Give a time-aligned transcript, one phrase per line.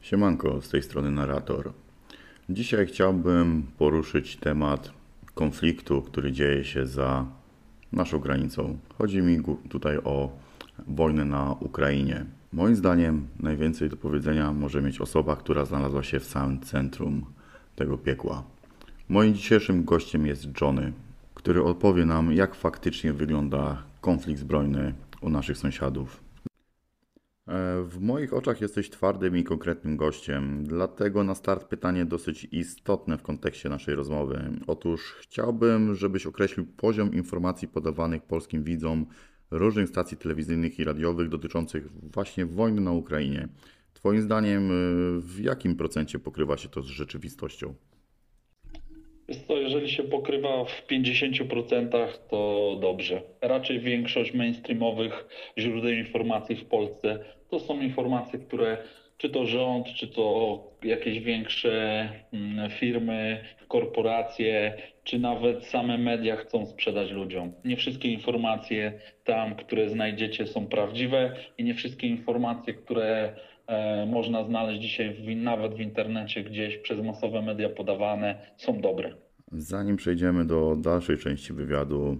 [0.00, 1.72] Siemanko, z tej strony narrator.
[2.48, 4.92] Dzisiaj chciałbym poruszyć temat
[5.34, 7.26] konfliktu, który dzieje się za
[7.92, 8.78] naszą granicą.
[8.98, 10.30] Chodzi mi tutaj o
[10.88, 12.24] wojnę na Ukrainie.
[12.52, 17.24] Moim zdaniem najwięcej do powiedzenia może mieć osoba, która znalazła się w samym centrum
[17.76, 18.42] tego piekła.
[19.08, 20.92] Moim dzisiejszym gościem jest Johnny,
[21.34, 26.29] który opowie nam, jak faktycznie wygląda konflikt zbrojny u naszych sąsiadów.
[27.50, 33.18] E, W moich oczach jesteś twardym i konkretnym gościem, dlatego na start pytanie dosyć istotne
[33.18, 34.42] w kontekście naszej rozmowy.
[34.66, 39.06] Otóż chciałbym, żebyś określił poziom informacji podawanych polskim widzom
[39.50, 43.48] różnych stacji telewizyjnych i radiowych dotyczących właśnie wojny na Ukrainie.
[43.94, 47.74] Twoim zdaniem, y, w jakim procencie pokrywa się to z rzeczywistością?
[49.28, 53.22] Jest to, jeżeli się pokrywa w 50%, to dobrze.
[53.42, 55.26] Raczej większość mainstreamowych
[55.58, 58.78] źródeł informacji w Polsce to są informacje, które
[59.20, 66.66] czy to rząd, czy to jakieś większe mm, firmy, korporacje, czy nawet same media chcą
[66.66, 67.52] sprzedać ludziom.
[67.64, 74.44] Nie wszystkie informacje tam, które znajdziecie, są prawdziwe i nie wszystkie informacje, które e, można
[74.44, 79.14] znaleźć dzisiaj w, nawet w internecie gdzieś przez masowe media podawane, są dobre.
[79.52, 82.16] Zanim przejdziemy do dalszej części wywiadu,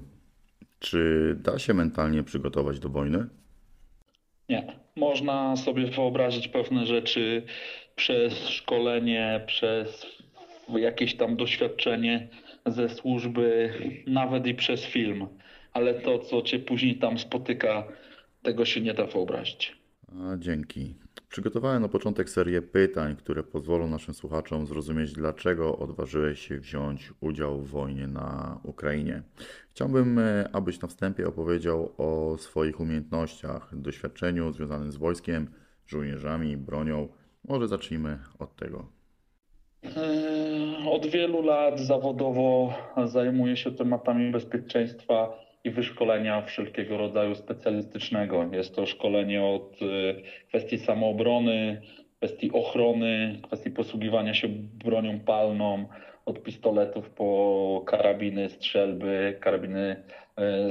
[0.78, 3.39] czy da się mentalnie przygotować do wojny?
[4.50, 4.62] Nie.
[4.96, 7.42] Można sobie wyobrazić pewne rzeczy
[7.96, 10.06] przez szkolenie, przez
[10.68, 12.28] jakieś tam doświadczenie
[12.66, 13.72] ze służby,
[14.06, 15.26] nawet i przez film,
[15.72, 17.84] ale to, co cię później tam spotyka,
[18.42, 19.76] tego się nie da wyobrazić.
[20.08, 20.94] A, dzięki.
[21.30, 27.60] Przygotowałem na początek serię pytań, które pozwolą naszym słuchaczom zrozumieć, dlaczego odważyłeś się wziąć udział
[27.60, 29.22] w wojnie na Ukrainie.
[29.70, 35.50] Chciałbym, e, abyś na wstępie opowiedział o swoich umiejętnościach, doświadczeniu związanym z wojskiem,
[35.86, 37.08] żołnierzami, bronią.
[37.48, 38.86] Może zacznijmy od tego.
[39.82, 48.48] Yy, Od wielu lat zawodowo zajmuję się tematami bezpieczeństwa i wyszkolenia wszelkiego rodzaju specjalistycznego.
[48.52, 51.80] Jest to szkolenie od yy, kwestii samoobrony,
[52.16, 54.48] kwestii ochrony, kwestii posługiwania się
[54.84, 55.86] bronią palną,
[56.26, 60.02] od pistoletów po karabiny, strzelby, karabiny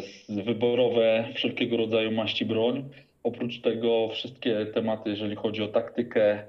[0.02, 2.90] z- wyborowe, wszelkiego rodzaju maści broń.
[3.24, 6.44] Oprócz tego wszystkie tematy, jeżeli chodzi o taktykę,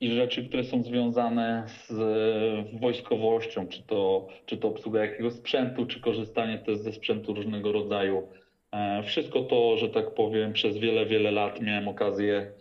[0.00, 6.00] i rzeczy, które są związane z wojskowością, czy to, czy to obsługa jakiegoś sprzętu, czy
[6.00, 8.28] korzystanie też ze sprzętu różnego rodzaju.
[8.72, 12.52] E, Wszystko to, że tak powiem, przez wiele, wiele lat miałem okazję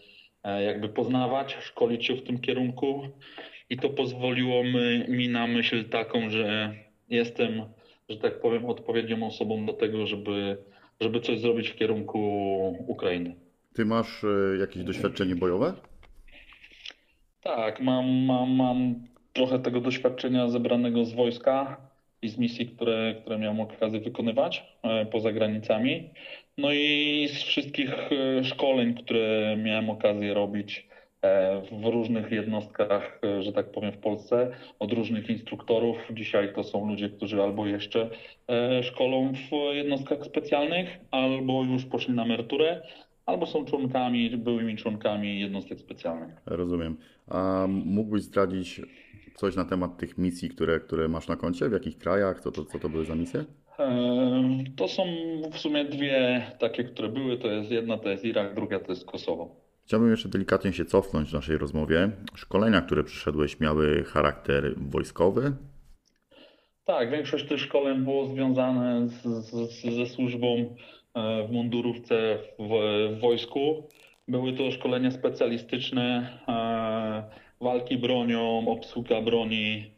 [0.44, 3.01] e, jakby poznawać, szkolić się w tym kierunku
[3.69, 6.73] i to pozwoliło mi, mi na myśl taką, że
[7.09, 7.62] jestem,
[8.09, 10.57] że tak powiem, odpowiednią osobą do tego, żeby,
[11.02, 12.19] żeby coś zrobić w kierunku
[12.88, 13.35] Ukrainy.
[13.73, 15.73] Ty masz e, jakieś doświadczenie bojowe?
[17.45, 18.95] Tak, mam, mam, mam
[19.33, 21.78] trochę tego doświadczenia zebranego z wojska
[22.22, 26.09] i z misji, które, które miałem okazję wykonywać e, poza granicami.
[26.57, 30.88] No i z wszystkich e, szkoleń, które miałem okazję robić
[31.22, 35.97] e, w różnych jednostkach, że tak powiem, w Polsce, od różnych instruktorów.
[36.13, 38.09] Dzisiaj to są ludzie, którzy albo jeszcze
[38.81, 42.81] szkolą w jednostkach specjalnych, albo już poszli na emeryturę,
[43.25, 46.35] albo są członkami, byłymi członkami jednostek specjalnych.
[46.45, 46.97] Rozumiem.
[47.27, 48.81] A mógłbyś zdradzić
[49.35, 51.69] coś na temat tych misji, które, które masz na koncie?
[51.69, 52.41] W jakich krajach?
[52.41, 53.45] Co to, co to były za misje?
[53.77, 55.03] Em, To są
[55.51, 57.37] w sumie dwie takie, które były.
[57.37, 59.55] To jest jedna to jest Irak, druga to jest Kosowo.
[59.85, 62.11] Chciałbym jeszcze delikatnie się cofnąć w naszej rozmowie.
[62.35, 65.53] Szkolenia, które przyszedłeś, miały charakter wojskowy?
[66.85, 70.75] Tak, większość tych szkoleń było związane z, z, ze służbą
[71.15, 72.69] w mundurówce w,
[73.17, 73.83] w wojsku.
[74.27, 79.91] Były to szkolenia specjalistyczne, e, walki bronią, obsługa broni,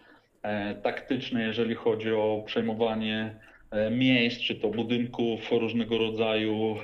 [0.44, 3.40] e, taktyczne, jeżeli chodzi o przejmowanie
[3.72, 6.76] e, miejsc, czy to budynków różnego rodzaju,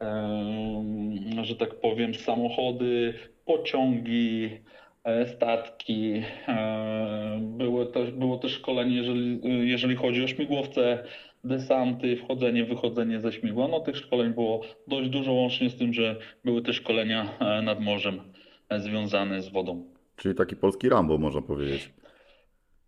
[0.00, 4.50] e, że tak powiem, samochody, pociągi,
[5.04, 6.22] e, statki.
[6.48, 11.04] e, Było też, było też szkolenie, jeżeli, jeżeli chodzi o śmigłowce,
[11.44, 13.68] desanty, wchodzenie, wychodzenie ze śmigła.
[13.68, 17.80] No tych szkoleń było dość dużo, łącznie z tym, że były też szkolenia e, nad
[17.80, 18.20] morzem
[18.68, 19.84] e, związane z wodą.
[20.16, 21.90] Czyli taki polski Rambo, można powiedzieć.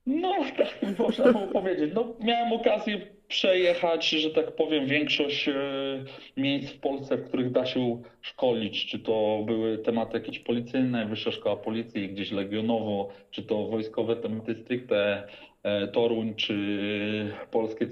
[0.07, 1.91] No, tak można było powiedzieć.
[1.95, 5.55] No, miałem okazję przejechać, że tak powiem, większość e,
[6.37, 8.87] miejsc w Polsce, w których da się szkolić.
[8.87, 14.55] Czy to były tematy jakieś policyjne, Wyższa Szkoła Policji, gdzieś legionowo, czy to wojskowe tematy
[14.55, 15.29] stricte,
[15.93, 17.87] Toruń, czy Polskie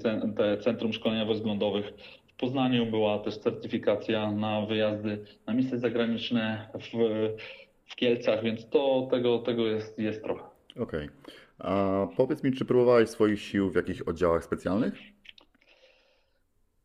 [0.59, 1.43] Centrum Szkolenia Wojsk
[2.27, 6.89] W Poznaniu była też certyfikacja na wyjazdy na misje zagraniczne w,
[7.85, 10.43] w Kielcach, więc to tego, tego jest, jest trochę.
[10.79, 11.09] Okej.
[11.59, 14.93] A powiedz mi, czy próbowałeś swoich sił w jakichś oddziałach specjalnych?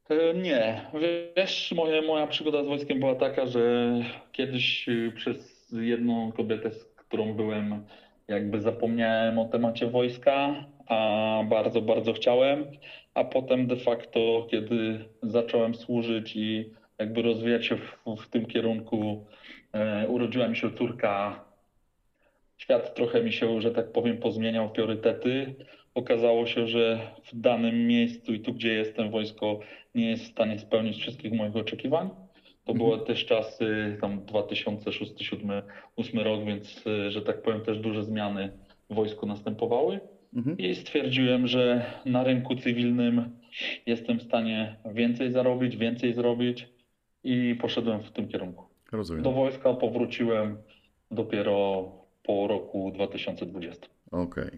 [0.08, 0.90] E, Nie,
[1.36, 3.92] wiesz, moje, moja przygoda z wojskiem była taka, że
[4.32, 7.84] kiedyś y, przez jedną kobietę, z którą byłem,
[8.28, 12.66] jakby zapomniałem o temacie wojska, a bardzo, bardzo chciałem,
[13.14, 19.24] a potem de facto, kiedy zacząłem służyć i jakby rozwijać się w, w tym kierunku,
[19.72, 21.44] e, urodziła mi się córka,
[22.56, 25.54] świat trochę mi się, że tak powiem, pozmieniał priorytety.
[25.94, 29.60] Okazało się, że w danym miejscu i tu, gdzie jestem, wojsko
[29.94, 32.10] nie jest w stanie spełnić wszystkich moich oczekiwań.
[32.64, 32.78] To Mhm.
[32.78, 35.48] były też czasy tam 2006, 2007,
[35.96, 38.52] 2008 rok, więc, y, że tak powiem, też duże zmiany
[38.90, 40.00] w wojsku następowały.
[40.34, 40.58] Mhm.
[40.58, 43.30] I stwierdziłem, że na rynku cywilnym
[43.86, 46.68] jestem w stanie więcej zarobić, więcej zrobić
[47.24, 48.64] i poszedłem w tym kierunku.
[48.92, 49.22] Rozumiem.
[49.22, 50.56] Do wojska powróciłem
[51.10, 51.88] dopiero
[52.22, 53.86] po roku 2020.
[54.10, 54.50] Okej.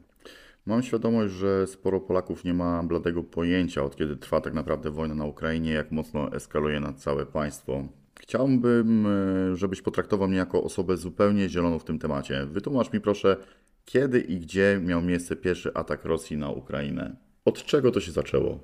[0.66, 5.14] Mam świadomość, że sporo Polaków nie ma bladego pojęcia, od kiedy trwa tak naprawdę wojna
[5.14, 7.84] na Ukrainie, jak mocno eskaluje na całe państwo.
[8.20, 12.46] Chciałbym, e, żebyś potraktował mnie jako osobę zupełnie zieloną w tym temacie.
[12.46, 13.36] Wytłumacz mi proszę,
[13.86, 17.16] kiedy i gdzie miał miejsce pierwszy atak Rosji na Ukrainę?
[17.44, 18.58] Od czego to się zaczęło?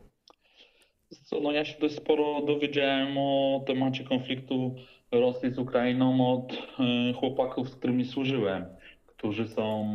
[1.43, 4.75] No ja się dość sporo dowiedziałem o temacie konfliktu
[5.13, 8.65] Rosji z Ukrainą od e, chłopaków, z którymi służyłem,
[9.07, 9.95] którzy są,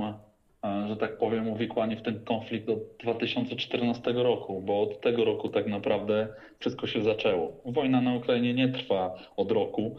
[0.64, 5.50] e, że tak powiem, uwikłani w ten konflikt od 2014 roku, bo od tego roku
[5.50, 6.28] tak naprawdę
[6.60, 7.62] wszystko się zaczęło.
[7.66, 9.96] Wojna na Ukrainie nie trwa od roku,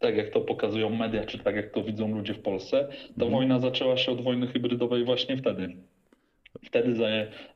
[0.00, 2.88] tak jak to pokazują media, czy tak jak to widzą ludzie w Polsce.
[2.90, 3.32] Ta Mhm.
[3.32, 5.76] wojna zaczęła się od wojny hybrydowej właśnie wtedy.
[6.64, 7.06] Wtedy za,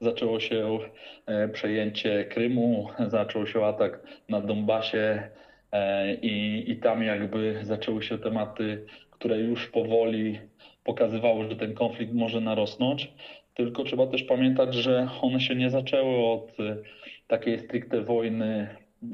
[0.00, 0.78] zaczęło się
[1.26, 5.30] e, przejęcie Krymu, zaczął się atak na Donbasie
[5.72, 10.38] e, i, i tam jakby zaczęły się tematy, które już powoli
[10.84, 13.12] pokazywały, że ten konflikt może narosnąć.
[13.54, 16.76] Tylko trzeba też pamiętać, że one się nie zaczęły od e,
[17.28, 18.68] takiej stricte wojny,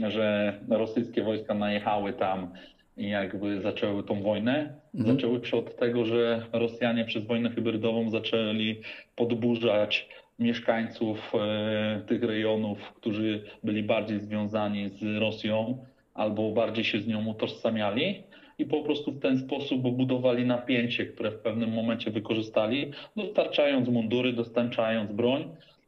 [0.09, 2.53] że rosyjskie wojska najechały tam
[2.97, 4.75] jakby zaczęły tą wojnę.
[4.95, 5.17] Mhm.
[5.17, 8.81] Zaczęły się od tego, że Rosjanie przez wojnę hybrydową zaczęli
[9.17, 10.09] podburzać
[10.39, 15.85] mieszkańców e, tych rejonów, którzy byli bardziej związani z Rosją
[16.15, 18.23] albo bardziej się z nią utożsamiali.
[18.59, 24.33] I po prostu w ten sposób budowali napięcie, które w pewnym momencie wykorzystali, dostarczając mundury,
[24.33, 25.45] dostarczając broń.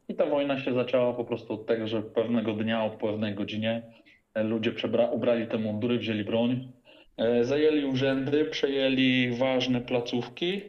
[0.09, 3.81] I ta wojna się zaczęła po prostu od tego, że pewnego dnia o pewnej godzinie
[4.33, 6.71] e, ludzie przebra- ubrali te mundury, wzięli broń,
[7.41, 10.61] zajęli urzędy, przejęli ważne placówki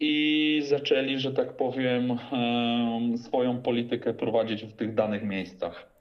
[0.00, 5.96] i zaczęli, że tak powiem, em, swoją politykę prowadzić w tych danych miejscach.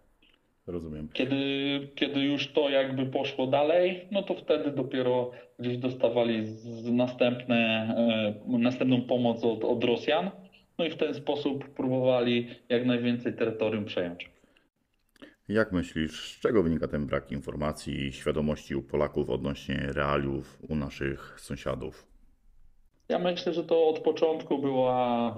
[0.68, 1.09] Rozumiem.
[1.13, 1.36] Kiedy,
[1.95, 6.44] kiedy już to jakby poszło dalej, no to wtedy dopiero gdzieś dostawali
[6.83, 7.56] następne,
[8.47, 10.31] e, następną pomoc od, od Rosjan.
[10.77, 14.30] No i w ten sposób próbowali jak najwięcej terytorium przejąć.
[15.50, 20.75] Jak myślisz, z czego wynika ten brak informacji i świadomości u Polaków odnośnie realiów u
[20.75, 22.07] naszych sąsiadów?
[23.09, 25.36] Ja myślę, że to od początku była,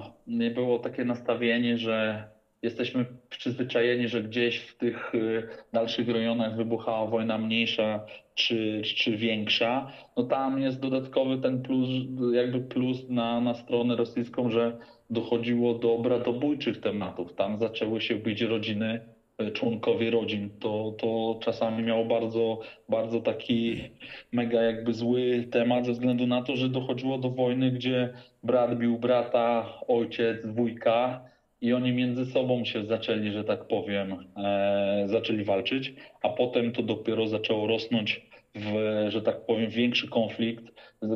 [0.56, 2.28] było takie nastawienie, że
[2.62, 8.06] jesteśmy przyzwyczajeni, że gdzieś w tych y, dalszych rejonach wybuchała wojna mniejsza
[8.36, 9.92] czy, czy większa.
[10.18, 11.90] No tam jest dodatkowy ten plus,
[12.34, 14.78] jakby plus na, na stronę rosyjską, że
[15.10, 17.34] dochodziło do bratobójczych tematów.
[17.34, 19.17] Tam zaczęły się bić rodziny,
[19.54, 20.50] członkowie rodzin.
[20.60, 23.84] To, to czasami miało bardzo, bardzo taki
[24.32, 28.14] mega jakby zły temat ze względu na to, że dochodziło do wojny, gdzie
[28.44, 31.26] brat bił brata, ojciec, wujka
[31.62, 36.84] i oni między sobą się zaczęli, że tak powiem, e, zaczęli walczyć, a potem to
[36.84, 40.64] dopiero zaczęło rosnąć w, że tak powiem, większy konflikt,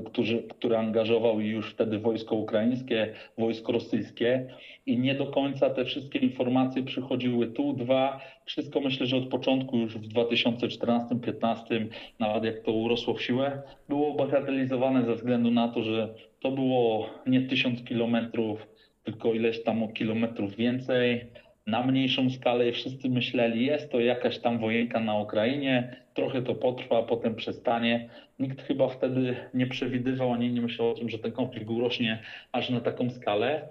[0.05, 4.47] który, który angażował już wtedy wojsko ukraińskie, wojsko rosyjskie
[4.91, 7.73] i nie do końca te wszystkie informacje przychodziły tu.
[7.73, 11.85] Dwa, wszystko myślę, że od początku już w 2014-2015,
[12.19, 17.09] nawet jak to urosło w siłę, było bagatelizowane ze względu na to, że to było
[17.27, 18.67] nie tysiąc kilometrów,
[19.03, 21.25] tylko ileś tam kilometrów więcej,
[21.67, 26.55] na mniejszą skalę i wszyscy myśleli, jest to jakaś tam wojenka na Ukrainie, trochę to
[26.55, 28.09] potrwa, a potem przestanie.
[28.39, 32.19] Nikt chyba wtedy nie przewidywał ani nie myślał o tym, że ten konflikt urośnie
[32.51, 33.67] aż na taką skalę.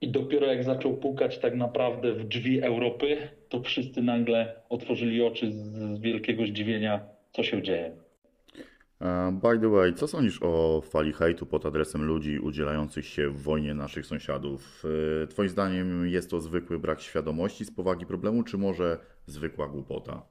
[0.00, 5.52] I dopiero jak zaczął pukać tak naprawdę w drzwi Europy, to wszyscy nagle otworzyli oczy
[5.52, 7.00] z, wielkiego zdziwienia,
[7.32, 7.92] co się dzieje.
[9.32, 13.74] By the way, co sądzisz o fali hejtu pod adresem ludzi udzielających się w wojnie
[13.74, 14.82] naszych sąsiadów?
[15.22, 20.22] E, Twoim zdaniem jest to zwykły brak świadomości z powagi problemu, czy może zwykła głupota?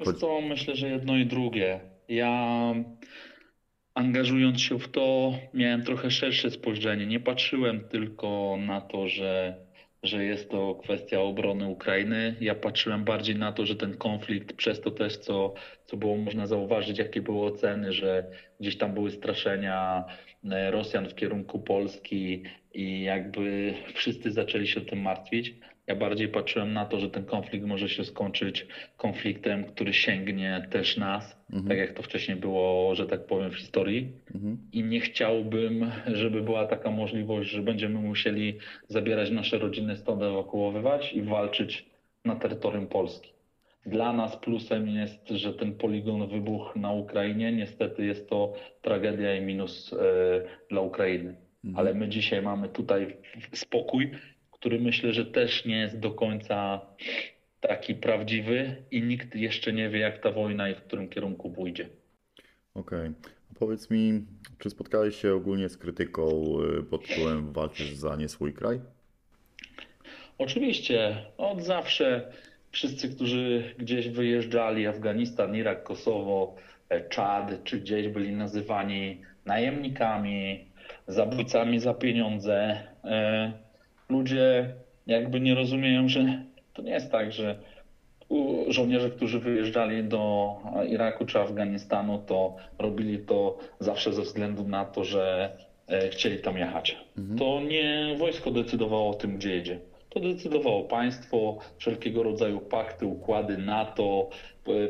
[0.00, 1.80] Wiesz co, myślę, że jedno i drugie.
[2.08, 2.74] Ja
[3.96, 7.06] angażując się w to, miałem trochę szersze spojrzenie.
[7.06, 9.56] Nie patrzyłem tylko na to, że,
[10.02, 12.36] że jest to kwestia obrony Ukrainy.
[12.40, 15.54] Ja patrzyłem bardziej na to, że ten konflikt, przez to też, co,
[15.86, 18.26] co było można zauważyć, jakie były oceny, że
[18.60, 20.04] gdzieś tam były straszenia
[20.50, 22.42] e, Rosjan w kierunku Polski
[22.74, 25.54] i jakby wszyscy zaczęli się tym martwić.
[25.86, 28.66] Ja bardziej patrzyłem na to, że ten konflikt może się skończyć
[28.96, 31.68] konfliktem, który sięgnie też nas, Mhm.
[31.68, 34.12] tak jak to wcześniej było, że tak powiem, w historii.
[34.34, 34.58] Mhm.
[34.72, 41.12] I nie chciałbym, żeby była taka możliwość, że będziemy musieli zabierać nasze rodziny stąd, ewakuowywać
[41.12, 41.86] i walczyć
[42.24, 43.32] na terytorium Polski.
[43.86, 47.52] Dla nas plusem jest, że ten poligon wybuchł na Ukrainie.
[47.52, 48.52] Niestety jest to
[48.82, 49.96] tragedia i minus e,
[50.70, 51.34] dla Ukrainy.
[51.76, 53.16] Ale my dzisiaj mamy tutaj
[53.52, 54.10] spokój,
[54.66, 56.80] który myślę, że też nie jest do końca
[57.60, 61.88] taki prawdziwy i nikt jeszcze nie wie, jak ta wojna i w którym kierunku pójdzie.
[62.74, 63.10] Okej.
[63.58, 64.24] Powiedz mi,
[64.58, 66.30] czy spotkałeś się ogólnie z krytyką
[66.80, 68.80] y, pod tytułem walczysz za nie swój kraj?
[70.38, 72.32] Oczywiście, od zawsze
[72.70, 76.54] wszyscy, którzy gdzieś wyjeżdżali, Afganistan, Irak, Kosowo,
[76.88, 80.64] e, Czad, czy gdzieś byli nazywani najemnikami,
[81.06, 82.82] zabójcami za pieniądze.
[84.08, 84.74] Ludzie
[85.06, 87.58] jakby nie rozumieją, że to nie jest tak, że
[88.68, 90.56] żołnierze, którzy wyjeżdżali do
[90.88, 95.50] Iraku czy Afganistanu, to robili to zawsze ze względu na to, że
[95.88, 96.96] e, chcieli tam jechać.
[97.38, 99.78] To nie wojsko decydowało o tym, gdzie jedzie.
[100.08, 104.30] To decydowało państwo, wszelkiego rodzaju pakty, układy NATO,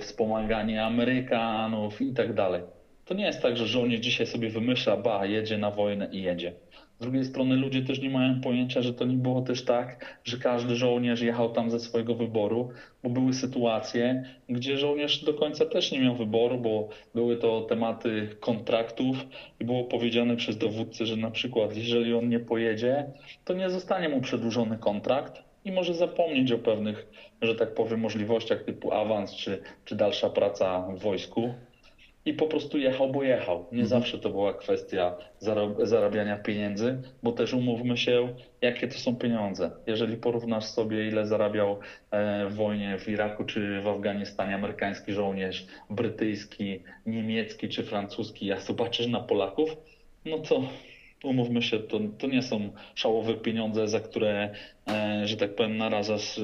[0.00, 2.62] wspomaganie Amerykanów i tak dalej.
[3.04, 6.52] To nie jest tak, że żołnierz dzisiaj sobie wymyśla, ba, jedzie na wojnę i jedzie.
[6.98, 10.38] Z drugiej strony ludzie też nie mają pojęcia, że to nie było też tak, że
[10.38, 12.70] każdy żołnierz jechał tam ze swojego wyboru,
[13.02, 18.28] bo były sytuacje, gdzie żołnierz do końca też nie miał wyboru, bo były to tematy
[18.40, 19.16] kontraktów
[19.60, 23.06] i było powiedziane przez dowódcę, że na przykład jeżeli on nie pojedzie,
[23.44, 27.06] to nie zostanie mu przedłużony kontrakt i może zapomnieć o pewnych,
[27.42, 31.54] że tak powiem, możliwościach typu awans czy, czy dalsza praca w wojsku
[32.26, 33.66] i po prostu jechał, bo jechał.
[33.73, 38.28] Nie zawsze to była kwestia zarab- zarabiania pieniędzy, bo też umówmy się,
[38.61, 39.71] jakie to są pieniądze.
[39.87, 41.78] Jeżeli porównasz sobie, ile zarabiał
[42.11, 48.61] e, w wojnie w Iraku czy w Afganistanie amerykański żołnierz, brytyjski, niemiecki czy francuski, a
[48.61, 49.71] zobaczysz na Polaków,
[50.25, 50.62] no to
[51.25, 54.54] umówmy się, to, to nie są szałowe pieniądze, za które,
[54.88, 56.42] e, że tak powiem, narażasz e,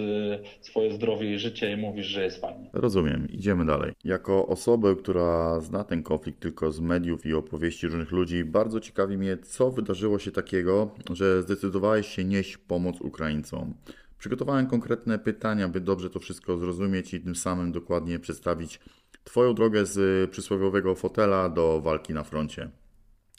[0.60, 2.70] swoje zdrowie i życie i mówisz, że jest fajnie.
[2.72, 3.92] Rozumiem, idziemy dalej.
[4.04, 9.18] Jako osobę, która zna ten konflikt tylko z mediów i opowieści różnych ludzi, bardzo ciekawi
[9.18, 13.74] mnie, co wydarzyło się takiego, że zdecydowałeś się nieść pomoc Ukraińcom.
[14.18, 18.80] Przygotowałem konkretne pytania, by dobrze to wszystko zrozumieć i tym samym dokładnie przedstawić
[19.24, 22.70] Twoją drogę z przysłowiowego fotela do walki na froncie.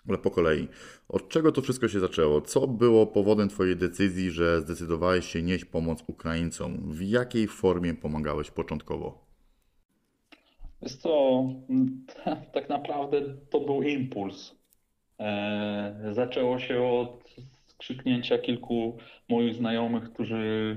[0.09, 0.67] Ale po kolei.
[1.09, 2.41] Od czego to wszystko się zaczęło?
[2.41, 6.91] Co było powodem Twojej decyzji, że zdecydowałeś się nieść pomoc Ukraińcom?
[6.91, 9.25] W jakiej formie pomagałeś początkowo?
[10.81, 11.43] Jest to
[12.53, 14.55] tak naprawdę to był impuls.
[15.19, 17.35] E, zaczęło się od
[17.67, 18.97] skrzyknięcia kilku
[19.29, 20.75] moich znajomych, którzy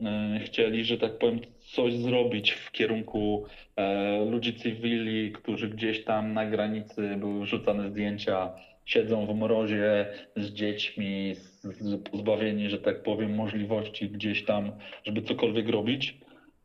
[0.00, 1.40] e, chcieli, że tak powiem,
[1.72, 3.44] coś zrobić w kierunku
[3.76, 8.50] e, ludzi cywili, którzy gdzieś tam na granicy były wrzucane zdjęcia,
[8.84, 10.06] siedzą w mrozie
[10.36, 14.72] z dziećmi, z, z pozbawieni, że tak powiem, możliwości gdzieś tam,
[15.04, 16.18] żeby cokolwiek robić.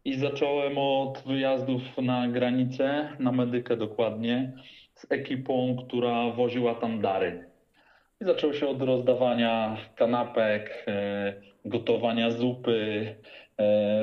[0.06, 4.54] I zacząłem od wyjazdów na granicę, na medykę dokładnie,
[4.96, 7.46] z ekipą, która woziła tam dary.
[8.22, 11.34] I zaczęło się od rozdawania kanapek, e,
[11.66, 13.16] gotowania zupy,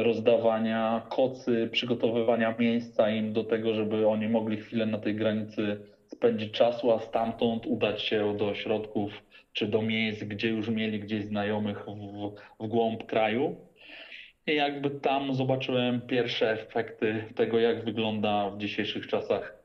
[0.02, 6.52] rozdawania kocy, przygotowywania miejsca im do tego, żeby oni mogli chwilę na tej granicy spędzić
[6.52, 9.12] czasu, a stamtąd udać się do ośrodków
[9.52, 13.56] czy do miejsc, gdzie już mieli gdzieś znajomych w, w głąb kraju.
[14.46, 19.56] I jakby tam zobaczyłem pierwsze efekty tego, jak wygląda w dzisiejszych czasach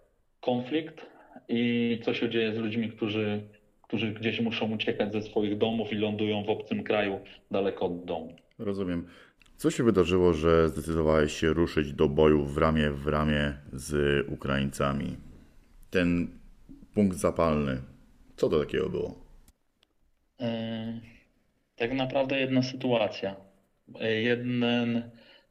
[0.41, 1.05] konflikt
[1.49, 3.41] i co się dzieje z ludźmi, którzy,
[3.81, 7.19] którzy gdzieś muszą uciekać ze swoich domów i lądują w obcym kraju,
[7.51, 8.35] daleko od domu.
[8.59, 9.07] Rozumiem.
[9.57, 15.17] Co się wydarzyło, że zdecydowałeś się ruszyć do boju w ramię w ramię z Ukraińcami?
[15.89, 16.27] Ten
[16.93, 17.81] punkt zapalny.
[18.35, 19.15] Co to takiego było?
[20.41, 20.99] E,
[21.75, 23.35] Tak naprawdę jedna sytuacja.
[24.21, 24.63] Jeden,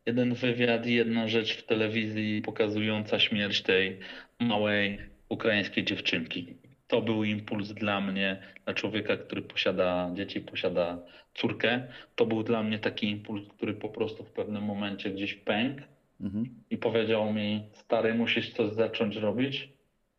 [0.07, 3.99] jeden wywiad jedna rzecz w telewizji pokazująca śmierć tej
[4.41, 6.57] małej ukraińskiej dziewczynki.
[6.87, 10.99] To był impuls dla mnie, dla człowieka, który posiada dzieci, posiada
[11.35, 11.89] córkę.
[12.17, 15.83] To był dla mnie taki impuls, który po prostu w pewnym momencie gdzieś pękł
[16.21, 16.47] Mhm.
[16.71, 19.69] i powiedział mi: Stary, musisz coś zacząć robić.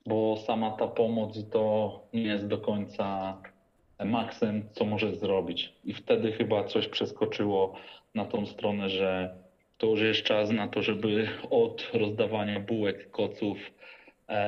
[0.07, 3.37] bo sama ta pomoc to nie jest do końca
[4.05, 5.73] maksem, co możesz zrobić.
[5.83, 7.75] I wtedy chyba coś przeskoczyło
[8.15, 9.35] na tą stronę, że
[9.77, 13.57] to już jest czas na to, żeby od rozdawania bułek, koców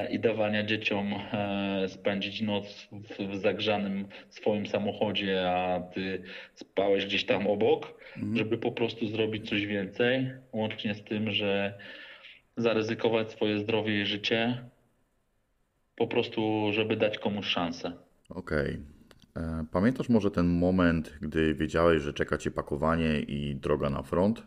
[0.10, 6.24] i dawania dzieciom e, spędzić noc w, zagrzanym swoim samochodzie, a ty
[6.56, 7.94] spałeś gdzieś tam obok,
[8.34, 11.78] żeby po prostu zrobić coś więcej, łącznie z tym, że
[12.58, 14.64] zaryzykować swoje zdrowie i życie,
[15.96, 17.92] po prostu, żeby dać komuś szansę.
[18.30, 18.80] Okej.
[19.36, 24.44] E, Pamiętasz może ten moment, gdy wiedziałeś, że czeka cię pakowanie i droga na front?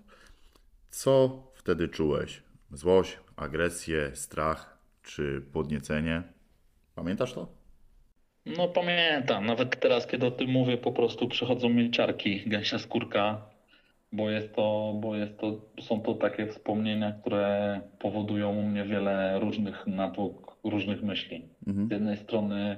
[0.90, 2.42] Co wtedy czułeś?
[2.72, 6.22] Złość, agresję, strach czy podniecenie?
[6.94, 7.60] Pamiętasz to?
[8.46, 13.50] No pamiętam, nawet teraz, kiedy o tym mówię, po prostu przychodzą mi ciarki, gęsia skórka,
[14.12, 19.40] bo jest to, bo jest to, są to takie wspomnienia, które powodują u mnie wiele
[19.40, 21.48] różnych natłok, różnych myśli.
[21.88, 22.76] Z jednej strony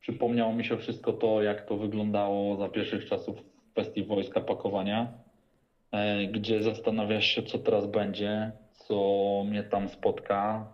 [0.00, 5.12] przypomniało mi się wszystko to, jak to wyglądało za pierwszych czasów w kwestii wojska pakowania,
[5.92, 8.96] e, gdzie zastanawiasz się, co teraz będzie, co
[9.46, 10.66] mnie tam spotka,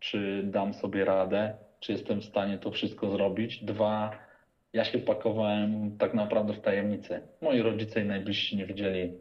[0.00, 3.64] czy dam sobie radę, czy jestem w stanie to wszystko zrobić.
[3.64, 4.10] Dwa,
[4.72, 7.20] ja się pakowałem tak naprawdę w tajemnicy.
[7.42, 9.12] Moi rodzice i najbliżsi nie wiedzieli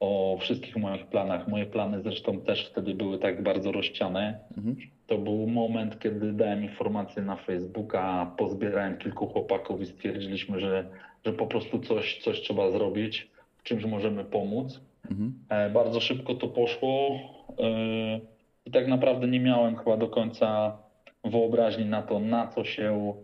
[0.00, 1.48] o wszystkich moich planach.
[1.48, 4.38] Moje plany zresztą też wtedy były tak bardzo rozciane.
[5.06, 10.84] To był moment, kiedy dałem informację na Facebooka, pozbierałem kilku chłopaków i stwierdziliśmy, że,
[11.26, 13.28] że po prostu coś, coś trzeba zrobić,
[13.58, 14.80] w czymś możemy pomóc.
[15.48, 17.08] E, Bardzo szybko to poszło
[17.58, 18.20] e,
[18.68, 20.78] i tak naprawdę nie miałem chyba do końca
[21.24, 23.14] wyobraźni na to, na co się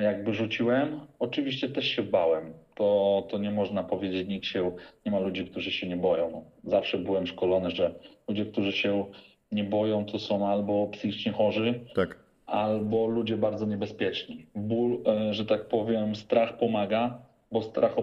[0.00, 1.00] jakby rzuciłem.
[1.18, 2.52] Oczywiście też się bałem.
[2.74, 4.72] To, to nie można powiedzieć, nikt się,
[5.06, 6.30] nie ma ludzi, którzy się nie boją.
[6.30, 7.94] No, zawsze byłem szkolony, że
[8.28, 9.04] ludzie, którzy się
[9.52, 12.18] nie boją, to są albo psychicznie chorzy, Tak.
[12.46, 14.46] albo ludzie bardzo niebezpieczni.
[14.54, 17.18] Ból, e, że tak powiem, strach pomaga,
[17.52, 17.96] bo strach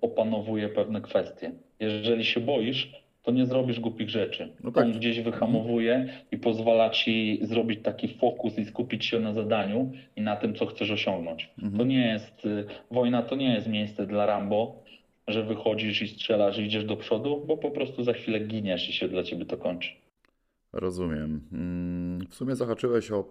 [0.00, 1.52] opanowuje pewne kwestie.
[1.80, 4.48] Jeżeli się boisz, to nie zrobisz głupich rzeczy.
[4.64, 4.84] No tak.
[4.84, 10.20] On gdzieś wyhamowuje i pozwala ci zrobić taki fokus i skupić się na zadaniu i
[10.20, 11.50] na tym, co chcesz osiągnąć.
[11.76, 14.82] To nie jest, y, wojna to nie jest miejsce dla Rambo,
[15.28, 18.92] że wychodzisz i strzelasz i idziesz do przodu, bo po prostu za chwilę giniesz i
[18.92, 19.90] się dla ciebie to kończy.
[20.72, 21.40] Rozumiem.
[21.52, 23.24] Mm, W sumie zahaczyłeś o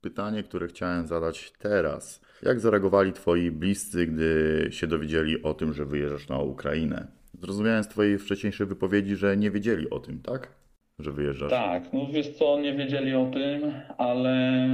[0.00, 2.20] pytanie, które chciałem zadać teraz.
[2.42, 7.17] Jak zareagowali twoi bliscy, gdy się dowiedzieli o tym, że wyjeżdżasz na Ukrainę?
[7.40, 10.54] Zrozumiałem z twojej wcześniejszej wypowiedzi, że nie wiedzieli o tym, tak?
[10.98, 11.50] Że wyjeżdżasz.
[11.50, 14.68] Tak, no wiesz co, nie wiedzieli o tym, ale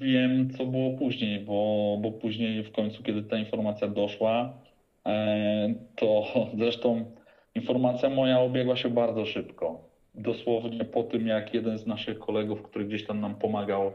[0.00, 4.52] wiem, co było później, bo, bo później w końcu, kiedy ta informacja doszła,
[5.06, 6.24] e, to
[6.58, 7.04] zresztą
[7.54, 9.88] informacja moja obiegła się bardzo szybko.
[10.14, 13.92] Dosłownie po tym, jak jeden z naszych kolegów, który gdzieś tam nam pomagał,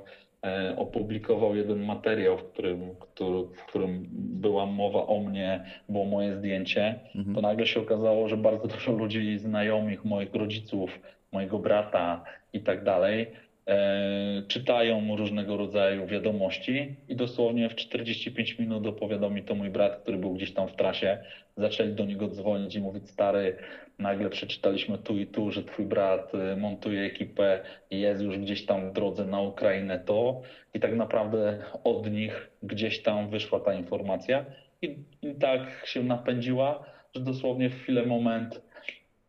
[0.78, 7.00] opublikował jeden materiał, w którym, który, w którym była mowa o mnie, było moje zdjęcie,
[7.36, 11.00] to nagle się okazało, że bardzo dużo ludzi, znajomych, moich rodziców,
[11.32, 13.28] mojego brata i tak dalej,
[13.68, 19.96] e, czytają różnego rodzaju wiadomości i dosłownie w 45 minut opowiadał mi to mój brat,
[19.96, 21.18] który był gdzieś tam w trasie.
[21.58, 23.58] Zaczęli do niego dzwonić i mówić, stary,
[24.00, 27.60] nagle przeczytaliśmy tu i tu, że twój brat e, montuje ekipę
[27.92, 30.42] i jest już gdzieś tam w drodze na Ukrainę to
[30.74, 34.46] i tak naprawdę od nich gdzieś tam wyszła ta informacja
[34.82, 38.62] i, i tak się napędziła, że dosłownie w chwilę moment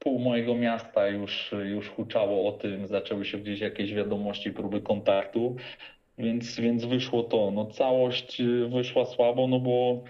[0.04, 5.56] pół mojego miasta już, już huczało o tym, zaczęły się gdzieś jakieś wiadomości, próby kontaktu,
[6.18, 7.50] więc, więc wyszło to.
[7.50, 10.04] No całość y, wyszła słabo, no bo,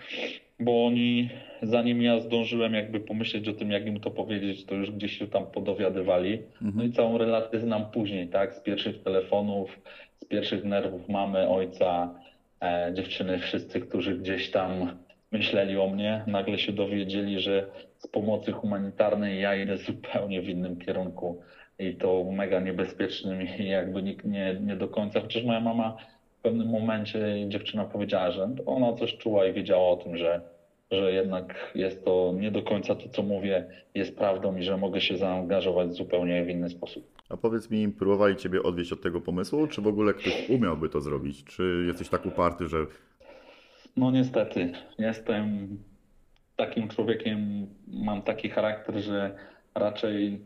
[0.61, 1.29] bo oni,
[1.63, 5.27] zanim ja zdążyłem jakby pomyśleć o tym, jak im to powiedzieć, to już gdzieś się
[5.27, 6.43] tam podowiadywali.
[6.75, 9.81] No i całą relację znam później, tak, z pierwszych telefonów,
[10.21, 12.15] z pierwszych nerwów mamy, ojca,
[12.63, 14.99] e, dziewczyny, wszyscy, którzy gdzieś tam
[15.33, 17.67] myśleli o mnie, nagle się dowiedzieli, że
[18.05, 21.43] z pomocy humanitarnej ja idę zupełnie w innym kierunku
[21.79, 25.97] i to mega niebezpiecznym i jakby nikt nie, nie do końca, chociaż moja mama
[26.39, 30.41] w pewnym momencie dziewczyna powiedziała, że ona coś czuła i wiedziała o tym, że,
[30.91, 35.01] że jednak jest to nie do końca to, co mówię, jest prawdą i że mogę
[35.01, 37.05] się zaangażować zupełnie w inny sposób.
[37.29, 41.01] A powiedz mi, próbowali ciebie odwieść od tego pomysłu, czy w ogóle ktoś umiałby to
[41.01, 41.45] zrobić?
[41.45, 42.79] Czy jesteś tak uparty, że
[43.97, 45.69] No niestety, jestem
[46.57, 49.35] takim człowiekiem, mam taki charakter, że
[49.75, 50.41] raczej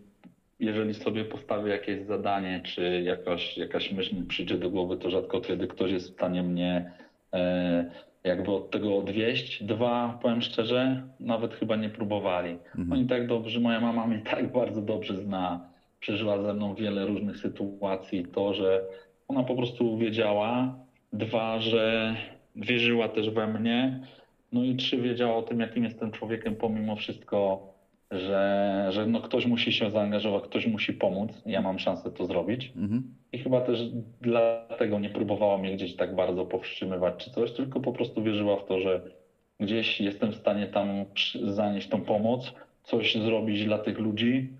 [0.60, 5.40] jeżeli sobie postawię jakieś zadanie, czy jakaś, jakaś myśl mi przyjdzie do głowy, to rzadko
[5.40, 6.92] kiedy ktoś jest w stanie mnie
[7.32, 7.90] e,
[8.24, 9.64] jakby od tego odwieść.
[9.64, 12.58] Dwa, powiem szczerze, nawet chyba nie próbowali.
[12.92, 15.68] Oni tak dobrze, moja mama mnie tak bardzo dobrze zna,
[16.00, 18.84] przeżyła ze mną wiele różnych sytuacji, to, że
[19.28, 20.74] ona po prostu wiedziała,
[21.12, 22.14] Dwa, że
[22.56, 24.00] wierzyła też we mnie.
[24.52, 27.68] No i trzy, wiedziała o tym, jakim jestem człowiekiem, pomimo wszystko,
[28.10, 31.30] że, że no ktoś musi się zaangażować, ktoś musi pomóc.
[31.46, 32.72] Ja mam szansę to zrobić.
[32.76, 33.14] Mhm.
[33.32, 33.80] I chyba też
[34.20, 38.64] dlatego nie próbowała mnie gdzieś tak bardzo powstrzymywać czy coś, tylko po prostu wierzyła w
[38.64, 39.00] to, że
[39.60, 40.88] gdzieś jestem w stanie tam
[41.42, 42.52] zanieść tą pomoc,
[42.84, 44.52] coś zrobić dla tych ludzi.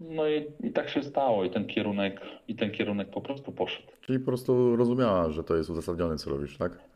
[0.00, 3.88] No i, i tak się stało i ten kierunek, i ten kierunek po prostu poszedł.
[4.00, 6.93] Czyli po prostu rozumiała, że to jest uzasadnione, co robisz, tak?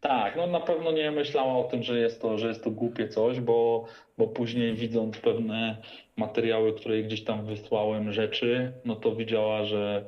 [0.00, 3.08] Tak, no na pewno nie myślała o tym, że jest to, że jest to głupie
[3.08, 3.84] coś, bo,
[4.18, 5.76] bo później widząc pewne
[6.16, 10.04] materiały, które gdzieś tam wysłałem, rzeczy, no to widziała, że,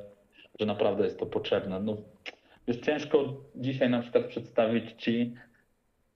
[0.59, 1.79] że naprawdę jest to potrzebne.
[1.79, 1.97] No,
[2.67, 5.33] jest ciężko dzisiaj na przykład przedstawić ci,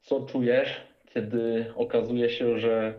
[0.01, 0.81] co czujesz,
[1.13, 2.93] kiedy okazuje się, że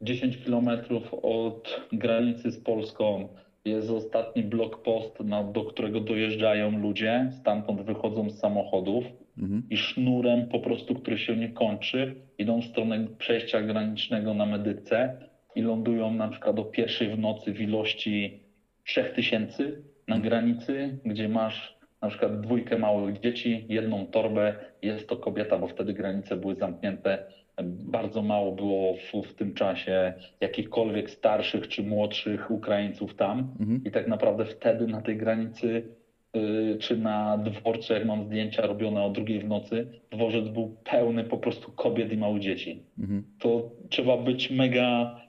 [0.00, 3.28] 10 kilometrów od granicy z Polską
[3.64, 9.04] jest ostatni blokpost, na, do którego dojeżdżają ludzie, stamtąd wychodzą z samochodów
[9.38, 9.62] Mhm.
[9.70, 15.18] i sznurem po prostu, który się nie kończy, idą w stronę przejścia granicznego na Medyce
[15.54, 18.40] i lądują na przykład o pierwszej w nocy w ilości
[18.84, 19.72] 3000
[20.08, 25.68] na granicy, gdzie masz na przykład dwójkę małych dzieci, jedną torbę, jest to kobieta, bo
[25.68, 27.26] wtedy granice były zamknięte.
[27.62, 33.38] Bardzo mało było w, w tym czasie jakichkolwiek starszych czy młodszych Ukraińców tam.
[33.60, 33.84] Mhm.
[33.84, 35.94] I tak naprawdę wtedy na tej granicy,
[36.80, 41.38] czy na dworze, jak mam zdjęcia robione o drugiej w nocy, dworzec był pełny po
[41.38, 42.82] prostu kobiet i małych dzieci.
[42.98, 43.24] Mhm.
[43.38, 45.20] To trzeba być mega,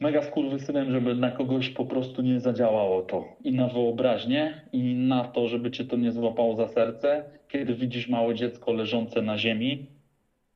[0.00, 3.24] mega skurwysynem, żeby na kogoś po prostu nie zadziałało to.
[3.44, 8.08] I na wyobraźnię, i na to, żeby cię to nie złapało za serce, kiedy widzisz
[8.08, 9.86] małe dziecko leżące na ziemi,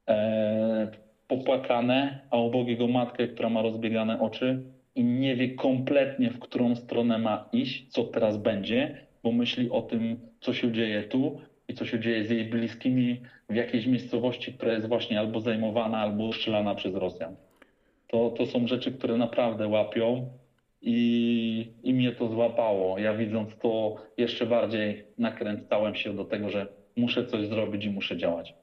[0.09, 0.89] e,
[1.29, 6.77] popłakane, a obok jego matkę, która ma rozbiegane oczy i nie wie kompletnie, w którą
[6.77, 11.75] stronę ma iść, co teraz będzie, bo myśli o tym, co się dzieje tu i
[11.75, 16.33] co się dzieje z jej bliskimi w jakiejś miejscowości, która jest właśnie albo zajmowana, albo
[16.33, 17.37] strzelana przez Rosjan.
[18.09, 20.31] To, to są rzeczy, które naprawdę łapią
[20.83, 22.99] i, i mnie to złapało.
[22.99, 28.17] Ja widząc to jeszcze bardziej nakręcałem się do tego, że muszę coś zrobić i muszę
[28.17, 28.55] działać.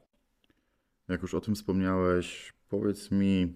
[1.10, 3.54] Jak już o tym wspomniałeś, powiedz mi,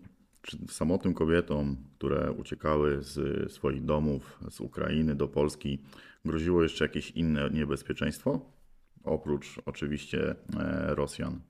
[0.70, 5.80] samotnym kobietom, które uciekały z swoich domów, z Ukrainy do Polski,
[6.26, 8.40] groziło jeszcze jakieś inne niebezpieczeństwo?
[9.04, 10.36] Oprócz oczywiście e,
[10.96, 11.42] Rosjan.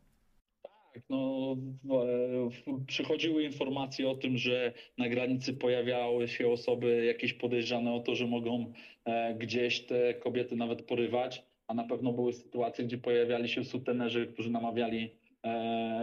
[0.93, 1.55] Tak, no,
[2.87, 8.27] przychodziły informacje o tym, że na granicy pojawiały się osoby jakieś podejrzane o to, że
[8.27, 8.73] mogą
[9.05, 14.27] e, gdzieś te kobiety nawet porywać, a na pewno były sytuacje, gdzie pojawiali się sutenerzy,
[14.27, 15.11] którzy namawiali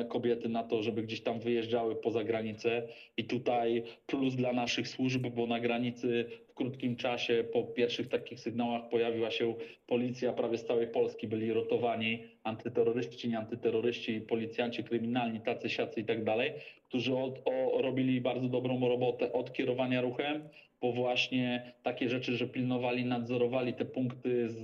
[0.09, 2.89] kobiety na to, żeby gdzieś tam wyjeżdżały poza granicę.
[3.17, 8.41] I tutaj plus dla naszych służb, bo na granicy w krótkim czasie po pierwszych takich
[8.41, 9.55] sygnałach pojawiła się
[9.87, 16.05] policja prawie z całej Polski, byli rotowani antyterroryści, nie antyterroryści, policjanci kryminalni, tacy, siacy i
[16.05, 16.53] tak dalej,
[16.89, 20.49] którzy od, o, robili bardzo dobrą robotę od kierowania ruchem,
[20.81, 24.63] po właśnie takie rzeczy, że pilnowali, nadzorowali te punkty z,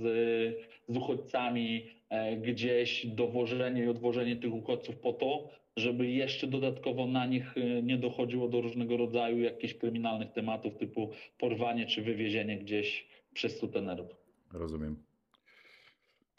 [0.87, 1.96] z uchodźcami, e,
[2.37, 7.97] gdzieś dowożenie i odwożenie tych uchodźców po to, żeby jeszcze dodatkowo na nich e, nie
[7.97, 14.07] dochodziło do różnego rodzaju jakichś kryminalnych tematów typu porwanie czy wywiezienie gdzieś przez sutenerów.
[14.53, 15.03] Rozumiem.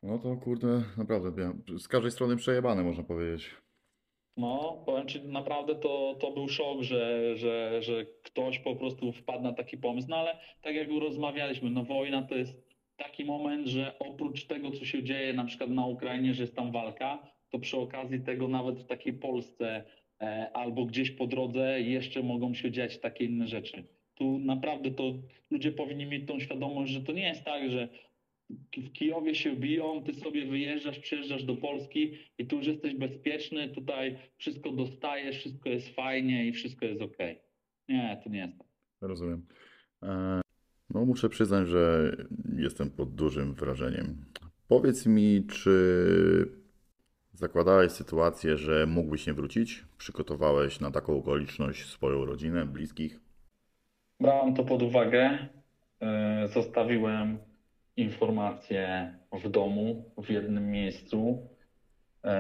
[0.03, 3.51] No to kurde, naprawdę, z każdej strony przejebane można powiedzieć.
[4.37, 9.43] No, powiem Ci, naprawdę to, to był szok, że, że, że ktoś po prostu wpadł
[9.43, 12.68] na taki pomysł, no ale tak jak rozmawialiśmy, no wojna to jest
[12.99, 16.73] taki moment, że oprócz tego, co się dzieje na przykład na Ukrainie, że jest tam
[16.73, 17.19] walka,
[17.51, 19.85] to przy okazji tego nawet w takiej Polsce
[20.21, 23.85] e, albo gdzieś po drodze jeszcze mogą się dziać takie inne rzeczy.
[24.15, 25.15] Tu naprawdę to
[25.51, 27.89] ludzie powinni mieć tą świadomość, że to nie jest tak, że
[28.77, 33.69] w Kijowie się biją, ty sobie wyjeżdżasz, przyjeżdżasz do Polski i tu już jesteś bezpieczny,
[33.69, 37.17] tutaj wszystko dostajesz, wszystko jest fajnie i wszystko jest ok.
[37.89, 38.69] Nie, to nie jest tak.
[39.01, 39.47] Rozumiem.
[40.91, 42.13] E, No muszę przyznać, że
[42.57, 44.25] jestem pod dużym wrażeniem.
[44.69, 46.59] Powiedz mi, czy
[47.33, 49.85] zakładałeś sytuację, że mógłbyś nie wrócić?
[49.99, 53.21] Przygotowałeś na taką okoliczność swoją rodzinę, bliskich?
[54.21, 55.39] Brałem to pod uwagę.
[56.01, 57.39] Yy, Zostawiłem
[57.97, 61.49] informacje w domu, w jednym miejscu,
[62.25, 62.31] yy,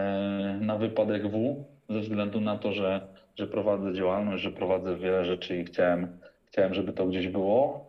[0.60, 5.56] na wypadek W, ze względu na to, że, że prowadzę działalność, że prowadzę wiele rzeczy
[5.60, 7.87] i chciałem, chciałem żeby to gdzieś było,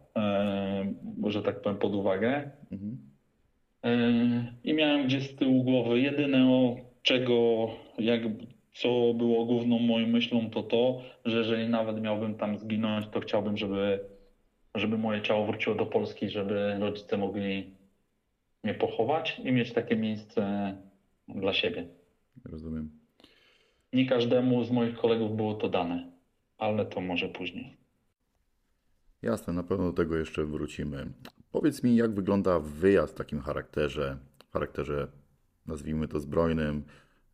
[1.27, 2.51] że tak powiem, pod uwagę.
[2.71, 2.97] Mhm.
[3.83, 7.67] Yy, I miałem gdzieś z tyłu głowy jedyne, o czego,
[7.97, 8.21] jak,
[8.73, 13.57] co było główną moją myślą, to to, że jeżeli nawet miałbym tam zginąć, to chciałbym,
[13.57, 13.99] żeby,
[14.75, 17.71] żeby moje ciało wróciło do Polski, żeby rodzice mogli
[18.63, 20.73] mnie pochować i mieć takie miejsce
[21.27, 21.87] dla siebie.
[22.45, 22.89] Rozumiem.
[23.93, 26.11] Nie każdemu z moich kolegów było to dane,
[26.57, 27.78] ale to może później.
[29.21, 31.05] Jasne, na pewno do tego jeszcze wrócimy.
[31.51, 34.17] Powiedz mi, jak wygląda wyjazd w takim charakterze,
[34.53, 35.07] charakterze
[35.65, 36.83] nazwijmy to zbrojnym,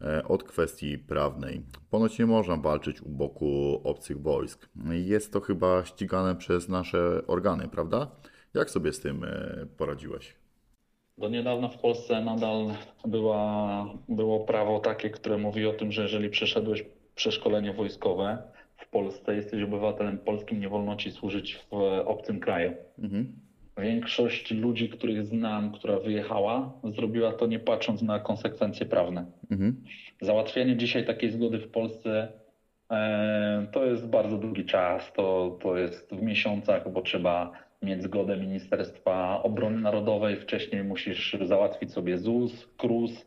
[0.01, 1.61] e, od kwestii prawnej.
[1.89, 4.69] Ponoć nie można walczyć u boku obcych wojsk.
[4.91, 8.11] Jest to chyba ścigane przez nasze organy, prawda?
[8.53, 10.35] Jak sobie z tym e, poradziłeś?
[11.17, 12.73] Do niedawna w Polsce nadal
[13.05, 18.43] była, było prawo takie, które mówi o tym, że jeżeli przeszedłeś przeszkolenie wojskowe
[18.95, 21.73] Polsce, jesteś obywatelem polskim, nie wolno ci służyć w
[22.05, 22.73] obcym kraju.
[22.99, 23.33] Mhm.
[23.77, 29.25] Większość ludzi, których znam, która wyjechała, zrobiła to nie patrząc na konsekwencje prawne.
[29.51, 29.83] Mhm.
[30.21, 32.27] Załatwienie dzisiaj takiej zgody w Polsce
[32.91, 35.13] e, to jest bardzo długi czas.
[35.13, 40.37] To, to jest w miesiącach, bo trzeba mieć zgodę Ministerstwa Obrony Narodowej.
[40.37, 43.25] Wcześniej musisz załatwić sobie ZUS, KRUS,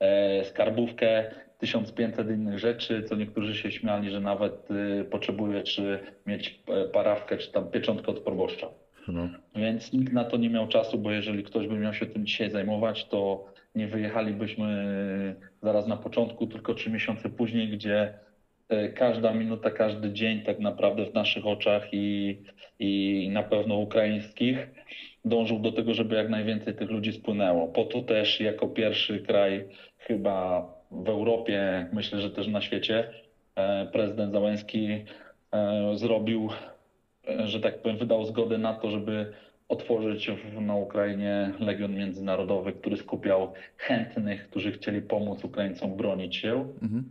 [0.00, 6.60] e, skarbówkę, 1500 innych rzeczy, co niektórzy się śmiali, że nawet y, potrzebujesz y, mieć
[6.68, 8.66] e, parawkę czy tam pieczątkę od proboszcza.
[9.08, 9.28] No.
[9.56, 12.50] Więc nikt na to nie miał czasu, bo jeżeli ktoś by miał się tym dzisiaj
[12.50, 13.44] zajmować, to
[13.74, 18.14] nie wyjechalibyśmy zaraz na początku, tylko trzy miesiące później, gdzie
[18.68, 22.38] e, każda minuta, każdy dzień tak naprawdę w naszych oczach i,
[22.78, 24.68] i na pewno ukraińskich
[25.24, 27.68] dążył do tego, żeby jak najwięcej tych ludzi spłynęło.
[27.68, 29.68] Po to też jako pierwszy kraj
[29.98, 33.10] chyba w Europie, myślę, że też na świecie,
[33.56, 35.04] e, prezydent Załęski
[35.52, 36.50] e, zrobił
[37.44, 39.32] że tak powiem, wydał zgodę na to, żeby
[39.68, 46.74] otworzyć w, na Ukrainie Legion Międzynarodowy, który skupiał chętnych, którzy chcieli pomóc Ukraińcom bronić się.
[46.82, 47.04] Mhm.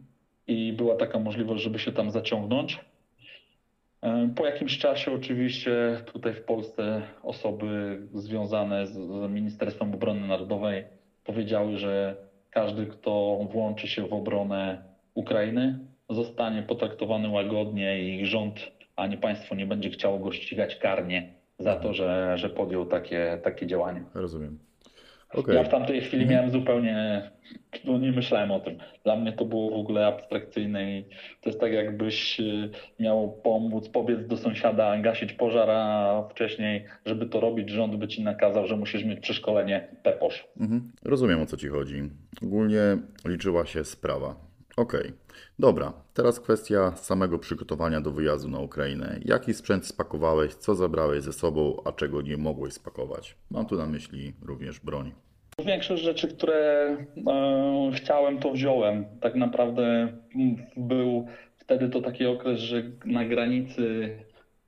[0.48, 2.80] I była taka możliwość, żeby się tam zaciągnąć.
[4.02, 10.84] E, Po jakimś czasie oczywiście tutaj w Polsce osoby związane z, z Ministerstwem Obrony Narodowej
[11.24, 12.16] powiedziały, że
[12.50, 14.84] każdy, kto włączy się w obronę
[15.14, 21.76] Ukrainy, zostanie potraktowany łagodnie i rząd ani państwo nie będzie chciało go ścigać karnie za
[21.76, 24.04] to, że, że podjął takie, takie działania.
[24.14, 24.60] Rozumiem.
[25.34, 25.56] Okej.
[25.56, 27.30] Ja w tamtej chwili miałem zupełnie,
[27.86, 28.78] no nie myślałem o tym.
[29.04, 31.04] Dla mnie to było w ogóle abstrakcyjne i
[31.42, 37.26] to jest tak jakbyś y, miał pomóc, pobiec do sąsiada, gasić pożar, a wcześniej, żeby
[37.26, 40.44] to robić, rząd by ci nakazał, że musisz mieć przeszkolenie PEPOSZ.
[40.60, 40.92] Mhm.
[41.06, 42.10] Rozumiem o co ci chodzi.
[42.44, 42.80] Ogólnie
[43.26, 44.49] liczyła się sprawa.
[44.80, 45.12] Okej,
[45.60, 45.94] dobra.
[46.14, 49.20] Teraz kwestia samego przygotowania do wyjazdu na Ukrainę.
[49.26, 53.36] Jaki sprzęt spakowałeś, co zabrałeś ze sobą, a czego nie mogłeś spakować?
[53.52, 55.12] Mam tu na myśli również broń.
[55.66, 59.06] Większość rzeczy, które e, chciałem, to wziąłem.
[59.22, 59.84] Tak naprawdę
[60.36, 64.18] mm, był wtedy to taki okres, że na granicy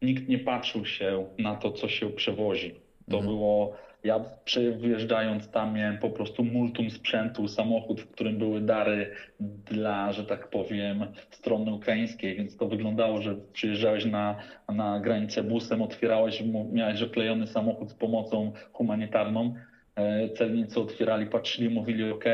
[0.02, 2.76] nikt nie patrzył się na to, co się przewozi.
[3.10, 3.26] To Mhm.
[3.36, 10.14] było, ja przejeżdżając tam miałem po prostu multum sprzętu, samochód, w którym były dary dla,
[10.14, 14.38] że tak powiem, strony ukraińskiej, więc to wyglądało, że przyjeżdżałeś na,
[14.70, 19.56] na granicę busem, otwierałeś, miałeś oklejony samochód z pomocą humanitarną,
[19.96, 22.26] E, Celnicy otwierali, patrzyli, mówili OK,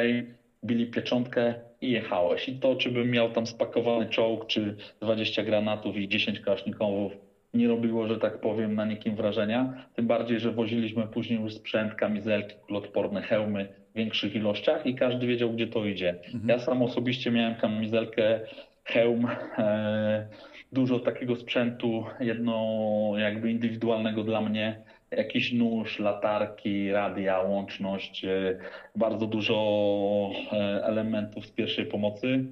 [0.66, 2.50] bili pieczątkę i jechałeś.
[2.50, 7.14] I to, czy bym miał tam spakowany czołg, czy 20 granatów i 10 kałasznikowów,
[7.54, 9.86] nie robiło, że tak powiem, na nikim wrażenia.
[9.96, 15.28] Tym bardziej, że woziliśmy później już sprzęt, kamizelki, kuloodporne, hełmy w większych ilościach i każdy
[15.28, 16.20] wiedział, gdzie to idzie.
[16.46, 18.40] Ja sam osobiście miałem kamizelkę,
[18.84, 20.28] hełm, e,
[20.72, 24.82] dużo takiego sprzętu, jedno jakby indywidualnego dla mnie,
[25.12, 28.60] jakiś nóż, latarki, radia, łączność, e,
[28.96, 32.46] bardzo dużo e, elementów z pierwszej pomocy,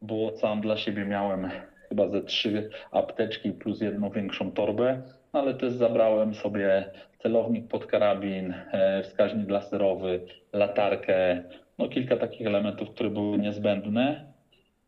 [0.00, 1.50] bo sam dla siebie miałem
[1.92, 5.02] chyba ze trzy apteczki plus jedną większą torbę,
[5.32, 6.84] ale też zabrałem sobie
[7.18, 10.20] celownik pod karabin, e, wskaźnik laserowy,
[10.52, 11.42] latarkę,
[11.78, 14.32] no kilka takich elementów, które były niezbędne,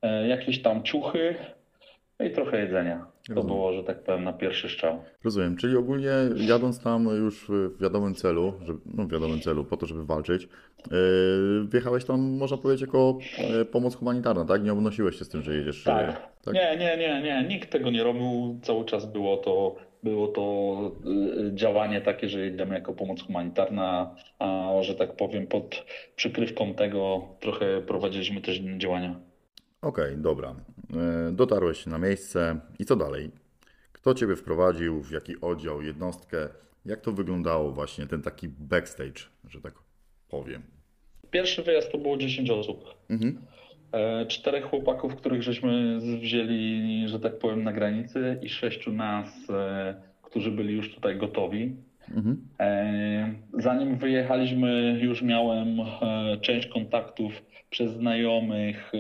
[0.03, 1.35] e, jakieś tam ciuchy
[2.21, 3.07] no i trochę jedzenia.
[3.29, 3.57] To Rozumiem.
[3.57, 5.03] było, że tak powiem, na pierwszy strzał.
[5.25, 9.77] Rozumiem, czyli ogólnie jadąc tam już w wiadomym celu, żeby, no w wiadomym celu, po
[9.77, 10.49] to, żeby walczyć,
[10.91, 10.99] yy,
[11.69, 13.19] wjechałeś tam, można powiedzieć, jako
[13.61, 14.63] e, pomoc humanitarna, tak?
[14.65, 15.87] Nie obnosiłeś się z tym, że jedziesz.
[15.87, 16.29] e, Tak.
[16.45, 16.55] tak?
[16.55, 17.49] Nie, nie, nie, nie.
[17.49, 18.59] Nikt tego nie robił.
[18.63, 20.43] Cały czas było to, było to
[21.49, 25.85] y, działanie takie, że jedziemy jako pomoc humanitarna, a że tak powiem, pod
[26.17, 29.21] przykrywką tego trochę prowadziliśmy też inne działania.
[29.83, 30.55] Okej, dobra.
[30.94, 33.30] E, Dotarłeś na miejsce i co dalej?
[33.92, 36.48] Kto ciebie wprowadził, w jaki oddział, jednostkę?
[36.87, 39.74] Jak to wyglądało właśnie, ten taki backstage, że tak
[40.28, 40.62] powiem?
[41.30, 42.85] Pierwszy wyjazd to było 10 osób.
[43.11, 43.38] Mhm.
[43.92, 49.94] E, Czterech chłopaków, których żeśmy wzięli, że tak powiem, na granicy i sześciu nas, e,
[50.22, 51.76] którzy byli już tutaj gotowi.
[52.11, 52.48] Mhm.
[53.59, 55.78] Zanim wyjechaliśmy, już miałem
[56.40, 57.33] część kontaktów
[57.70, 58.92] przez znajomych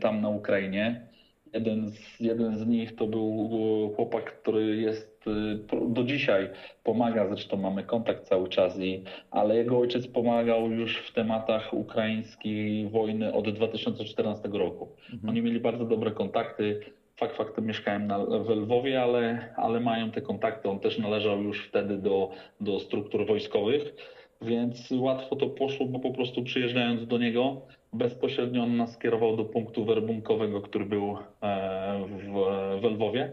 [0.00, 1.06] tam na Ukrainie.
[1.52, 3.50] Jeden z, jeden z nich to był
[3.92, 5.24] e, chłopak, który jest
[5.72, 6.50] e, do dzisiaj
[6.84, 12.88] pomaga, zresztą mamy kontakt cały czas, i, ale jego ojciec pomagał już w tematach ukraińskiej
[12.88, 14.88] wojny od 2014 roku.
[15.28, 16.80] Oni mieli bardzo dobre kontakty.
[17.16, 20.68] Fakt faktem mieszkałem na, w Lwowie, ale, ale mają te kontakty.
[20.68, 23.94] On też należał już wtedy do, do struktur wojskowych,
[24.42, 27.60] więc łatwo to poszło, bo po prostu przyjeżdżając do niego,
[27.92, 33.32] bezpośrednio on nas skierował do punktu werbunkowego, który był e, w, w Lwowie.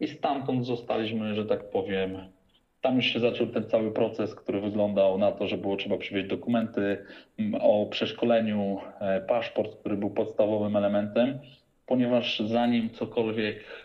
[0.00, 2.18] I stamtąd zostaliśmy, że tak powiem,
[2.80, 6.28] tam już się zaczął ten cały proces, który wyglądał na to, że było trzeba przywieźć
[6.28, 7.04] dokumenty
[7.60, 11.38] o przeszkoleniu, e, paszport, który był podstawowym elementem,
[11.86, 13.82] ponieważ zanim cokolwiek,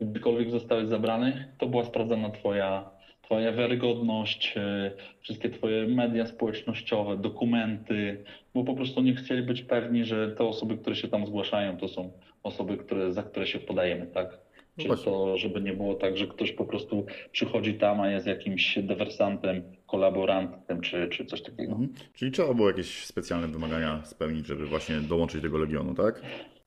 [0.00, 2.90] e, gdykolwiek zostałeś zabrany, to była sprawdzana twoja,
[3.24, 10.04] twoja wiarygodność, e, wszystkie twoje media społecznościowe, dokumenty, bo po prostu nie chcieli być pewni,
[10.04, 12.10] że te osoby, które się tam zgłaszają, to są
[12.42, 14.38] osoby, które, za które się podajemy, tak?
[14.78, 18.26] No Czy to, żeby nie było tak, że ktoś po prostu przychodzi tam, a jest
[18.26, 21.72] jakimś dywersantem, kolaborantem, czy, czy coś takiego.
[21.72, 21.94] Mhm.
[22.14, 26.22] Czyli trzeba było jakieś specjalne wymagania spełnić, żeby właśnie dołączyć do tego legionu, tak?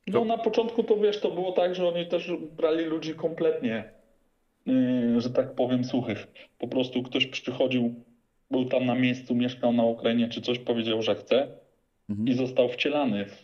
[0.07, 3.96] No na początku to wiesz, to było tak, że oni też brali ludzi kompletnie,
[5.17, 6.27] że tak powiem, suchych.
[6.59, 7.95] Po prostu ktoś przychodził,
[8.51, 11.47] był tam na miejscu, mieszkał na Ukrainie, czy coś powiedział, że chce
[12.09, 12.27] Mhm.
[12.27, 13.41] i został wcielany w,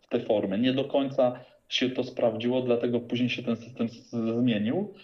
[0.00, 0.58] w te formy.
[0.58, 4.94] Nie do końca się to sprawdziło, dlatego później się ten system zmienił,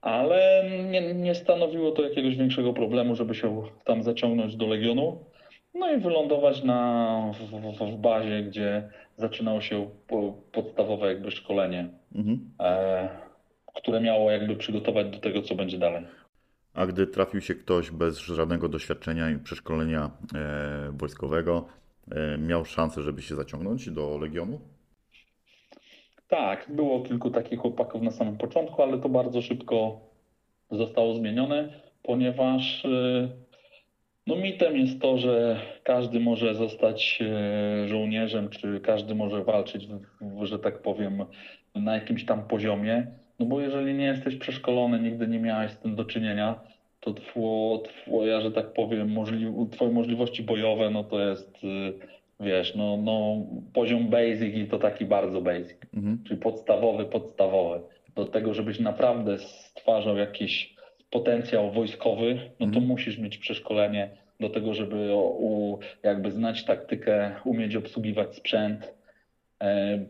[0.00, 5.24] ale nie, nie stanowiło to jakiegoś większego problemu, żeby się tam zaciągnąć do Legionu.
[5.74, 12.50] No i wylądować na, w, w, bazie, gdzie zaczynało się po, podstawowe jakby szkolenie, Mhm.
[12.60, 13.08] e,
[13.74, 16.04] które miało jakby przygotować do tego, co będzie dalej.
[16.74, 21.68] A gdy trafił się ktoś bez żadnego doświadczenia i przeszkolenia e, wojskowego,
[22.10, 24.60] e, miał szansę, żeby się zaciągnąć do legionu?
[26.28, 30.00] Tak, było kilku takich chłopaków na samym początku, ale to bardzo szybko
[30.70, 33.28] zostało zmienione, ponieważ y,
[34.26, 37.18] no mitem jest to, że każdy może zostać
[37.84, 39.88] y, żołnierzem, czy każdy może walczyć,
[40.42, 41.24] że tak powiem,
[41.74, 43.06] na jakimś tam poziomie.
[43.40, 46.60] No bo jeżeli nie jesteś przeszkolony, nigdy nie miałeś z tym do czynienia,
[47.00, 51.92] to two, twoja, że tak powiem, możli, twoje możliwości bojowe, no to jest, y,
[52.40, 53.36] wiesz, no, no
[53.72, 56.18] poziom basic i to taki bardzo basic Mhm.
[56.24, 57.80] czyli podstawowy, podstawowy.
[58.16, 60.74] Do tego, żebyś naprawdę stwarzał jakiś
[61.10, 62.86] potencjał wojskowy, no to Mhm.
[62.86, 68.94] musisz mieć przeszkolenie do tego, żeby u, jakby znać taktykę, umieć obsługiwać sprzęt,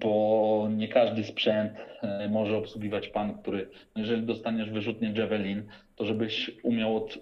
[0.02, 5.62] bo nie każdy sprzęt e, może obsługiwać pan, który, no jeżeli dostaniesz wyrzutnię Javelin,
[5.96, 7.18] to żebyś umiał od,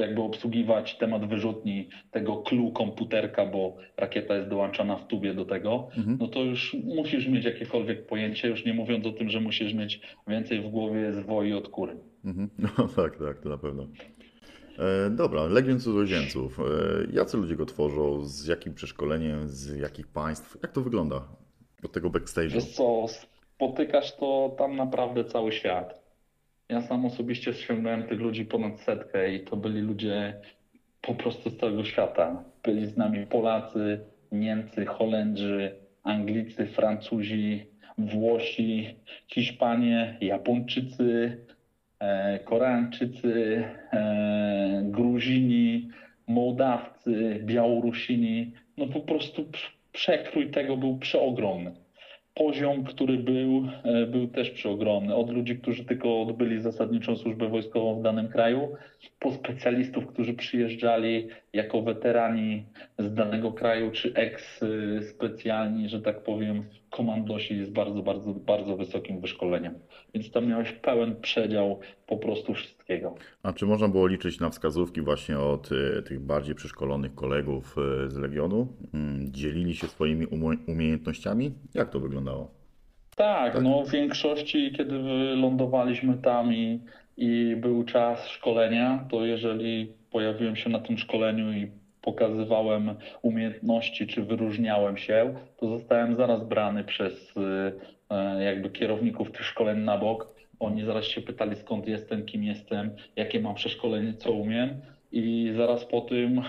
[0.00, 5.88] jakby obsługiwać temat wyrzutni tego clue komputerka, bo rakieta jest dołączana w tubie do tego,
[5.96, 6.18] Mhm.
[6.20, 10.00] no to już musisz mieć jakiekolwiek pojęcie, już nie mówiąc o tym, że musisz mieć
[10.28, 11.96] więcej w głowie zwoi od kury.
[12.24, 12.48] Mhm.
[12.78, 13.86] No tak, tak, to na pewno.
[14.78, 16.60] E, dobra, Legion Cudzoziemców.
[16.60, 16.62] E,
[17.12, 18.24] jacy ludzie go tworzą?
[18.24, 19.48] Z jakim przeszkoleniem?
[19.48, 20.56] Z jakich państw?
[20.62, 21.28] Jak to wygląda?
[21.84, 22.52] Od tego backstage'u.
[22.52, 26.02] Wiesz co, spotykasz to tam naprawdę cały świat.
[26.68, 30.40] Ja sam osobiście ściągnąłem tych ludzi ponad setkę i to byli ludzie
[31.00, 32.44] po prostu z całego świata.
[32.62, 34.00] Byli z nami Polacy,
[34.32, 37.66] Niemcy, Holendrzy, Anglicy, Francuzi,
[37.98, 38.96] Włosi,
[39.28, 41.38] Hiszpanie, Japończycy,
[42.44, 45.88] Koreańczycy, e, Gruzini,
[46.26, 48.52] Mołdawcy, Białorusini.
[48.76, 51.72] No po prostu prz- przekrój tego był przeogromny.
[52.34, 55.14] Poziom, który był, e, był też przeogromny.
[55.14, 58.76] Od ludzi, którzy tylko odbyli zasadniczą służbę wojskową w danym kraju,
[59.18, 62.64] po specjalistów, którzy przyjeżdżali jako weterani
[62.98, 69.74] z danego kraju, czy eks-specjalni, że tak powiem, komandosi z bardzo, bardzo, bardzo wysokim wyszkoleniem.
[70.14, 73.14] Więc tam miałeś pełen przedział po prostu wszystkiego.
[73.42, 78.10] A czy można było liczyć na wskazówki właśnie od e, tych bardziej przeszkolonych kolegów e,
[78.10, 78.68] z Legionu?
[78.94, 80.26] Mm, Dzielili się swoimi
[80.66, 81.52] umiejętnościami?
[81.74, 82.50] Jak to wyglądało?
[83.16, 83.62] Tak, Tak.
[83.62, 86.80] no w większości, kiedy wylądowaliśmy tam i,
[87.16, 91.70] i był czas szkolenia, to jeżeli pojawiłem się na tym szkoleniu i
[92.08, 97.40] pokazywałem umiejętności, czy wyróżniałem się, to zostałem zaraz brany przez y,
[98.10, 100.34] e, jakby kierowników tych szkoleń na bok.
[100.60, 104.80] Oni zaraz się pytali skąd jestem, kim jestem, jakie mam przeszkolenie, co umiem.
[105.12, 106.42] I zaraz po tym e,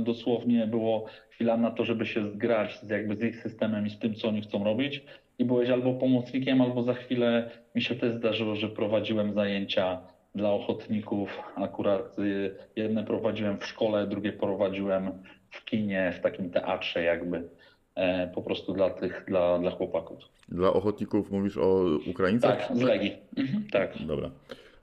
[0.00, 3.98] dosłownie było chwila na to, żeby się zgrać z, jakby z ich systemem i z
[3.98, 5.02] tym, co oni chcą robić
[5.38, 10.00] i byłeś albo pomocnikiem, albo za chwilę mi się też zdarzyło, że prowadziłem zajęcia
[10.34, 11.42] dla ochotników.
[11.56, 15.10] Akurat y, jedne prowadziłem w szkole, drugie prowadziłem
[15.50, 17.48] w kinie, w takim teatrze jakby.
[17.94, 20.18] E, po prostu dla tych, dla, dla chłopaków.
[20.48, 22.68] Dla ochotników mówisz o Ukraińcach?
[22.68, 23.16] Tak, z Legii.
[23.36, 23.92] Mhm, tak.
[24.06, 24.30] Dobra.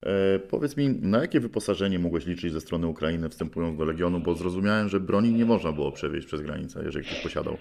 [0.04, 4.20] E, powiedz mi, na jakie wyposażenie mogłeś liczyć ze strony Ukrainy wstępując do Legionu?
[4.20, 7.58] Bo zrozumiałem, że broni nie można było przewieźć przez granicę, jeżeli ktoś posiadał.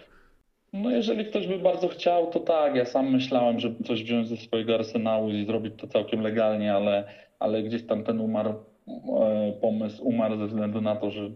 [0.72, 2.76] No jeżeli ktoś by bardzo chciał, to tak.
[2.76, 7.04] Ja sam myślałem, żeby coś wziąć ze swojego arsenału i zrobić to całkiem legalnie, ale,
[7.38, 11.30] ale gdzieś tam ten umarł, e, pomysł umarł ze względu na to, że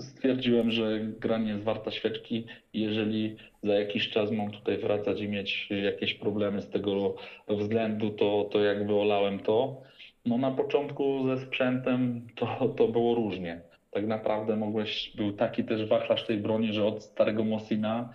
[0.00, 2.44] stwierdziłem, że gra nie jest warta świeczki.
[2.72, 7.14] Jeżeli za jakiś czas mam tutaj wracać i mieć jakieś problemy z tego
[7.48, 9.82] względu, to, to jakby olałem to.
[10.26, 13.60] No na początku ze sprzętem to, to było różnie.
[13.90, 18.12] Tak naprawdę mogłeś, był taki też wachlarz tej broni, że od starego Mosina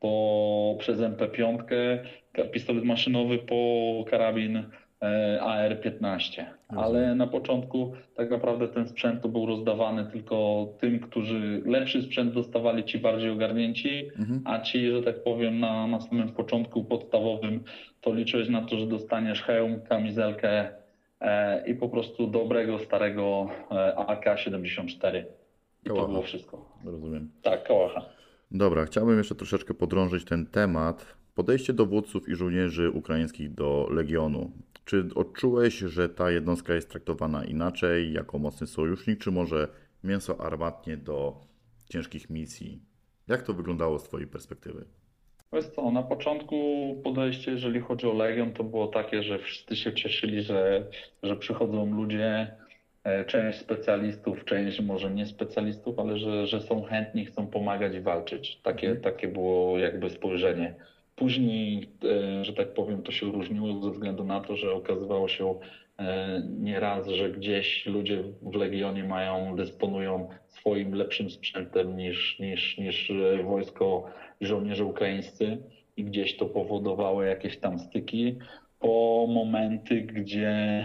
[0.00, 1.58] po, przez MP5,
[2.52, 4.64] pistolet maszynowy po karabin
[5.40, 6.44] AR-15.
[6.68, 12.34] Ale na początku tak naprawdę ten sprzęt to był rozdawany tylko tym, którzy lepszy sprzęt
[12.34, 14.42] dostawali ci bardziej ogarnięci, mhm.
[14.44, 17.64] a ci, że tak powiem, na, na samym początku podstawowym
[18.00, 20.68] to liczyłeś na to, że dostaniesz hełm, kamizelkę
[21.20, 25.22] e, i po prostu dobrego, starego e, AK-74.
[25.86, 26.64] I to było wszystko.
[26.84, 27.30] Rozumiem.
[27.42, 28.19] Tak, kołacha.
[28.52, 31.16] Dobra, chciałbym jeszcze troszeczkę podrążyć ten temat.
[31.34, 34.50] Podejście dowódców i żołnierzy ukraińskich do Legionu.
[34.84, 39.68] Czy odczułeś, że ta jednostka jest traktowana inaczej, jako mocny sojusznik, czy może
[40.04, 41.40] mięso armatnie do
[41.88, 42.80] ciężkich misji?
[43.28, 44.84] Jak to wyglądało z Twojej perspektywy?
[45.52, 46.56] Wiesz co, na początku
[47.04, 50.86] podejście, jeżeli chodzi o Legion, to było takie, że wszyscy się cieszyli, że,
[51.22, 52.56] że przychodzą ludzie,
[53.26, 58.56] część specjalistów, część może nie specjalistów, ale że, że są chętni, chcą pomagać i walczyć.
[58.62, 59.04] Takie, mhm.
[59.04, 60.74] takie było jakby spojrzenie.
[61.16, 65.54] Później, e, że tak powiem, to się różniło ze względu na to, że okazywało się
[65.98, 73.10] e, nieraz, że gdzieś ludzie w Legionie mają, dysponują swoim lepszym sprzętem niż, niż, niż
[73.10, 75.58] e, wojsko żołnierze ukraińscy
[75.96, 78.38] i gdzieś to powodowało jakieś tam styki,
[78.78, 80.84] po momenty, gdzie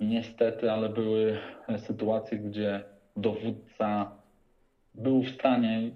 [0.00, 1.38] niestety, ale były
[1.76, 2.84] sytuacje, gdzie
[3.16, 4.10] dowódca
[4.94, 5.90] był w stanie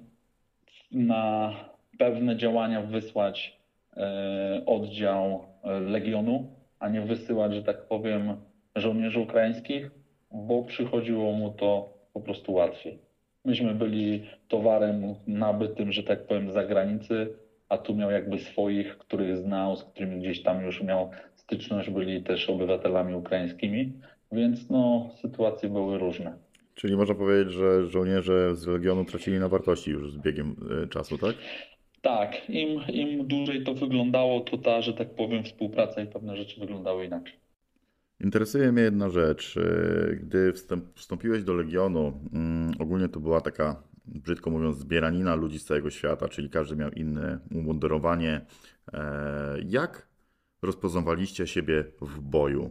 [0.90, 1.54] na
[1.98, 3.60] pewne działania wysłać
[3.96, 6.46] e, oddział e, Legionu,
[6.78, 8.36] a nie wysyłać, że tak powiem,
[8.76, 9.90] żołnierzy ukraińskich,
[10.32, 12.98] bo przychodziło mu to po prostu łatwiej.
[13.44, 17.34] Myśmy byli towarem nabytym, że tak powiem, z zagranicy,
[17.68, 21.10] a tu miał jakby swoich, których znał, z którymi gdzieś tam już miał
[21.44, 23.92] styczność, byli też obywatelami ukraińskimi,
[24.32, 26.38] więc no, sytuacje były różne.
[26.74, 31.18] Czyli można powiedzieć, że żołnierze z Legionu tracili na wartości już z biegiem e, czasu,
[31.18, 31.34] tak?
[32.02, 36.60] Tak, im, im dłużej to wyglądało, to ta, że tak powiem, współpraca i pewne rzeczy
[36.60, 37.34] wyglądały inaczej.
[38.20, 39.56] Interesuje mnie jedna rzecz.
[39.56, 40.52] E, gdy
[40.94, 46.28] wstąpiłeś do Legionu, mm, ogólnie to była taka, brzydko mówiąc, zbieranina ludzi z całego świata,
[46.28, 48.40] czyli każdy miał inne umundurowanie.
[48.92, 49.00] E,
[49.66, 50.13] jak
[50.64, 52.70] rozpoznawaliście siebie w boju?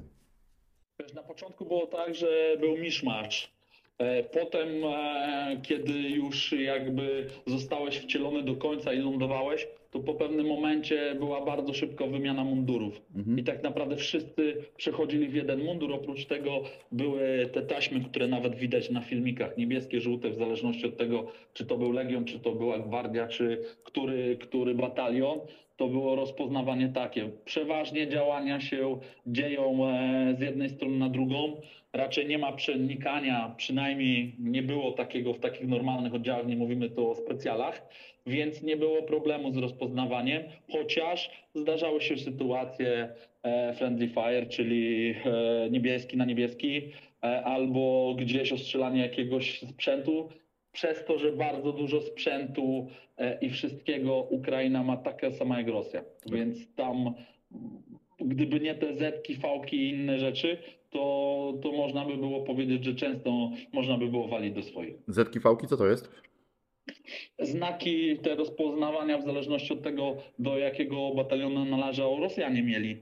[1.16, 3.52] Na początku było tak, że był miszmasz.
[3.98, 10.48] E, potem, e, kiedy już jakby zostałeś wcielony do końca i lądowałeś, to po pewnym
[10.48, 13.02] momencie była bardzo szybko wymiana mundurów.
[13.16, 13.40] Mhm.
[13.40, 15.94] I tak naprawdę wszyscy przechodzili w jeden mundur.
[15.94, 20.98] Oprócz tego były te taśmy, które nawet widać na filmikach, niebieskie, żółte, w zależności od
[20.98, 25.40] tego, czy to był Legion, czy to była Gwardia, czy który, który batalion
[25.78, 27.30] to było rozpoznawanie takie.
[27.46, 31.62] Przeważnie działania się dzieją e, z jednej strony na drugą.
[31.94, 37.12] Raczej nie ma przenikania, przynajmniej nie było takiego w takich normalnych oddziałach, nie mówimy tu
[37.12, 37.90] o specjalach,
[38.26, 43.10] więc nie było problemu z rozpoznawaniem, chociaż zdarzały się sytuacje
[43.44, 46.92] e, friendly fire, czyli e, niebieski na niebieski,
[47.44, 50.30] albo gdzieś ostrzelanie jakiegoś sprzętu,
[50.74, 56.04] przez to, że bardzo dużo sprzętu e, i wszystkiego Ukraina ma taka sama jak Rosja.
[56.26, 57.14] Więc tam,
[58.20, 60.58] gdyby nie te zetki, fałki i inne rzeczy,
[60.90, 64.96] to, to można by było powiedzieć, że często można by było walić do swoich.
[65.08, 66.33] Zetki, fałki, co to jest?
[67.40, 72.98] Znaki te rozpoznawania w zależności od tego, do jakiego batalionu należał, Rosjanie mieli.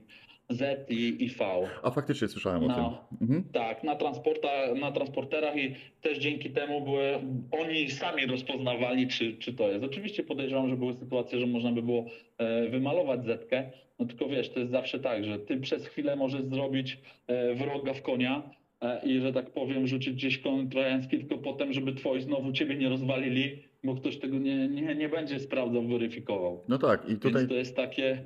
[0.50, 1.44] Z i, i V.
[1.82, 3.18] A faktycznie słyszałem na, o tym.
[3.20, 3.44] Mhm.
[3.52, 7.18] Tak, na, transporta, na transporterach i też dzięki temu były,
[7.50, 9.84] oni sami rozpoznawali, czy, czy to jest.
[9.84, 12.04] Oczywiście podejrzewam, że były sytuacje, że można by było
[12.38, 16.42] e, wymalować zetkę, no tylko wiesz, to jest zawsze tak, że ty przez chwilę możesz
[16.42, 21.38] zrobić e, wroga w konia e, i, że tak powiem, rzucić gdzieś koń trojański, tylko
[21.38, 25.82] potem, żeby twoi znowu ciebie nie rozwalili, bo ktoś tego nie, nie, nie będzie sprawdzał,
[25.82, 26.64] weryfikował.
[26.68, 27.32] No tak, i tutaj...
[27.32, 28.24] Więc to jest takie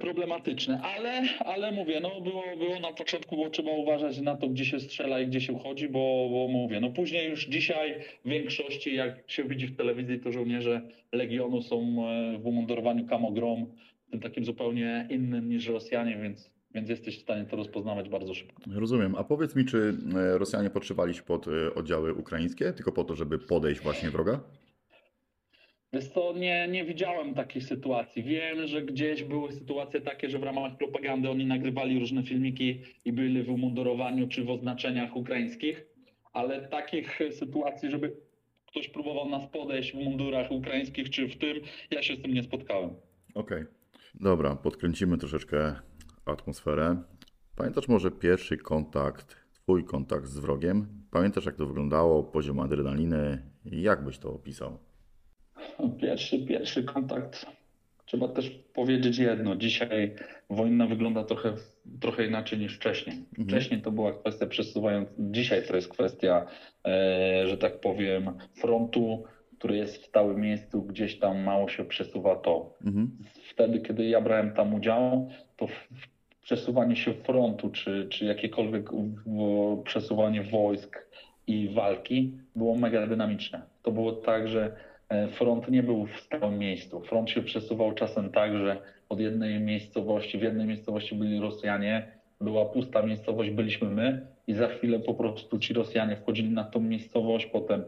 [0.00, 4.64] problematyczne, ale, ale mówię, no było, było na początku, bo trzeba uważać na to, gdzie
[4.64, 7.94] się strzela i gdzie się wchodzi, bo, bo mówię, no później już dzisiaj
[8.24, 10.80] w większości, jak się widzi w telewizji, to żołnierze
[11.12, 13.66] Legionu są e, w umundurowaniu kamogrom,
[14.10, 18.62] tym takim zupełnie innym niż Rosjanie, więc, więc jesteś w stanie to rozpoznawać bardzo szybko.
[18.74, 19.14] Rozumiem.
[19.14, 23.16] A powiedz mi, czy e, Rosjanie podszywali się pod e, oddziały ukraińskie, tylko po to,
[23.16, 24.40] żeby podejść właśnie wroga?
[25.92, 28.22] Wiesz co, nie, nie widziałem takiej sytuacji.
[28.22, 33.12] Wiem, że gdzieś były sytuacje takie, że w ramach propagandy oni nagrywali różne filmiki i
[33.12, 35.86] byli w umundurowaniu czy w oznaczeniach ukraińskich,
[36.32, 38.16] ale takich sytuacji, żeby
[38.66, 41.60] ktoś próbował nas podejść w mundurach ukraińskich czy w tym,
[41.90, 42.90] ja się z tym nie spotkałem.
[43.34, 43.64] Okej.
[44.20, 45.74] Dobra, podkręcimy troszeczkę
[46.26, 46.96] atmosferę.
[47.56, 50.86] Pamiętasz może pierwszy kontakt, twój kontakt z wrogiem?
[51.10, 53.42] Pamiętasz jak to wyglądało, poziom adrenaliny?
[53.64, 54.78] Jak byś to opisał?
[56.00, 57.46] Pierwszy, pierwszy kontakt.
[58.06, 59.56] Trzeba też powiedzieć jedno.
[59.56, 60.14] Dzisiaj
[60.50, 61.54] wojna wygląda trochę,
[62.00, 63.16] trochę inaczej niż wcześniej.
[63.46, 65.08] Wcześniej to była kwestia przesuwając.
[65.18, 66.46] Dzisiaj to jest kwestia,
[66.86, 69.24] e, że tak powiem, frontu,
[69.58, 72.74] który jest w stałym miejscu, gdzieś tam mało się przesuwa to.
[73.50, 75.88] Wtedy, kiedy ja brałem tam udział, to w-
[76.44, 81.06] przesuwanie się frontu, czy, czy jakiekolwiek w- przesuwanie wojsk
[81.46, 83.62] i walki było mega dynamiczne.
[83.82, 84.76] To było tak, że
[85.08, 87.00] e, front nie był w stałym miejscu.
[87.00, 92.64] Front się przesuwał czasem tak, że od jednej miejscowości, w jednej miejscowości byli Rosjanie, była
[92.64, 97.46] pusta miejscowość, byliśmy my i za chwilę po prostu ci Rosjanie wchodzili na tą miejscowość,
[97.46, 97.84] potem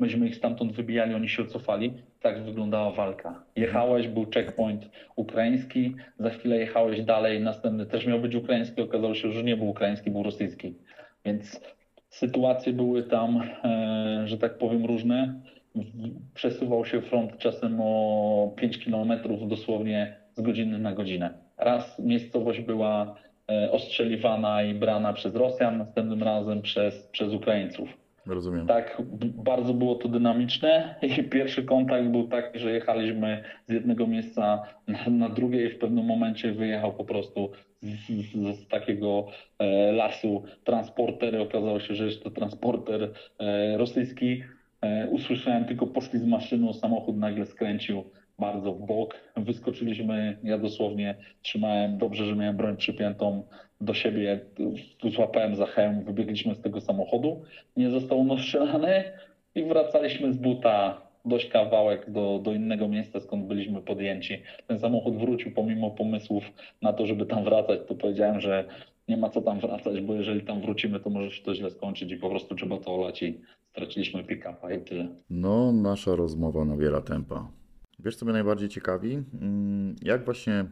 [0.00, 1.92] myśmy ich stamtąd wybijali, oni się cofali.
[2.20, 3.42] Tak wyglądała walka.
[3.56, 9.32] Jechałeś, był checkpoint ukraiński, za chwilę jechałeś dalej, następny też miał być ukraiński, okazało się,
[9.32, 10.74] że nie był ukraiński, był rosyjski.
[11.24, 11.60] Więc
[12.08, 15.40] sytuacje były tam, e, że tak powiem, różne.
[16.34, 21.30] Przesuwał się front czasem o 5 kilometrów dosłownie z godziny na godzinę.
[21.58, 23.16] Raz miejscowość była
[23.50, 27.88] e, ostrzeliwana i brana przez Rosjan, następnym razem przez, przez Ukraińców.
[28.30, 28.66] Rozumiem.
[28.66, 29.02] Tak,
[29.34, 35.10] bardzo było to dynamiczne i pierwszy kontakt był taki, że jechaliśmy z jednego miejsca na,
[35.10, 37.50] na drugie i w pewnym momencie wyjechał po prostu
[37.82, 39.26] z, z, z takiego
[39.58, 41.36] e, lasu transporter.
[41.36, 44.42] Okazało się, że jest to transporter e, rosyjski.
[44.80, 48.04] E, usłyszałem tylko poszli z maszyną, samochód nagle skręcił
[48.38, 49.14] bardzo w bok.
[49.36, 53.42] Wyskoczyliśmy, ja dosłownie trzymałem, dobrze, że miałem broń przypiętą
[53.80, 54.40] do siebie,
[55.14, 57.42] złapałem za hełm, wybiegliśmy z tego samochodu,
[57.76, 59.04] nie został on ostrzelany
[59.54, 64.42] i wracaliśmy z buta dość kawałek do, do innego miejsca, skąd byliśmy podjęci.
[64.66, 66.44] Ten samochód wrócił pomimo pomysłów
[66.82, 68.64] na to, żeby tam wracać, to powiedziałem, że
[69.08, 72.12] nie ma co tam wracać, bo jeżeli tam wrócimy, to może się to źle skończyć
[72.12, 75.08] i po prostu trzeba to olać i straciliśmy pick-upa i tyle.
[75.30, 77.59] No, nasza rozmowa nabiera tempa.
[78.04, 79.22] Wiesz, co mnie najbardziej ciekawi?
[79.40, 80.66] Mm, Jak właśnie e,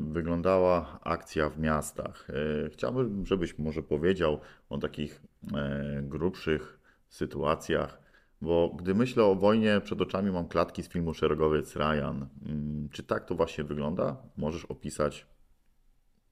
[0.00, 2.28] wyglądała akcja w miastach?
[2.66, 5.22] E, chciałbym, żebyś może powiedział o takich
[5.56, 8.02] e, grubszych sytuacjach,
[8.40, 12.26] bo gdy myślę o wojnie, przed oczami mam klatki z filmu Szeregowiec Ryan.
[12.46, 14.16] Mm, Czy tak to właśnie wygląda?
[14.36, 15.26] Możesz opisać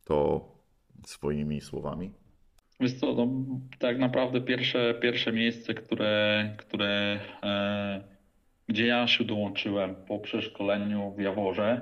[0.05, 0.49] to
[1.07, 2.12] swoimi słowami?
[2.80, 3.16] Wiesz co,
[3.78, 8.11] tak naprawdę pierwsze, pierwsze miejsce, które, które, e,
[8.68, 11.80] gdzie ja się dołączyłem po przeszkoleniu w Jaworze,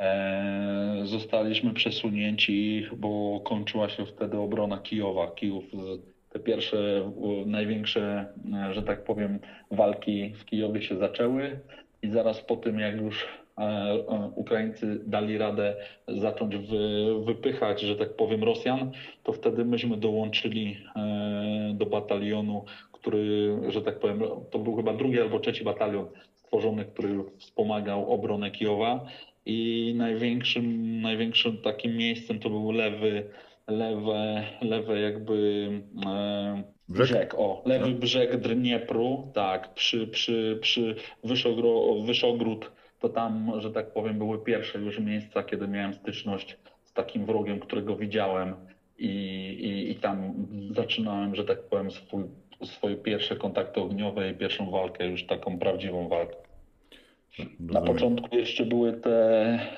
[0.00, 5.30] e, zostaliśmy przesunięci, bo kończyła się wtedy obrona Kijowa.
[5.30, 5.64] Kijów,
[6.34, 7.10] te pierwsze,
[7.46, 8.26] największe,
[8.68, 9.38] e, że tak powiem,
[9.70, 11.60] walki w Kijowie się zaczęły
[12.02, 13.26] i zaraz po tym, jak już
[13.58, 15.76] e, e, Ukraińcy dali radę
[16.08, 18.90] zacząć wy, wypychać, że tak powiem, Rosjan,
[19.22, 20.76] to wtedy myśmy dołączyli
[21.74, 22.64] do batalionu,
[23.04, 28.50] który, że tak powiem, to był chyba drugi albo trzeci batalion stworzony, który wspomagał obronę
[28.50, 29.06] Kijowa.
[29.46, 33.30] I największym, największym takim miejscem to był lewy,
[33.68, 35.68] lewe, lewe jakby
[36.06, 37.08] e, Brzeg?
[37.08, 40.94] brzeg, o, lewy brzeg Dniepru, tak, przy, przy, przy
[41.24, 46.92] Wyszogro, Wyszogród, to tam, że tak powiem, były pierwsze już miejsca, kiedy miałem styczność z
[46.92, 48.54] takim wrogiem, którego widziałem.
[48.98, 49.08] I,
[49.60, 52.24] i, i tam zaczynałem, że tak powiem, swój,
[52.62, 56.36] swoje pierwsze kontakty ogniowe i pierwszą walkę, już taką prawdziwą walkę.
[57.60, 59.10] Na początku jeszcze były te,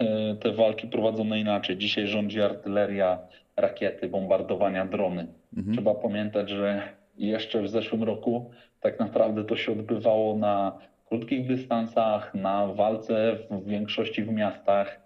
[0.01, 1.77] e, te walki prowadzone inaczej.
[1.77, 3.19] Dzisiaj rządzi artyleria,
[3.57, 5.27] rakiety, bombardowania, drony.
[5.73, 6.83] Trzeba pamiętać, że
[7.19, 8.51] jeszcze w zeszłym roku
[8.81, 15.06] tak naprawdę to się odbywało na krótkich dystansach, na walce w większości w miastach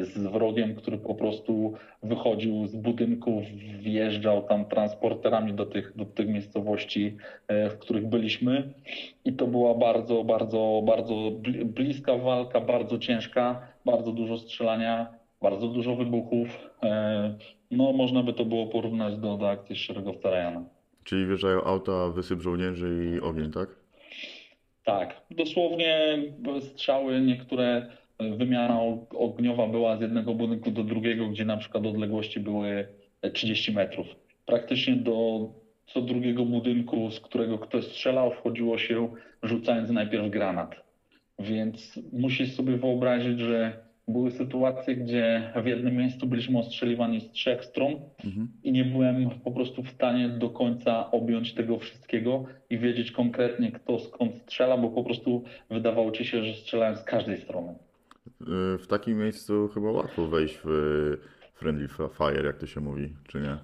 [0.00, 3.44] z wrogiem, który po prostu wychodził z budynków,
[3.78, 7.16] wjeżdżał tam transporterami do tych, do tych miejscowości,
[7.48, 8.72] e, w których byliśmy.
[9.24, 15.06] I to była bardzo, bardzo, bardzo bli- bliska walka, bardzo ciężka, bardzo dużo strzelania,
[15.42, 16.70] bardzo dużo wybuchów.
[16.82, 17.34] E,
[17.70, 20.64] No, można by to było porównać do, do akcji szeregowca Ryana.
[21.04, 23.68] Czyli wjeżdżają auta, wysyp żołnierzy i ogień, tak?
[24.84, 26.18] Tak, dosłownie
[26.60, 27.86] strzały, niektóre
[28.36, 32.86] wymiana og- ogniowa była z jednego budynku do drugiego, gdzie na przykład odległości były
[33.32, 34.06] 30 metrów.
[34.46, 35.48] Praktycznie do
[35.86, 39.08] co drugiego budynku, z którego ktoś strzelał, wchodziło się
[39.42, 40.76] rzucając najpierw granat.
[41.38, 43.76] Więc musisz sobie wyobrazić, że
[44.08, 47.92] były sytuacje, gdzie w jednym miejscu byliśmy ostrzeliwani z trzech stron
[48.24, 48.48] Mhm.
[48.62, 53.72] i nie byłem po prostu w stanie do końca objąć tego wszystkiego i wiedzieć konkretnie,
[53.72, 57.74] kto skąd strzela, bo po prostu wydawało ci się, że strzelałem z każdej strony.
[58.26, 61.18] Y, W takim miejscu chyba łatwo wejść w y,
[61.54, 63.58] friendly fire, jak to się mówi, czy nie?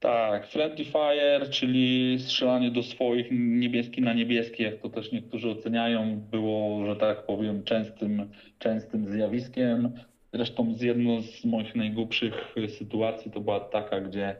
[0.00, 6.20] Tak, friendly fire, czyli strzelanie do swoich niebieski na niebieski, jak to też niektórzy oceniają,
[6.20, 9.92] było, że tak powiem, częstym, częstym zjawiskiem.
[10.32, 14.36] Zresztą z jedną z moich najgłupszych sytuacji to była taka, gdzie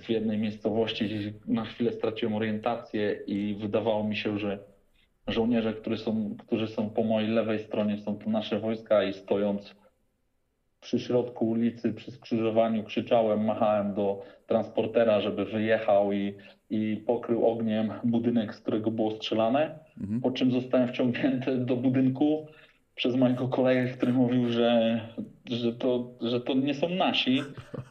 [0.00, 4.58] w jednej miejscowości na chwilę straciłem orientację i wydawało mi się, że
[5.28, 9.74] żołnierze, którzy są, którzy są po mojej lewej stronie, są to nasze wojska i stojąc
[10.80, 16.34] przy środku ulicy, przy skrzyżowaniu krzyczałem, machałem do transportera, żeby wyjechał i,
[16.70, 20.20] i pokrył ogniem budynek, z którego było strzelane, Mhm.
[20.20, 22.46] po czym zostałem wciągnięty do budynku
[22.94, 25.00] przez mojego kolegę, który mówił, że,
[25.50, 27.42] że, to, że to nie są nasi.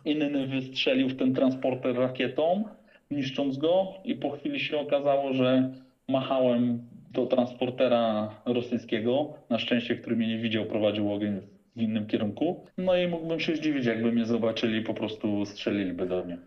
[0.06, 2.64] Inny wystrzelił w ten transporter rakietą,
[3.12, 5.72] niszcząc go i po chwili się okazało, że
[6.08, 11.42] machałem do transportera rosyjskiego, na szczęście, który mnie nie widział, prowadził ogień
[11.76, 12.66] w innym kierunku.
[12.78, 16.38] No i mógłbym się zdziwić, jakby mnie zobaczyli, po prostu strzeliliby do mnie.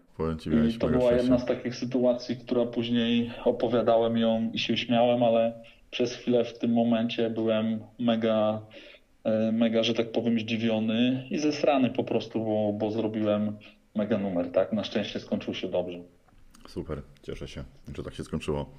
[0.41, 5.23] Ci, I to była jedna z takich sytuacji, która później opowiadałem ją i się śmiałem,
[5.23, 5.53] ale
[5.91, 8.63] przez chwilę w tym momencie byłem mega,
[9.25, 13.57] e, mega, że tak powiem, zdziwiony i zesrany po prostu, bo, bo zrobiłem
[13.95, 14.73] mega numer, tak?
[14.73, 15.99] Na szczęście skończył się dobrze.
[16.69, 17.65] Super, cieszę się,
[17.97, 18.71] że tak się skończyło.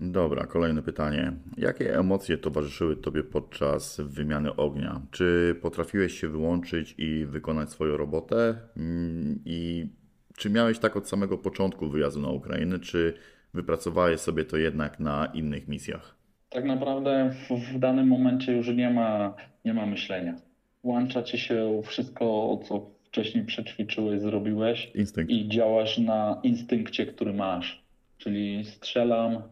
[0.00, 1.32] Dobra, kolejne pytanie.
[1.56, 5.00] Jakie emocje towarzyszyły Tobie podczas wymiany ognia?
[5.10, 8.54] Czy potrafiłeś się wyłączyć i wykonać swoją robotę?
[8.76, 9.88] Mm, I
[10.36, 13.14] czy miałeś tak od samego początku wyjazdu na Ukrainę, czy
[13.54, 16.16] wypracowałeś sobie to jednak na innych misjach?
[16.50, 19.34] Tak naprawdę w, w danym momencie już nie ma,
[19.64, 20.36] nie ma myślenia.
[20.84, 24.90] Włącza ci się wszystko, co wcześniej przećwiczyłeś, zrobiłeś.
[24.94, 25.30] Instynkt.
[25.32, 27.82] i działasz na instynkcie, który masz.
[28.18, 29.42] Czyli strzelam,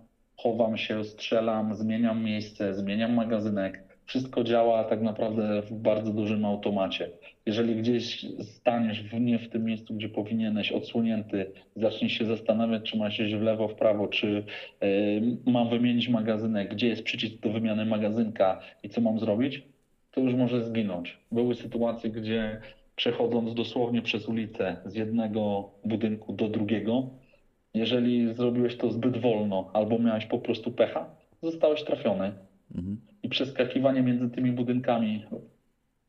[0.43, 3.82] chowam się, strzelam, zmieniam miejsce, zmieniam magazynek.
[4.07, 7.11] Wszystko działa tak naprawdę w bardzo dużym automacie.
[7.47, 12.97] Jeżeli gdzieś staniesz w, nie w tym miejscu, gdzie powinieneś, odsłonięty, zaczniesz się zastanawiać, czy
[12.99, 14.45] masz iść w lewo, w prawo, czy
[14.82, 19.62] y, mam wymienić magazynek, gdzie jest przycisk do wymiany magazynka i co mam zrobić,
[20.11, 21.18] to już może zginąć.
[21.32, 22.61] Były sytuacje, gdzie
[22.97, 27.11] przechodząc dosłownie przez ulicę z jednego budynku do drugiego,
[27.74, 31.06] jeżeli zrobiłeś to zbyt wolno albo miałeś po prostu pecha,
[31.42, 32.32] zostałeś trafiony.
[32.74, 33.00] Mhm.
[33.22, 35.24] I przeskakiwanie między tymi budynkami.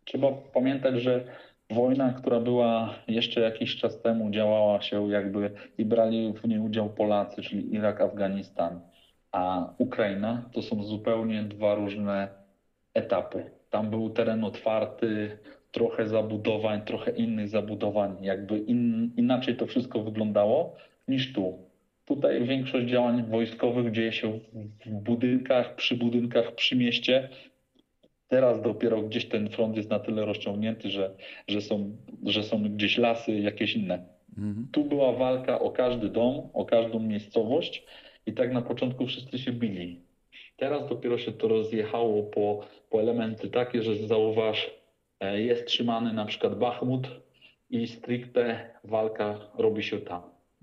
[0.05, 1.23] Trzeba pamiętać, że
[1.69, 6.89] wojna, która była jeszcze jakiś czas temu, działała się jakby i brali w niej udział
[6.89, 8.81] Polacy, czyli Irak, Afganistan,
[9.31, 12.27] a Ukraina to są zupełnie dwa różne
[12.93, 13.51] etapy.
[13.69, 15.37] Tam był teren otwarty,
[15.71, 20.75] trochę zabudowań, trochę innych zabudowań, jakby in, inaczej to wszystko wyglądało
[21.11, 21.57] niż tu.
[22.05, 24.39] Tutaj większość działań wojskowych dzieje się
[24.85, 27.29] w- budynkach, przy budynkach, przy mieście.
[28.27, 31.15] Teraz dopiero gdzieś ten front jest na tyle rozciągnięty, że,
[31.47, 34.05] że, są, że są gdzieś lasy, jakieś inne.
[34.37, 34.67] Mhm.
[34.71, 37.83] Tu była walka o każdy dom, o każdą miejscowość
[38.25, 40.01] i tak na początku wszyscy się bili.
[40.57, 42.59] Teraz dopiero się to rozjechało po,
[42.89, 44.71] po elementy takie, że zauważ,
[45.19, 47.07] e, jest trzymany na przykład Bachmut
[47.69, 50.21] i stricte walka robi się tam.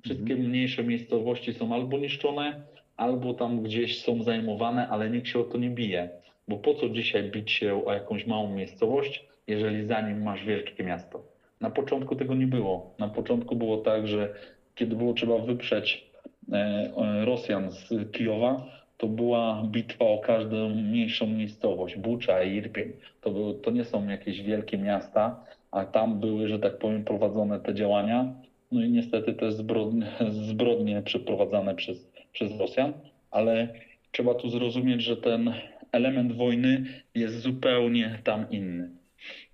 [0.08, 2.62] Wszystkie mniejsze miejscowości są albo niszczone,
[2.96, 6.08] albo tam gdzieś są zajmowane, ale nikt się o to nie bije.
[6.48, 10.84] Bo po co dzisiaj bić się o jakąś małą miejscowość, jeżeli za nim masz wielkie
[10.84, 11.22] miasto?
[11.60, 12.94] Na początku tego nie było.
[12.98, 14.34] Na początku było tak, że
[14.74, 16.10] kiedy było trzeba wyprzeć
[16.52, 22.92] e, Rosjan z Kijowa, to była bitwa o każdą mniejszą miejscowość, Bucza i Irpień.
[23.20, 27.74] To, to nie są jakieś wielkie miasta, a tam były, że tak powiem, prowadzone te
[27.74, 28.34] działania.
[28.72, 30.06] No i niestety te zbrodnie,
[30.50, 32.92] zbrodnie przeprowadzane przez, przez Rosjan,
[33.30, 33.74] ale
[34.12, 35.54] trzeba tu zrozumieć, że ten
[35.92, 38.90] element wojny jest zupełnie tam inny.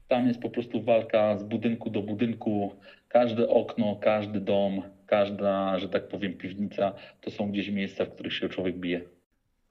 [0.09, 2.73] Tam jest po prostu walka z budynku do budynku.
[3.09, 8.35] Każde okno, każdy dom, każda, że tak powiem, piwnica to są gdzieś miejsca, w których
[8.35, 9.01] się człowiek bije.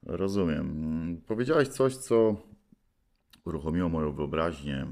[0.06, 1.22] Rozumiem.
[1.28, 2.36] Powiedziałeś coś, co
[3.46, 4.76] uruchomiło moją wyobraźnię.
[4.76, 4.88] E,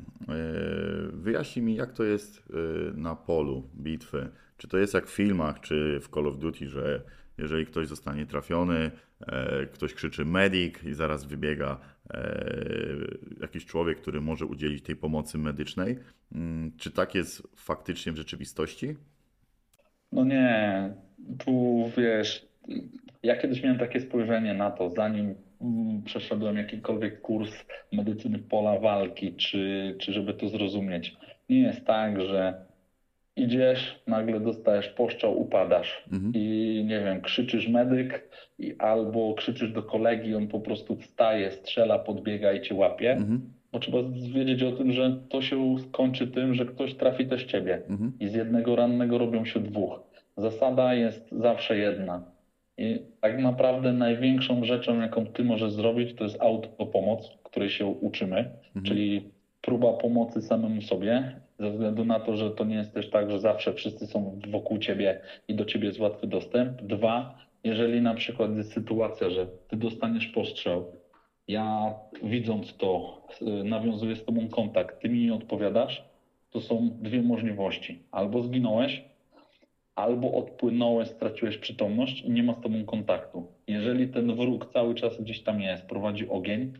[1.13, 2.53] Wyjaśnij mi, jak to jest e,
[2.97, 4.29] na polu bitwy.
[4.57, 7.01] Czy to jest jak w filmach, czy w Call of Duty, że
[7.37, 8.91] jeżeli ktoś zostanie trafiony,
[9.27, 11.77] e, ktoś krzyczy medic i zaraz wybiega
[13.41, 15.97] jakiś człowiek, który może udzielić tej pomocy medycznej.
[16.31, 18.95] Mm, Czy tak jest faktycznie w rzeczywistości?
[20.11, 20.93] No nie,
[21.45, 22.47] tu wiesz,
[23.23, 25.35] ja kiedyś miałem takie spojrzenie na to, zanim
[26.05, 27.51] przeszedłem jakikolwiek kurs
[27.91, 31.15] medycyny pola walki, czy, czy żeby to zrozumieć.
[31.49, 32.53] Nie jest tak, że
[33.35, 36.33] idziesz, nagle dostajesz poszczał, upadasz Mhm.
[36.35, 41.99] i nie wiem, krzyczysz medyk i albo krzyczysz do kolegi, on po prostu wstaje, strzela,
[41.99, 43.11] podbiega i cię łapie.
[43.11, 43.53] Mhm.
[43.71, 43.97] Bo trzeba
[44.33, 47.81] wiedzieć o tym, że to się skończy tym, że ktoś trafi też ciebie.
[47.89, 48.11] Mhm.
[48.19, 49.99] I z jednego rannego robią się dwóch.
[50.37, 52.30] Zasada jest zawsze jedna.
[52.81, 58.37] I tak naprawdę największą rzeczą, jaką ty możesz zrobić, to jest autopomoc, której się uczymy,
[58.37, 58.85] Mhm.
[58.85, 59.29] czyli
[59.61, 63.39] próba pomocy samemu sobie, ze względu na to, że to nie jest też tak, że
[63.39, 66.81] zawsze wszyscy są wokół ciebie i do ciebie jest łatwy dostęp.
[66.81, 70.85] Dwa, jeżeli na przykład jest sytuacja, że ty dostaniesz postrzał,
[71.47, 76.03] ja widząc to, y, nawiązuję z tobą kontakt, ty mi nie odpowiadasz,
[76.49, 78.03] to są dwie możliwości.
[78.11, 79.03] Albo zginąłeś,
[79.95, 83.47] albo odpłynąłeś, straciłeś przytomność i nie ma z tobą kontaktu.
[83.67, 86.73] Jeżeli ten wróg cały czas gdzieś tam jest, prowadzi ogień,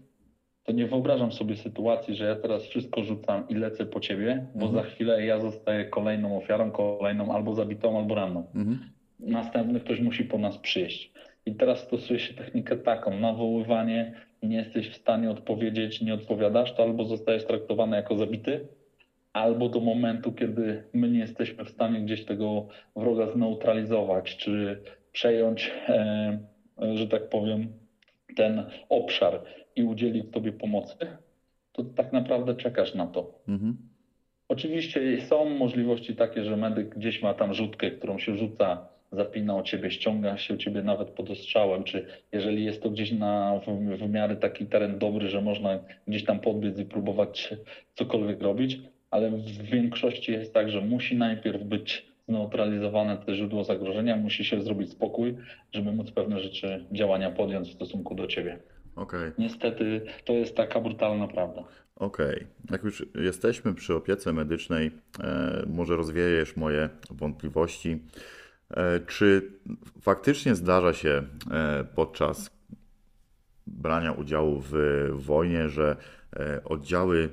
[0.64, 4.66] to nie wyobrażam sobie sytuacji, że ja teraz wszystko rzucam i lecę po ciebie, bo
[4.66, 4.74] Mhm.
[4.86, 8.80] za chwilę ja zostaję kolejną ofiarą, kolejną albo zabitą, albo ranną Mhm.
[9.20, 11.12] następny ktoś musi po nas przyjść.
[11.46, 16.84] I teraz stosuje się technikę taką, nawoływanie, nie jesteś w stanie odpowiedzieć, nie odpowiadasz, to
[16.84, 18.68] albo zostajesz traktowany jako zabity,
[19.34, 25.72] albo do momentu, kiedy my nie jesteśmy w stanie gdzieś tego wroga zneutralizować, czy przejąć,
[25.90, 26.40] e,
[26.94, 27.68] że tak powiem,
[28.36, 29.44] ten obszar
[29.76, 30.96] i udzielić tobie pomocy,
[31.72, 33.40] to tak naprawdę czekasz na to.
[33.48, 33.78] Mhm.
[34.48, 39.62] Oczywiście są możliwości takie, że medyk gdzieś ma tam rzutkę, którą się rzuca, zapina o
[39.62, 43.98] ciebie, ściąga się o ciebie nawet pod ostrzałem, czy jeżeli jest to gdzieś na w,
[43.98, 47.54] w miarę taki teren dobry, że można gdzieś tam podbiec i próbować
[47.94, 48.80] cokolwiek robić,
[49.12, 54.62] ale w większości jest tak, że musi najpierw być zneutralizowane te źródło zagrożenia, musi się
[54.62, 55.36] zrobić spokój,
[55.74, 58.60] żeby móc pewne rzeczy, działania podjąć w stosunku do ciebie.
[58.96, 59.32] Okej.
[59.38, 61.64] Niestety to jest taka brutalna prawda.
[61.96, 64.92] Okej, jak już jesteśmy przy opiece medycznej,
[65.24, 68.00] e, może rozwiejesz moje wątpliwości.
[68.70, 69.52] E, czy
[70.02, 71.10] faktycznie zdarza się
[71.52, 72.52] e, podczas
[73.68, 74.74] brania udziału w
[75.14, 75.96] wojnie, że
[76.66, 77.30] oddziały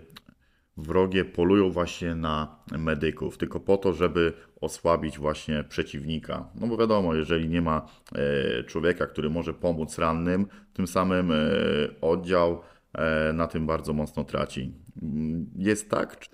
[0.79, 6.49] wrogie polują właśnie na medyków, tylko po to, żeby osłabić właśnie przeciwnika?
[6.61, 11.37] No bo wiadomo, jeżeli nie ma e, człowieka, który może pomóc rannym, tym samym e,
[12.01, 12.61] oddział
[12.95, 14.73] e, na tym bardzo mocno traci.
[15.03, 16.19] Mm, Jest tak?
[16.19, 16.31] Czy,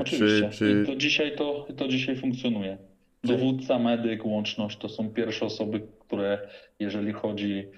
[0.00, 0.48] Oczywiście.
[0.50, 0.84] czy, czy...
[0.86, 2.78] To dzisiaj to, to dzisiaj funkcjonuje.
[3.24, 6.48] Dowódca, medyk, łączność to są pierwsze osoby, które
[6.80, 7.68] jeżeli chodzi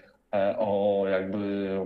[0.59, 1.79] o jakby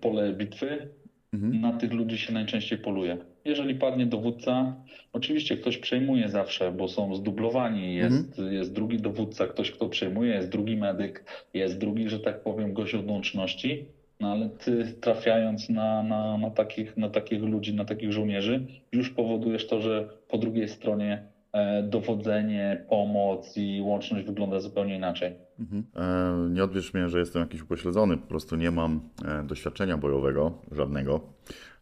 [0.00, 0.88] pole bitwy,
[1.32, 1.60] Mhm.
[1.60, 3.18] na tych ludzi się najczęściej poluje.
[3.46, 4.76] Jeżeli padnie dowódca,
[5.12, 7.94] oczywiście ktoś przejmuje zawsze, bo są zdublowani.
[7.94, 11.24] Jest, jest drugi dowódca, ktoś kto przejmuje, jest drugi medyk,
[11.54, 13.84] jest drugi, że tak powiem, gość od łączności.
[14.20, 19.10] No ale ty trafiając na, na, na, takich, na takich ludzi, na takich żołnierzy, już
[19.10, 21.22] powodujesz to, że po drugiej stronie
[21.52, 25.32] e, dowodzenie, pomoc i łączność wygląda zupełnie inaczej.
[25.58, 25.84] Mhm.
[25.96, 30.58] E, Nie odbierz mnie, że jestem jakiś upośledzony, po prostu nie mam e, doświadczenia bojowego,
[30.72, 31.20] żadnego,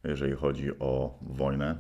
[0.04, 1.76] jeżeli chodzi o wojnę.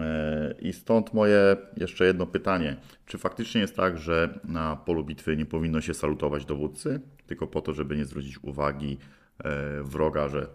[0.00, 2.76] E, I stąd moje jeszcze jedno pytanie.
[3.06, 7.60] Czy faktycznie jest tak, że na polu bitwy nie powinno się salutować dowódcy, tylko po
[7.60, 8.98] to, żeby nie zwrócić uwagi
[9.44, 10.46] e, wroga, że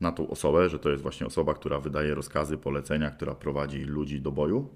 [0.00, 4.20] na tą osobę, że to jest właśnie osoba, która wydaje rozkazy, polecenia, która prowadzi ludzi
[4.20, 4.68] do boju?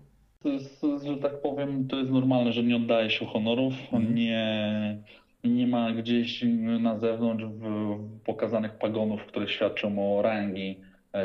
[0.42, 4.14] To jest, że tak powiem, to jest normalne, że nie oddaje się honorów, Mhm.
[4.14, 4.98] nie,
[5.44, 6.44] nie ma gdzieś
[6.80, 7.44] na zewnątrz
[8.24, 10.80] pokazanych pagonów, które świadczą o rangi,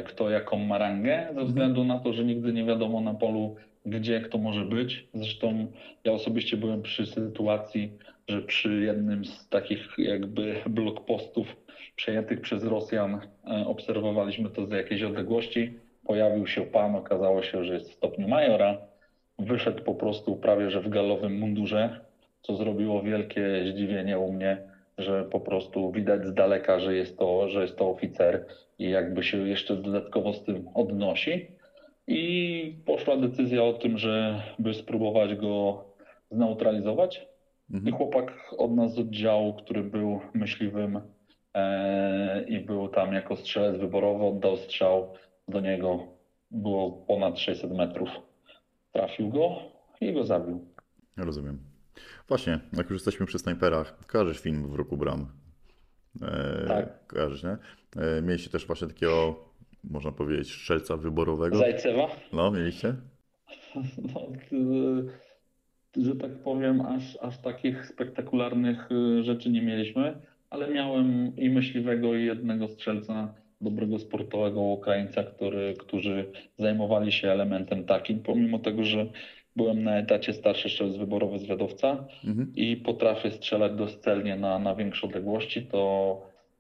[0.05, 4.21] kto jaką ma rangę, ze względu na to, że nigdy nie wiadomo na polu, gdzie
[4.21, 5.07] kto może być.
[5.13, 5.67] Zresztą
[6.03, 7.91] ja osobiście byłem przy sytuacji,
[8.27, 11.55] że przy jednym z takich jakby blokpostów
[11.95, 15.73] przejętych przez Rosjan e, obserwowaliśmy to z jakiejś odległości.
[16.05, 18.77] Pojawił się pan, okazało się, że jest w stopniu majora.
[19.39, 21.99] Wyszedł po prostu prawie że w galowym mundurze,
[22.41, 24.57] co zrobiło wielkie zdziwienie u mnie,
[24.99, 28.45] że po prostu widać z daleka, że jest to, że jest to oficer
[28.79, 31.47] i jakby się jeszcze dodatkowo z tym odnosi.
[32.07, 35.83] i poszła decyzja o tym, żeby spróbować go
[36.31, 37.27] zneutralizować.
[37.69, 37.95] I Mhm.
[37.95, 41.01] chłopak od nas z oddziału, który był myśliwym
[41.53, 45.13] e, i był tam jako strzelec wyborowy, oddał strzał
[45.47, 45.99] do niego.
[46.51, 48.09] Było ponad 600 metrów.
[48.91, 49.55] Trafił go
[50.01, 50.65] i go zabił.
[51.17, 51.59] Rozumiem.
[52.27, 55.27] Właśnie, jak już jesteśmy przy snajperach, kojarzysz film w roku bram?
[56.21, 57.07] E, Tak.
[57.07, 57.57] Kojarzysz, nie?
[58.01, 59.45] E, mieliście też właśnie takiego,
[59.83, 61.57] można powiedzieć, strzelca wyborowego?
[61.57, 62.07] Zajcewa?
[62.33, 62.95] No, mieliście?
[64.13, 64.27] No,
[66.05, 72.15] że tak powiem, aż, aż takich spektakularnych y, rzeczy nie mieliśmy, ale miałem i myśliwego,
[72.15, 79.05] i jednego strzelca, dobrego sportowego Ukraińca, który, którzy zajmowali się elementem takim, pomimo tego, że
[79.60, 82.53] byłem na etacie starszy strzelec wyborowy zwiadowca Mhm.
[82.55, 85.82] i potrafię strzelać docelnie na, na większe odległości, to,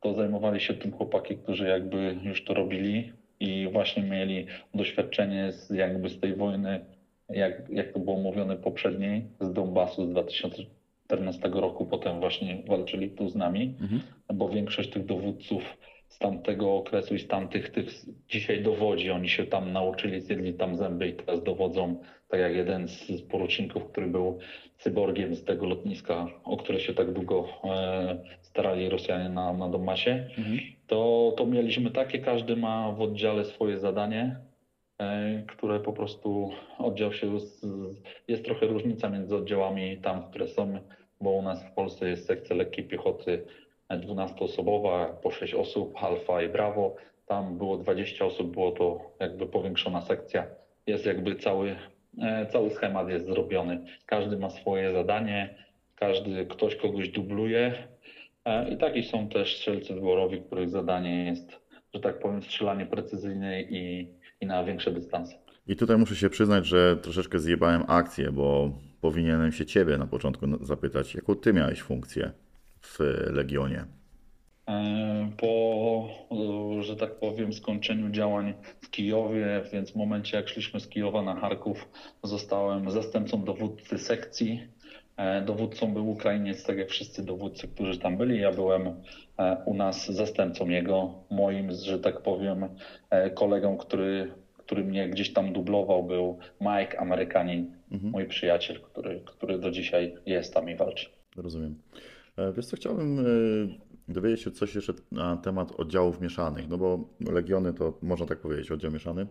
[0.01, 4.45] to zajmowali się tym chłopaki, którzy jakby już to robili i właśnie mieli
[4.75, 6.85] doświadczenie z, jakby z tej wojny,
[7.29, 13.29] jak, jak to było mówione poprzedniej, z Donbasu z 2014 roku, potem właśnie walczyli tu
[13.29, 14.01] z nami, Mhm.
[14.33, 15.63] bo większość tych dowódców
[16.09, 17.85] z tamtego okresu i z tamtych tych
[18.29, 22.87] dzisiaj dowodzi, oni się tam nauczyli, zjedli tam zęby i teraz dowodzą, tak jak jeden
[22.87, 24.39] z poruczników, który był
[24.77, 30.29] cyborgiem z tego lotniska, o które się tak długo e, starali Rosjanie na, na Donbasie
[30.37, 30.59] Mhm.
[30.87, 34.39] to, to mieliśmy takie, każdy ma w oddziale swoje zadanie,
[34.99, 37.65] e, które po prostu oddział się, z,
[38.27, 40.79] jest trochę różnica między oddziałami tam, które są,
[41.21, 43.45] bo u nas w Polsce jest sekcja lekkiej piechoty
[43.97, 50.01] 12-osobowa, po 6 osób, Alfa i Bravo, tam było 20 osób, było to jakby powiększona
[50.01, 50.47] sekcja,
[50.87, 51.75] jest jakby cały,
[52.21, 55.55] e, cały schemat jest zrobiony, każdy ma swoje zadanie,
[55.95, 57.73] każdy, ktoś kogoś dubluje,
[58.45, 61.59] E, I taki są też strzelcy wyborowi, których zadanie jest,
[61.93, 65.35] że tak powiem, strzelanie precyzyjne i, i na większe dystanse.
[65.67, 68.71] I tutaj muszę się przyznać, że troszeczkę zjebałem akcję, bo
[69.01, 72.31] powinienem się Ciebie na początku zapytać, jaką Ty miałeś funkcję
[72.81, 72.99] w
[73.31, 73.85] Legionie?
[74.67, 76.09] E, Po,
[76.79, 81.21] e, że tak powiem, skończeniu działań w Kijowie, więc w momencie jak szliśmy z Kijowa
[81.21, 81.89] na Charków,
[82.23, 84.67] zostałem zastępcą dowódcy sekcji.
[85.17, 88.39] E, Dowódcą był Ukrainiec, tak jak wszyscy dowódcy, którzy tam byli.
[88.41, 88.87] Ja byłem
[89.37, 92.67] e, u nas zastępcą jego, moim, że tak powiem,
[93.35, 98.11] kolegą, który, który mnie gdzieś tam dublował, był Mike, Amerykanin, Mhm.
[98.11, 101.09] mój przyjaciel, który, który do dzisiaj jest tam i walczy.
[101.35, 101.75] Rozumiem.
[102.39, 103.23] E, Wiesz co, chciałbym e,
[104.07, 108.71] dowiedzieć się coś jeszcze na temat oddziałów mieszanych, no bo Legiony to można tak powiedzieć,
[108.71, 109.27] oddział mieszany.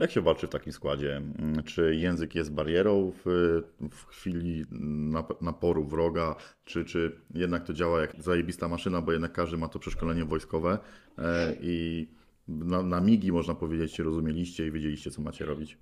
[0.00, 1.16] Jak się walczy w takim składzie?
[1.16, 3.60] Mm, Czy język jest barierą w,
[3.90, 4.64] w chwili
[5.12, 9.68] nap- naporu wroga, czy, czy jednak to działa jak zajebista maszyna, bo jednak każdy ma
[9.68, 10.78] to przeszkolenie wojskowe
[11.18, 12.08] e, i
[12.48, 15.78] na, na migi można powiedzieć rozumieliście i wiedzieliście co macie robić?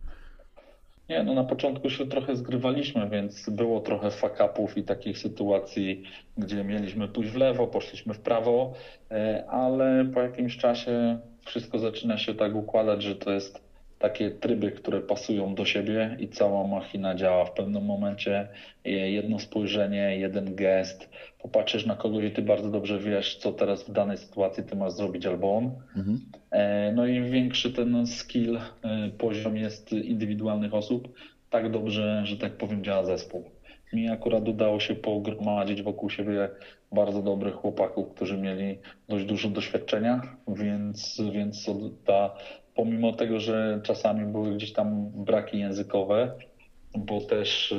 [1.10, 6.02] Nie, no na początku się trochę zgrywaliśmy, więc było trochę fuck-upów i takich sytuacji,
[6.38, 8.72] gdzie mieliśmy pójść w lewo, poszliśmy w prawo,
[9.10, 13.69] e, ale po jakimś czasie wszystko zaczyna się tak układać, że to jest
[14.00, 18.48] takie tryby, które pasują do siebie i cała machina działa w pewnym momencie.
[18.84, 23.92] Jedno spojrzenie, jeden gest, popatrzysz na kogoś i ty bardzo dobrze wiesz, co teraz w
[23.92, 25.64] danej sytuacji ty masz zrobić albo on.
[25.96, 26.20] Mhm.
[26.50, 31.14] E, No i im większy ten skill, e, poziom jest indywidualnych osób,
[31.50, 33.50] tak dobrze, że tak powiem, działa zespół.
[33.92, 36.48] Mi akurat udało się pogromadzić wokół siebie
[36.92, 38.78] bardzo dobrych chłopaków, którzy mieli
[39.08, 41.70] dość dużo doświadczenia, więc, więc
[42.04, 42.34] ta,
[42.74, 46.34] pomimo tego, że czasami były gdzieś tam braki językowe,
[46.98, 47.74] bo też,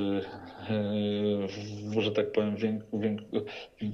[0.69, 3.19] yy, yy, że tak powiem, wiek, wiek,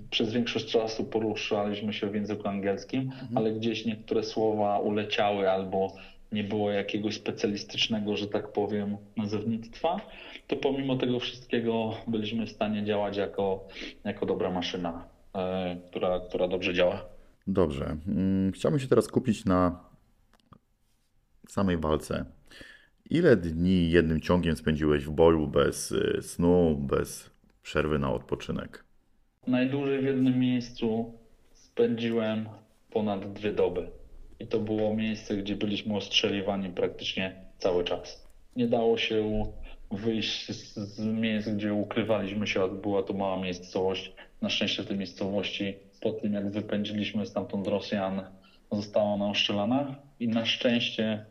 [0.09, 5.93] przez większość czasu poruszaliśmy się w języku angielskim, ale gdzieś niektóre słowa uleciały albo
[6.31, 10.01] nie było jakiegoś specjalistycznego, że tak powiem, nazewnictwa,
[10.47, 13.67] to pomimo tego wszystkiego byliśmy w stanie działać jako,
[14.03, 15.41] jako dobra maszyna, yy,
[15.91, 17.05] która, która dobrze działa.
[17.47, 17.97] Dobrze.
[18.07, 19.86] Mm, Chciałbym się teraz skupić na
[21.47, 22.25] samej walce.
[23.09, 27.29] Ile dni jednym ciągiem spędziłeś w boju bez y, snu, bez
[27.63, 28.83] przerwy na odpoczynek?
[29.47, 31.13] Najdłużej w jednym miejscu
[31.53, 32.49] spędziłem
[32.89, 33.87] ponad dwie doby.
[34.39, 38.27] I to było miejsce, gdzie byliśmy ostrzeliwani praktycznie cały czas.
[38.55, 39.45] Nie dało się
[39.91, 44.13] wyjść z, miejsc, gdzie ukrywaliśmy się, a była to mała miejscowość.
[44.41, 48.21] Na szczęście tej miejscowości, po tym jak wypędziliśmy stamtąd Rosjan,
[48.71, 51.25] została ona oszczelana i na szczęście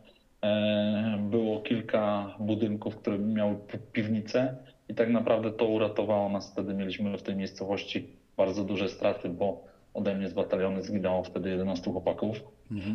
[1.18, 4.56] było kilka budynków, które miały pi- piwnice
[4.88, 6.52] i tak naprawdę to uratowało nas.
[6.52, 9.64] Wtedy mieliśmy w tej miejscowości bardzo duże straty, bo
[9.94, 12.40] ode mnie z batalionu zginęło wtedy 11 chłopaków.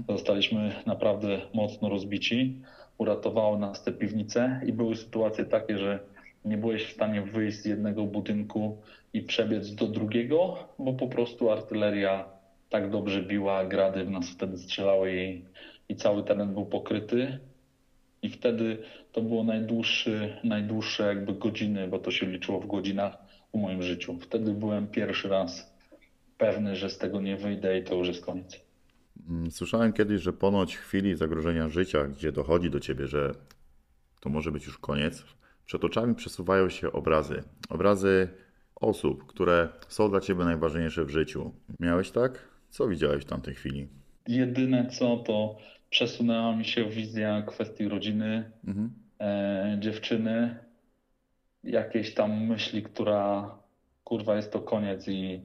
[0.10, 2.56] Zostaliśmy naprawdę mocno rozbici.
[2.98, 6.00] uratowały nas te piwnice i były sytuacje takie, że
[6.46, 8.78] nie byłeś w stanie wyjść z jednego budynku
[9.14, 12.26] i przebiec do drugiego, bo po prostu artyleria
[12.70, 15.44] tak dobrze biła, grady w nas wtedy strzelały i,
[15.92, 17.40] i cały teren był pokryty.
[18.22, 18.78] I wtedy
[19.12, 23.18] to było najdłuższy, najdłuższe jakby godziny, bo to się liczyło w godzinach
[23.54, 24.18] w moim życiu.
[24.20, 25.74] Wtedy byłem pierwszy raz
[26.38, 28.62] pewny, że z tego nie wyjdę i to już jest koniec.
[29.30, 33.32] Mm, Słyszałem kiedyś, że ponoć w chwili zagrożenia życia, gdzie dochodzi do ciebie, że
[34.20, 35.24] to może być już koniec,
[35.66, 37.44] przed oczami przesuwają się obrazy.
[37.70, 38.28] Obrazy
[38.76, 41.52] osób, które są dla ciebie najważniejsze w życiu.
[41.80, 42.48] Miałeś tak?
[42.70, 43.88] Co widziałeś w tamtej chwili?
[44.28, 45.58] Jedyne co, to
[45.92, 48.92] przesunęła mi się wizja kwestii rodziny, Mhm.
[49.20, 50.56] e, dziewczyny,
[51.64, 53.56] jakiejś tam myśli, która
[54.04, 55.42] kurwa jest to koniec i,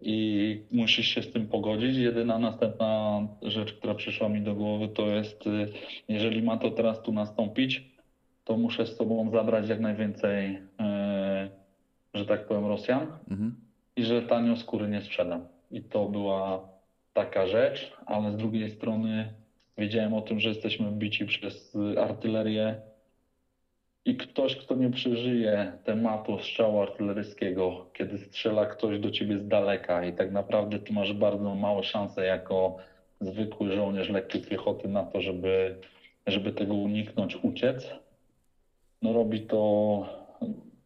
[0.00, 1.96] i musisz się z tym pogodzić.
[1.96, 5.68] Jedyna następna rzecz, która przyszła mi do głowy, to jest, y,
[6.08, 7.82] jeżeli ma to teraz tu nastąpić,
[8.44, 11.50] to muszę z sobą zabrać jak najwięcej, e,
[12.14, 13.56] że tak powiem, Rosjan Mhm.
[13.96, 15.46] i że tanio skóry nie sprzedam.
[15.70, 16.68] I to była
[17.12, 19.34] taka rzecz, ale z drugiej strony
[19.78, 22.80] wiedziałem o tym, że jesteśmy bici przez artylerię
[24.04, 30.04] i ktoś, kto nie przeżyje tematu strzału artyleryjskiego, kiedy strzela ktoś do ciebie z daleka
[30.04, 32.76] i tak naprawdę ty masz bardzo małe szanse jako
[33.20, 35.76] zwykły żołnierz lekkiej piechoty na to, żeby,
[36.26, 37.90] żeby tego uniknąć, uciec,
[39.02, 40.06] no robi to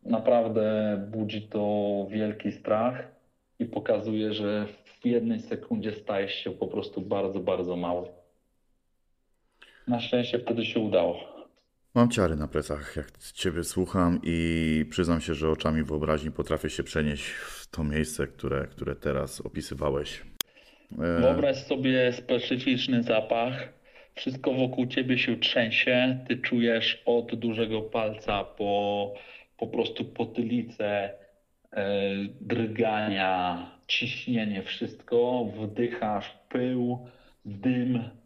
[0.03, 3.13] naprawdę budzi to wielki strach
[3.59, 4.67] i pokazuje, że
[5.01, 8.20] w jednej sekundzie stajesz się po prostu bardzo, bardzo mały.
[9.91, 11.17] Na szczęście wtedy się udało.
[11.95, 16.83] Mam ciary na plecach, jak ciebie słucham i przyznam się, że oczami wyobraźni potrafię się
[16.83, 20.23] przenieść w to miejsce, które, które teraz opisywałeś.
[20.93, 23.69] E, Wyobraź sobie specyficzny zapach.
[24.15, 26.19] Wszystko wokół ciebie się trzęsie.
[26.29, 29.15] Ty czujesz od dużego palca po
[29.57, 31.11] po prostu potylicę,
[31.73, 31.95] e,
[32.41, 35.45] drgania, ciśnienie, wszystko.
[35.45, 37.07] Wdychasz pył,
[37.45, 38.21] dym.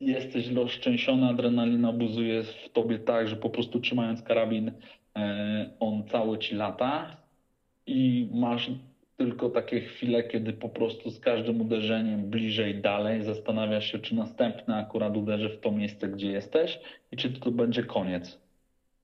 [0.00, 4.72] Jesteś roztrzęsiony, adrenalina buzuje w tobie tak, że po prostu trzymając karabin,
[5.16, 7.16] e, on cały ci lata
[7.86, 8.70] i masz
[9.16, 14.74] tylko takie chwile, kiedy po prostu z każdym uderzeniem bliżej, dalej zastanawiasz się, czy następny
[14.74, 16.78] akurat uderzy w to miejsce, gdzie jesteś
[17.12, 18.40] i czy to będzie koniec.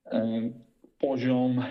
[0.07, 0.51] E,
[0.99, 1.64] Poziom e,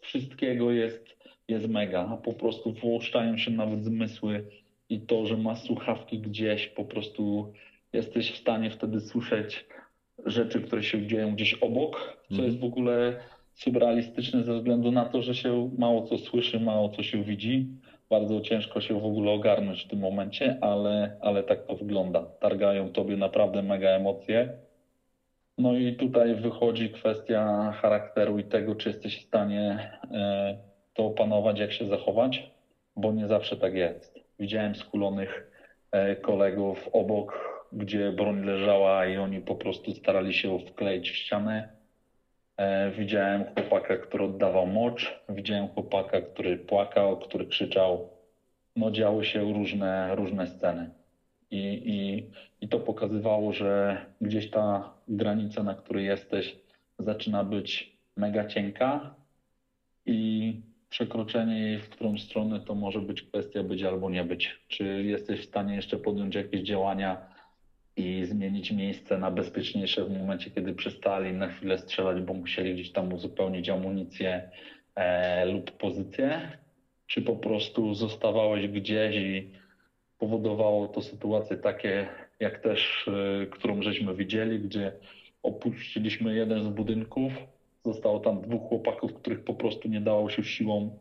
[0.00, 1.16] wszystkiego jest,
[1.48, 4.44] jest mega, po prostu wyłuszczają się nawet zmysły
[4.88, 7.52] i to, że masz słuchawki gdzieś, po prostu
[7.94, 9.66] jesteś w stanie wtedy słyszeć
[10.26, 12.48] rzeczy, które się dzieją gdzieś obok, co Mhm.
[12.48, 13.16] jest w ogóle
[13.54, 17.68] surrealistyczne ze względu na to, że się mało co słyszy, mało co się widzi.
[18.10, 22.22] Bardzo ciężko się w ogóle ogarnąć w tym momencie, ale, ale tak to wygląda.
[22.40, 24.48] Targają tobie naprawdę mega emocje.
[25.58, 30.58] No i tutaj wychodzi kwestia charakteru i tego, czy jesteś w stanie e,
[30.94, 32.50] to opanować, jak się zachować,
[32.96, 34.20] bo nie zawsze tak jest.
[34.38, 35.50] Widziałem skulonych
[35.92, 41.16] e, kolegów obok, gdzie broń leżała i oni po prostu starali się ją wkleić w
[41.16, 41.68] ścianę.
[42.56, 48.10] E, Widziałem chłopaka, który oddawał mocz, widziałem chłopaka, który płakał, który krzyczał.
[48.76, 50.90] No działy się różne, różne sceny.
[51.50, 56.56] I, i, I to pokazywało, że gdzieś ta granica, na której jesteś,
[56.98, 59.14] zaczyna być mega cienka
[60.06, 64.60] i przekroczenie jej w którą stronę to może być kwestia być albo nie być.
[64.68, 67.33] Czy jesteś w stanie jeszcze podjąć jakieś działania
[67.96, 72.92] i zmienić miejsce na bezpieczniejsze w momencie, kiedy przestali na chwilę strzelać, bo musieli gdzieś
[72.92, 74.50] tam uzupełnić amunicję
[74.94, 76.58] e, lub pozycję?
[77.06, 79.50] Czy po prostu zostawałeś gdzieś i
[80.18, 82.08] powodowało to sytuacje takie,
[82.40, 83.06] jak też,
[83.42, 84.92] y, którą żeśmy widzieli, gdzie
[85.42, 87.32] opuściliśmy jeden z budynków,
[87.84, 90.98] zostało tam dwóch chłopaków, których po prostu nie dało się siłą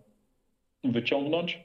[0.83, 1.59] wyciągnąć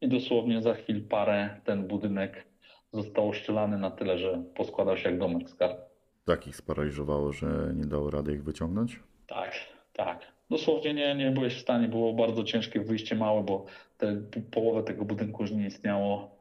[0.00, 2.46] i dosłownie za chwil parę ten budynek
[2.92, 5.76] został oszczelany na tyle, że poskładał się jak domek z kart.
[6.24, 9.00] Takich sparaliżowało, że nie dało rady ich wyciągnąć?
[9.26, 9.52] Tak,
[9.92, 10.32] tak.
[10.50, 13.64] Dosłownie nie, nie byłeś w stanie, było bardzo ciężkie wyjście małe, bo
[13.98, 16.36] te, połowę tego budynku już nie istniało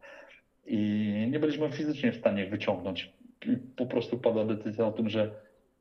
[0.65, 0.77] i
[1.31, 3.13] nie byliśmy fizycznie w stanie ich wyciągnąć.
[3.75, 5.31] Po prostu padła decyzja o tym, że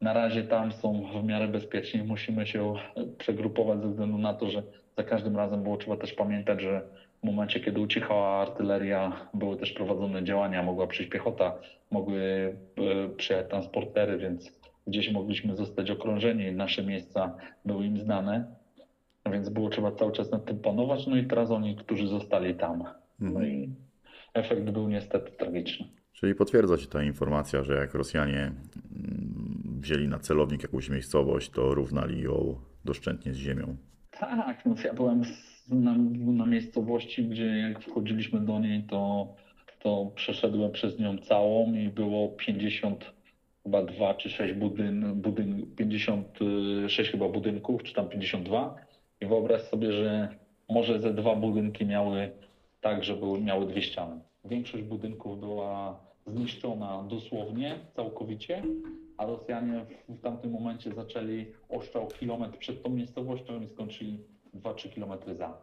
[0.01, 2.75] na razie tam są w miarę bezpieczni, musimy się
[3.18, 4.62] przegrupować ze względu na to, że
[4.97, 6.83] za każdym razem było trzeba też pamiętać, że
[7.21, 11.59] w momencie, kiedy ucichała artyleria, były też prowadzone działania, mogła przyjść piechota,
[11.91, 12.21] mogły
[12.77, 18.55] e, przyjechać transportery, więc gdzieś mogliśmy zostać okrążeni, nasze miejsca były im znane,
[19.33, 22.85] więc było trzeba cały czas nad tym panować, no i teraz oni, którzy zostali tam.
[23.21, 23.47] No Mhm.
[23.47, 23.75] i
[24.35, 25.87] efekt był niestety tragiczny.
[26.12, 31.75] Czyli potwierdza się ta informacja, że jak Rosjanie mm, wzięli na celownik jakąś miejscowość, to
[31.75, 33.77] równali ją doszczętnie z ziemią.
[34.21, 35.23] Tak, no ja byłem
[35.68, 35.96] na,
[36.32, 39.28] na miejscowości, gdzie jak wchodziliśmy do niej, to,
[39.78, 43.12] to przeszedłem przez nią całą i było 50
[43.62, 48.76] chyba 2 czy 6 budyn, budyn 56 chyba budynków, czy tam 52.
[49.20, 50.28] I wyobraź sobie, że
[50.68, 52.30] może ze dwa budynki miały
[52.80, 54.20] tak, że były, miały dwie ściany.
[54.44, 58.62] Większość budynków była zniszczona dosłownie, całkowicie,
[59.16, 64.18] a Rosjanie w, w tamtym momencie zaczęli oszczał kilometr przed tą miejscowością i skończyli
[64.55, 65.59] 2-3 kilometry za.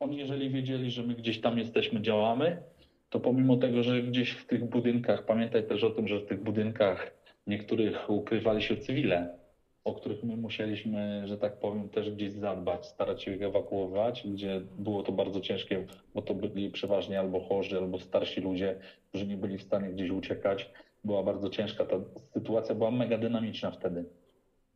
[0.00, 2.62] Oni jeżeli wiedzieli, że my gdzieś tam jesteśmy, działamy,
[3.10, 6.42] to pomimo tego, że gdzieś w tych budynkach, pamiętaj też o tym, że w tych
[6.42, 7.12] budynkach
[7.46, 9.38] niektórych ukrywali się cywile,
[9.84, 14.60] o których my musieliśmy, że tak powiem, też gdzieś zadbać, starać się ich ewakuować, gdzie
[14.78, 19.36] było to bardzo ciężkie, bo to byli przeważnie albo chorzy, albo starsi ludzie, którzy nie
[19.36, 20.70] byli w stanie gdzieś uciekać.
[21.04, 24.04] Była bardzo ciężka ta sytuacja, była mega dynamiczna wtedy.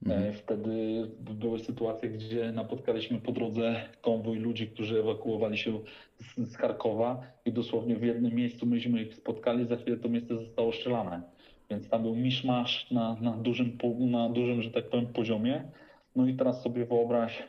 [0.06, 5.80] E, Wtedy były sytuacje, gdzie napotkaliśmy po drodze konwój ludzi, którzy ewakuowali się
[6.18, 10.34] z, z Charkowa i dosłownie w jednym miejscu myśmy ich spotkali, za chwilę to miejsce
[10.36, 11.22] zostało strzelane.
[11.70, 15.64] Więc tam był miszmasz na, na, dużym, na dużym, że tak powiem, poziomie.
[16.16, 17.42] No i teraz sobie wyobraź,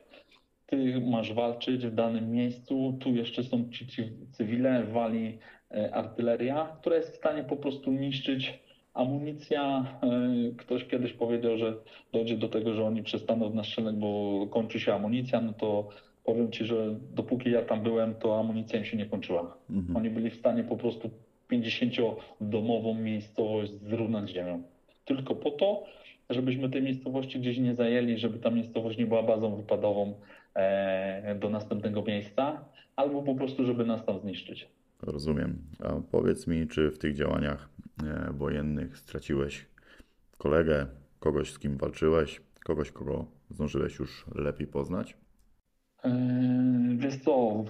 [0.66, 5.38] ty masz walczyć w danym miejscu, tu jeszcze są ci, ci cywile, wali
[5.72, 8.60] e, artyleria, która jest w stanie po prostu niszczyć
[8.98, 9.86] amunicja.
[10.04, 11.74] e, Ktoś kiedyś powiedział, że
[12.14, 15.90] dojdzie do tego, że oni przestaną w nas strzelać, bo kończy się amunicja, no to
[16.24, 19.58] powiem ci, że dopóki ja tam byłem, to amunicja im się nie kończyła.
[19.70, 19.98] Mhm.
[19.98, 21.10] Oni byli w stanie po prostu
[21.52, 24.64] 50-domową miejscowość zrównać z ziemią.
[25.06, 25.84] Tylko po to,
[26.30, 30.14] żebyśmy tej miejscowości gdzieś nie zajęli, żeby ta miejscowość nie była bazą wypadową
[30.56, 34.68] e, do następnego miejsca, albo po prostu, żeby nas tam zniszczyć.
[35.02, 35.58] Rozumiem.
[35.80, 37.70] A powiedz mi, czy w tych działaniach
[38.04, 39.66] e, wojennych straciłeś
[40.38, 40.86] kolegę,
[41.20, 45.18] kogoś, z kim walczyłeś, kogoś, kogo zdążyłeś już lepiej poznać?
[46.04, 46.12] Yy,
[46.98, 47.64] Wiesz co,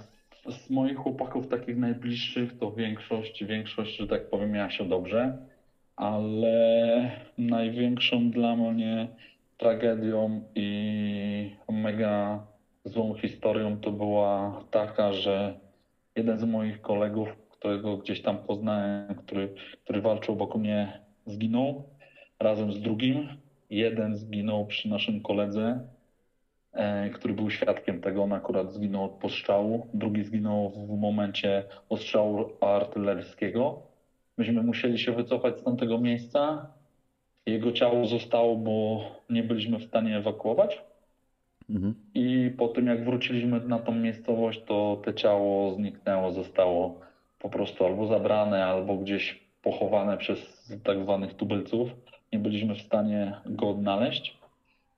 [0.50, 5.38] z moich chłopaków takich najbliższych to większość, większość, że tak powiem, miała się dobrze,
[5.96, 9.08] ale największą dla mnie
[9.58, 12.48] tragedią i mega
[12.86, 15.60] złą historią to była taka, że
[16.18, 19.54] jeden z moich kolegów, którego gdzieś tam poznałem, który,
[19.84, 21.84] który walczył wokół mnie, zginął
[22.40, 23.28] razem z drugim.
[23.70, 25.80] Jeden zginął przy naszym koledze,
[26.74, 28.24] e, który był świadkiem tego.
[28.24, 29.88] On akurat zginął od postrzału.
[29.94, 33.82] Drugi zginął w momencie ostrzału artylerskiego.
[34.38, 36.72] Myśmy musieli się wycofać z tamtego miejsca.
[37.46, 40.82] Jego ciało zostało, bo nie byliśmy w stanie ewakuować.
[41.70, 41.96] Mhm.
[42.14, 47.00] I po tym, jak wróciliśmy na tą miejscowość, to te ciało zniknęło, zostało
[47.40, 51.90] po prostu albo zabrane, albo gdzieś pochowane przez tak zwanych tubylców.
[52.34, 54.38] Nie byliśmy w stanie go odnaleźć.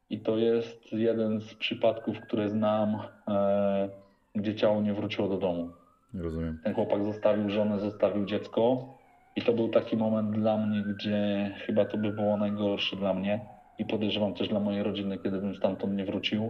[0.10, 3.90] I to jest jeden z przypadków, które znam, e,
[4.36, 5.70] gdzie ciało nie wróciło do domu.
[6.14, 6.60] Rozumiem.
[6.64, 8.94] Ten chłopak zostawił żonę, zostawił dziecko.
[9.36, 13.40] I to był taki moment dla mnie, gdzie chyba to by było najgorsze dla mnie.
[13.80, 16.50] I podejrzewam też dla mojej rodziny, kiedy bym stamtąd nie wrócił.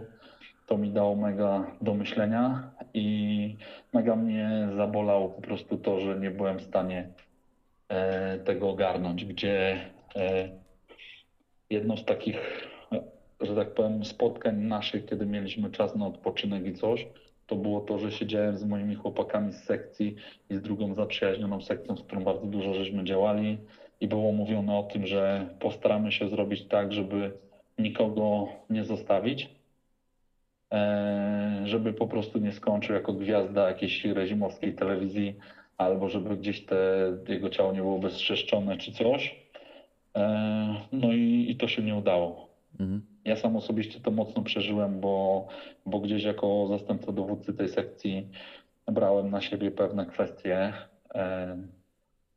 [0.66, 3.56] To mi dało mega do myślenia i
[3.92, 7.08] mega mnie zabolało po prostu to, że nie byłem w stanie
[7.88, 9.80] e, tego ogarnąć, gdzie
[10.16, 10.48] e,
[11.70, 12.68] jedno z takich,
[13.40, 17.06] że tak powiem, spotkań naszych, kiedy mieliśmy czas na odpoczynek i coś,
[17.46, 20.16] to było to, że siedziałem z moimi chłopakami z sekcji
[20.50, 23.58] i z drugą zaprzyjaźnioną sekcją, z którą bardzo dużo żeśmy działali
[24.00, 27.32] i było mówione o tym, że postaramy się zrobić tak, żeby
[27.78, 29.50] nikogo nie zostawić,
[30.72, 35.36] e, żeby po prostu nie skończył jako gwiazda jakiejś rezimowskiej telewizji,
[35.76, 36.76] albo żeby gdzieś te,
[37.28, 39.36] jego ciało nie było bezczeszczone czy coś.
[40.16, 42.48] E, No i, i to się nie udało.
[42.80, 43.02] Mhm.
[43.24, 45.46] Ja sam osobiście to mocno przeżyłem, bo,
[45.86, 48.28] bo gdzieś jako zastępca dowódcy tej sekcji
[48.86, 50.72] brałem na siebie pewne kwestie.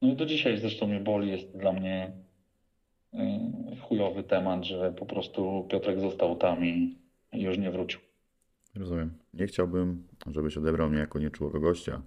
[0.03, 2.11] No i do dzisiaj zresztą mnie boli, jest dla mnie
[3.13, 3.39] e,
[3.81, 6.97] chujowy temat, że po prostu Piotrek został tam i
[7.33, 7.99] już nie wrócił.
[8.75, 9.13] Rozumiem.
[9.33, 12.01] Nie chciałbym, żebyś odebrał mnie jako nieczułego gościa,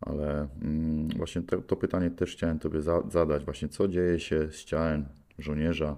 [0.00, 3.44] ale mm, właśnie to, to pytanie też chciałem Tobie za, zadać.
[3.44, 5.04] Właśnie co dzieje się z ciałem
[5.38, 5.96] żołnierza,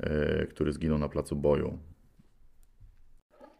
[0.00, 1.78] e, który zginął na placu boju?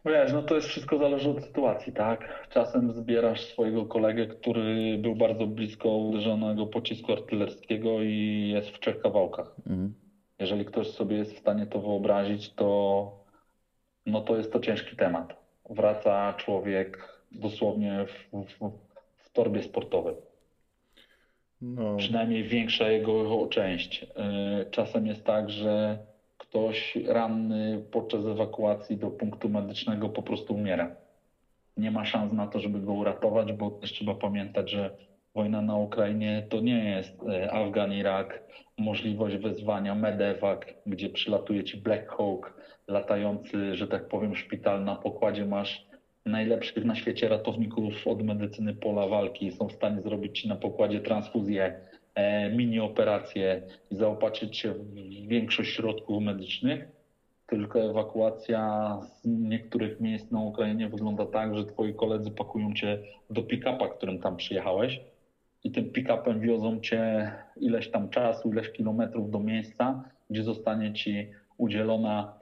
[0.05, 2.47] Wiesz, no to jest wszystko zależy od sytuacji, tak?
[2.49, 8.99] Czasem zbierasz swojego kolegę, który był bardzo blisko uderzonego pocisku artylerskiego i jest w trzech
[8.99, 9.55] kawałkach.
[9.57, 9.93] Mhm.
[10.39, 13.11] Jeżeli ktoś sobie jest w stanie to wyobrazić, to
[14.05, 15.35] no to jest to ciężki temat.
[15.69, 18.71] Wraca człowiek dosłownie w, w,
[19.17, 20.15] w torbie sportowej.
[21.61, 24.03] No, przynajmniej większa jego część.
[24.03, 25.99] Y, Czasem jest tak, że
[26.55, 30.95] ktoś ranny podczas ewakuacji do punktu medycznego po prostu umiera.
[31.77, 34.97] Nie ma szans na to, żeby go uratować, bo też trzeba pamiętać, że
[35.33, 38.43] wojna na Ukrainie to nie jest y, Afgan, Irak,
[38.77, 42.53] możliwość wezwania medevac, gdzie przylatuje ci Black Hawk,
[42.87, 45.85] latający, że tak powiem, szpital na pokładzie masz
[46.25, 49.51] najlepszych na świecie ratowników od medycyny pola walki.
[49.51, 51.94] Są w stanie zrobić ci na pokładzie transfuzję, e,
[52.51, 53.61] mini operacje
[53.91, 54.93] i zaopatrzyć się w
[55.27, 56.87] większość środków medycznych.
[57.47, 63.41] Tylko ewakuacja z niektórych miejsc na Ukrainie wygląda tak, że twoi koledzy pakują cię do
[63.41, 64.99] pick-upa, którym tam przyjechałeś
[65.63, 71.27] i tym pick-upem wiozą cię ileś tam czasu, ileś kilometrów do miejsca, gdzie zostanie ci
[71.57, 72.33] udzielona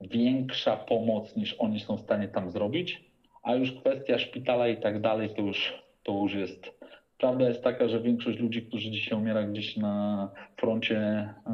[0.00, 3.04] większa pomoc niż oni są w stanie tam zrobić,
[3.42, 6.83] a już kwestia szpitala i tak dalej to już, to już jest.
[7.24, 11.52] Prawda jest taka, że większość ludzi, którzy dzisiaj umiera gdzieś na froncie yy,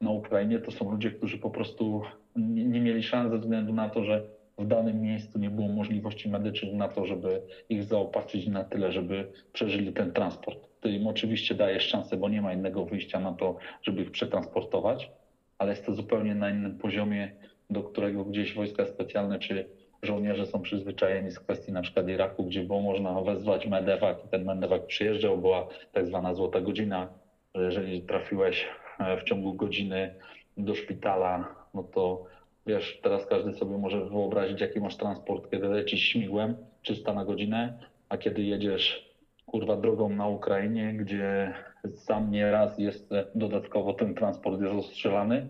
[0.00, 2.02] na Ukrainie, to są ludzie, którzy po prostu
[2.36, 4.22] nie, nie mieli szans ze względu na to, że
[4.58, 9.32] w danym miejscu nie było możliwości medycznych na to, żeby ich zaopatrzyć na tyle, żeby
[9.52, 10.58] przeżyli ten transport.
[10.80, 15.10] Ty im oczywiście dajesz szansę, bo nie ma innego wyjścia na to, żeby ich przetransportować,
[15.58, 17.32] ale jest to zupełnie na innym poziomie,
[17.70, 19.68] do którego gdzieś wojska specjalne czy
[20.02, 24.44] żołnierze są przyzwyczajeni z kwestii na przykład Iraku, gdzie było można wezwać medevac i ten
[24.44, 27.08] medevac przyjeżdżał, była tak zwana złota godzina.
[27.54, 28.66] Jeżeli trafiłeś
[28.98, 30.14] e, w ciągu godziny
[30.56, 32.24] do szpitala, no to
[32.66, 37.78] wiesz, teraz każdy sobie może wyobrazić, jaki masz transport, kiedy lecisz śmigłem 300 na godzinę,
[38.08, 39.08] a kiedy jedziesz
[39.46, 41.54] kurwa drogą na Ukrainie, gdzie
[41.96, 45.48] sam nieraz jest e, dodatkowo ten transport jest ostrzelany.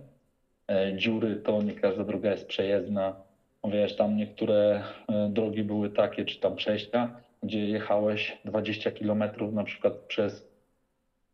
[0.71, 3.28] E, Dziury to nie każda droga jest przejezdna.
[3.65, 9.65] Wiesz, tam niektóre e, drogi były takie, czy tam przejścia, gdzie jechałeś 20 kilometrów na
[9.65, 10.49] przykład przez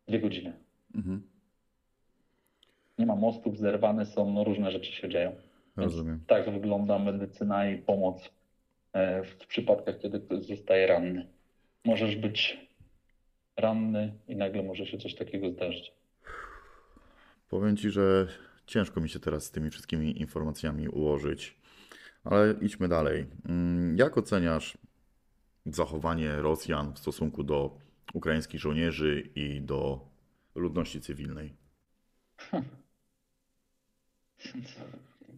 [0.08, 0.52] dwie godziny.
[0.94, 1.22] mhm,
[2.98, 5.30] Nie ma mostów, zerwane są, no różne rzeczy się dzieją.
[5.76, 6.20] Więc rozumiem.
[6.26, 8.30] tak wygląda medycyna i pomoc
[8.92, 11.26] e, w przypadkach, kiedy ktoś zostaje ranny.
[11.84, 12.66] Możesz być
[13.56, 15.92] ranny i nagle może się coś takiego zdarzyć.
[17.50, 18.26] Powiem Ci, że
[18.66, 21.56] ciężko mi się teraz z tymi wszystkimi informacjami ułożyć,
[22.24, 23.26] ale idźmy dalej.
[23.48, 24.78] Mm, Jak oceniasz
[25.66, 27.78] zachowanie Rosjan w stosunku do
[28.12, 30.08] ukraińskich żołnierzy i do
[30.54, 31.54] ludności cywilnej?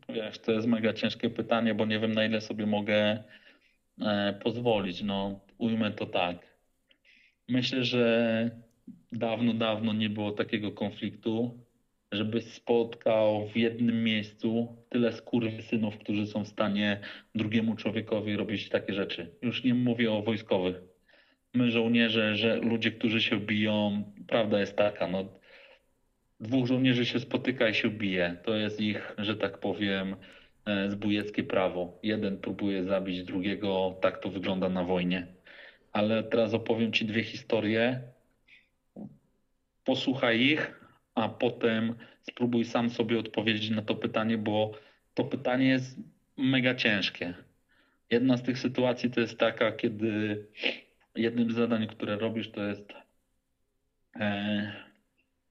[0.08, 3.24] Wiesz, to jest mega ciężkie pytanie, bo nie wiem na ile sobie mogę
[4.00, 5.02] e, pozwolić.
[5.02, 6.56] No, ujmę to tak.
[7.48, 8.50] Myślę, że
[9.12, 11.58] dawno, dawno nie było takiego konfliktu,
[12.16, 17.00] żebyś spotkał w jednym miejscu tyle skurwysynów, którzy są w stanie
[17.34, 19.30] drugiemu człowiekowi robić takie rzeczy.
[19.42, 20.76] Już nie mówię o wojskowych.
[21.54, 25.24] My żołnierze, że ludzie, którzy się biją, prawda jest taka, no
[26.40, 28.36] dwóch żołnierzy się spotyka i się bije.
[28.44, 30.16] To jest ich, że tak powiem,
[30.66, 31.98] e, zbójeckie prawo.
[32.02, 35.26] Jeden próbuje zabić drugiego, tak to wygląda na wojnie.
[35.92, 38.00] Ale teraz opowiem Ci dwie historie.
[39.84, 40.85] Posłuchaj ich,
[41.16, 44.72] a potem spróbuj sam sobie odpowiedzieć na to pytanie, bo
[45.14, 46.00] to pytanie jest
[46.36, 47.34] mega ciężkie.
[48.10, 50.44] Jedna z tych sytuacji to jest taka, kiedy
[51.14, 52.92] jednym z zadań, które robisz, to jest
[54.16, 54.72] e,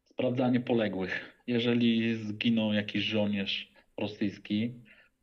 [0.03, 1.41] sprawdzanie poległych.
[1.47, 4.73] Jeżeli zginął jakiś żołnierz rosyjski,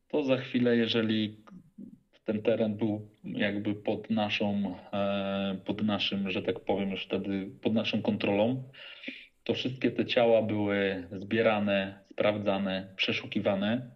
[0.08, 1.36] to za chwilę, jeżeli
[2.24, 7.74] ten teren był jakby pod naszą, e, pod naszym, że tak powiem już wtedy, pod
[7.74, 8.62] naszą kontrolą,
[9.44, 13.90] to wszystkie te ciała były zbierane, sprawdzane, przeszukiwane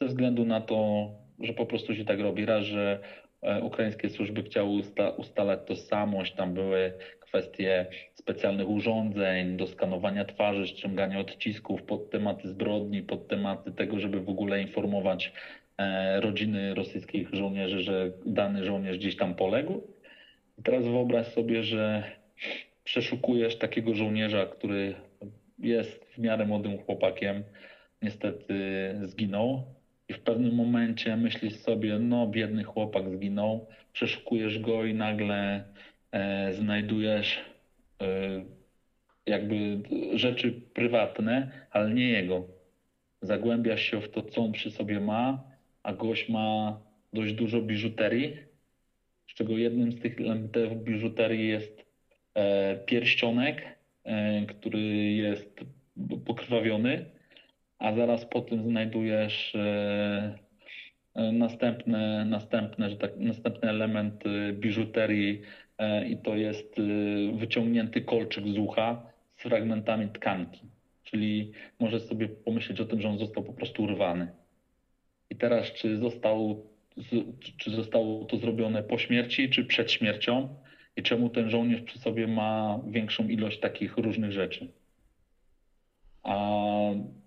[0.00, 1.10] ze względu na to,
[1.40, 2.46] że po prostu się tak robi.
[2.46, 3.00] Raz, że
[3.42, 10.66] e, ukraińskie służby chciały usta ustalać tożsamość, tam były kwestie specjalnych urządzeń, do skanowania twarzy,
[10.66, 15.32] ściągania odcisków pod tematy zbrodni, pod tematy tego, żeby w ogóle informować
[15.78, 19.82] e, rodziny rosyjskich żołnierzy, że dany żołnierz gdzieś tam poległ.
[20.58, 22.02] I teraz wyobraź sobie, że
[22.84, 24.94] przeszukujesz takiego żołnierza, który
[25.58, 27.44] jest w miarę młodym chłopakiem,
[28.02, 28.54] niestety
[29.02, 29.64] zginął.
[30.08, 35.64] I w pewnym momencie myślisz sobie, no biedny chłopak zginął, przeszukujesz go i nagle
[36.12, 37.40] e, znajdujesz
[38.02, 38.06] e,
[39.26, 39.82] jakby
[40.14, 42.46] rzeczy prywatne, ale nie jego.
[43.22, 45.44] Zagłębiasz się w to, co on przy sobie ma,
[45.82, 46.80] a gość ma
[47.12, 48.36] dość dużo biżuterii,
[49.30, 51.89] z czego jednym z tych elementów biżuterii jest
[52.86, 53.62] pierścionek,
[54.04, 54.80] e, który
[55.12, 55.60] jest
[56.26, 57.04] pokrwawiony,
[57.80, 60.38] a zaraz po tym znajdujesz e,
[61.14, 65.42] e, następne, następne, że tak, następny element e, biżuterii
[65.78, 66.76] e, i to jest
[67.34, 69.02] wyciągnięty kolczyk z ucha
[69.36, 70.60] z fragmentami tkanki.
[71.04, 74.28] Czyli możesz sobie pomyśleć o tym, że on został po prostu urwany.
[75.30, 76.66] I teraz, czy, został,
[77.56, 80.48] czy zostało to zrobione po śmierci, czy przed śmiercią,
[81.00, 84.68] i czemu ten żołnierz przy sobie ma większą ilość takich różnych rzeczy.
[86.22, 86.36] A,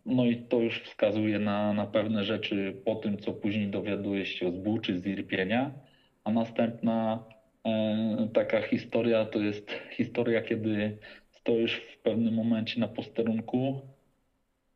[0.06, 4.52] no i to już wskazuje na, na pewne rzeczy po tym, co później dowiaduje się
[4.52, 5.06] z buczy, z.
[6.24, 7.24] A następna
[7.66, 10.98] e, taka historia to jest historia, kiedy
[11.32, 13.82] stoisz w pewnym momencie na posterunku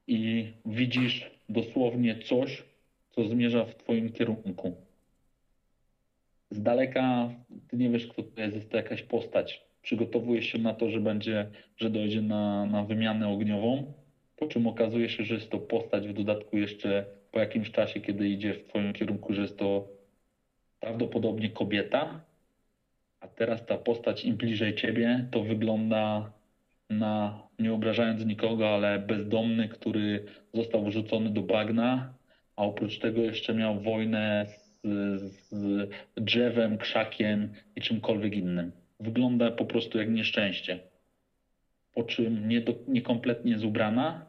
[0.07, 2.63] i widzisz dosłownie coś,
[3.09, 4.86] co zmierza w twoim kierunku.
[6.49, 7.29] Z daleka
[7.67, 9.67] ty nie wiesz, kto to jest, jest to jakaś postać.
[9.81, 13.93] Przygotowujesz się na to, że będzie, że dojdzie na, na wymianę ogniową,
[14.35, 18.29] po czym okazuje się, że jest to postać w dodatku jeszcze po jakimś czasie, kiedy
[18.29, 19.87] idzie w twoim kierunku, że jest to
[20.79, 22.21] prawdopodobnie kobieta,
[23.19, 26.31] a teraz ta postać im bliżej ciebie, to wygląda
[26.89, 32.13] na, nie obrażając nikogo, ale bezdomny, który został wrzucony do bagna,
[32.55, 34.66] a oprócz tego jeszcze miał wojnę z,
[35.51, 38.71] z drzewem, krzakiem i czymkolwiek innym.
[38.99, 40.79] Wygląda po prostu jak nieszczęście.
[41.93, 42.49] Po czym
[42.87, 44.25] niekompletnie jest ubrana.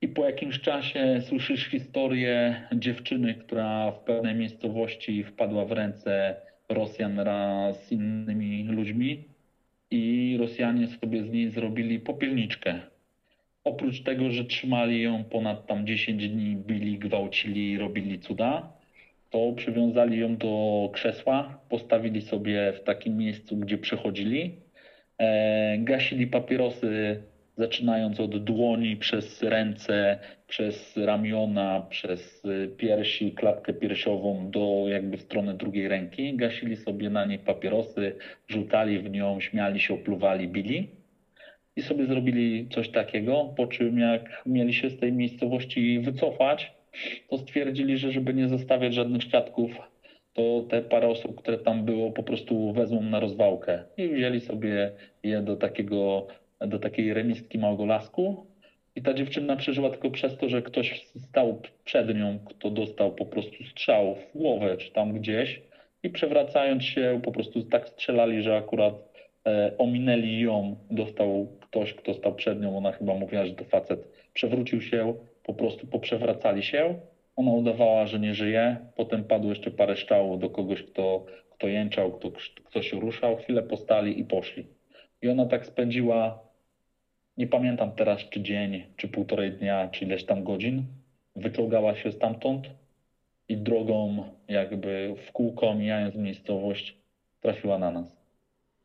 [0.00, 6.36] I po jakimś czasie słyszysz historię dziewczyny, która w pewnej miejscowości wpadła w ręce
[6.68, 9.24] Rosjan raz z innymi ludźmi
[9.90, 12.91] i Rosjanie sobie z niej zrobili popielniczkę.
[13.64, 18.72] Oprócz tego, że trzymali ją ponad tam 10 dni, bili, gwałcili, robili cuda,
[19.30, 24.56] to przywiązali ją do krzesła, postawili sobie w takim miejscu, gdzie przechodzili,
[25.18, 27.22] e, gasili papierosy,
[27.56, 30.18] zaczynając od dłoni, przez ręce,
[30.48, 32.42] przez ramiona, przez
[32.76, 36.36] piersi, klatkę piersiową do jakby w stronę drugiej ręki.
[36.36, 38.16] Gasili sobie na niej papierosy,
[38.48, 41.01] rzucali w nią, śmiali się, opluwali, bili
[41.76, 46.72] i sobie zrobili coś takiego, po czym jak mieli się z tej miejscowości wycofać,
[47.28, 49.70] to stwierdzili, że żeby nie zostawiać żadnych świadków,
[50.32, 54.92] to te parę osób, które tam było, po prostu wezmą na rozwałkę i wzięli sobie
[55.22, 56.26] je do takiego,
[56.60, 58.46] do takiej remiski Małgolasku.
[58.96, 63.26] I ta dziewczyna przeżyła tylko przez to, że ktoś stał przed nią, kto dostał po
[63.26, 65.62] prostu strzał w głowę czy tam gdzieś
[66.02, 68.94] i przewracając się po prostu tak strzelali, że akurat
[69.46, 74.08] e, ominęli ją, dostał ktoś, kto stał przed nią, ona chyba mówiła, że to facet
[74.34, 76.94] przewrócił się, po prostu poprzewracali się.
[77.36, 78.76] Ona udawała, że nie żyje.
[78.96, 82.30] Potem padło jeszcze parę strzałów do kogoś, kto, kto jęczał, kto,
[82.64, 83.36] kto się ruszał.
[83.36, 84.66] Chwilę postali i poszli.
[85.22, 86.38] I ona tak spędziła,
[87.36, 90.84] nie pamiętam teraz, czy dzień, czy półtorej dnia, czy ileś tam godzin.
[91.36, 92.70] Wyczołgała się stamtąd
[93.48, 96.96] i drogą, jakby w kółko, mijając miejscowość,
[97.40, 98.16] trafiła na nas.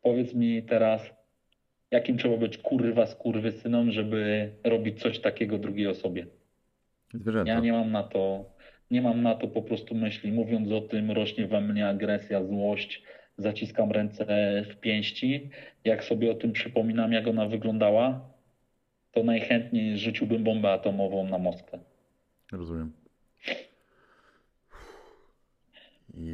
[0.02, 1.17] Powiedz mi teraz,
[1.90, 6.26] jakim trzeba być kurwa synom, żeby robić coś takiego drugiej osobie.
[7.14, 7.52] Zwierzęta.
[7.52, 8.44] Ja nie mam na to,
[8.90, 10.32] nie mam na to po prostu myśli.
[10.32, 13.02] Mówiąc o tym, rośnie we mnie agresja, złość,
[13.38, 14.26] zaciskam ręce
[14.70, 15.50] w pięści.
[15.84, 18.30] Jak sobie o tym przypominam, jak ona wyglądała,
[19.12, 21.78] to najchętniej rzuciłbym bombę atomową na Moskwę.
[22.52, 22.92] Rozumiem.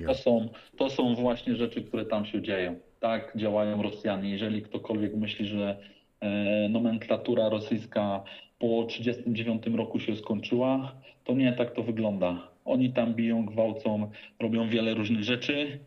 [0.06, 4.30] To, są, to są właśnie rzeczy, które tam się dzieją tak działają Rosjanie.
[4.30, 5.76] Jeżeli ktokolwiek myśli, że
[6.20, 8.24] e, nomenklatura rosyjska
[8.58, 10.92] po 1939 roku się skończyła,
[11.24, 12.48] to nie tak to wygląda.
[12.64, 14.10] Oni tam biją, gwałcą,
[14.40, 15.78] robią wiele różnych rzeczy.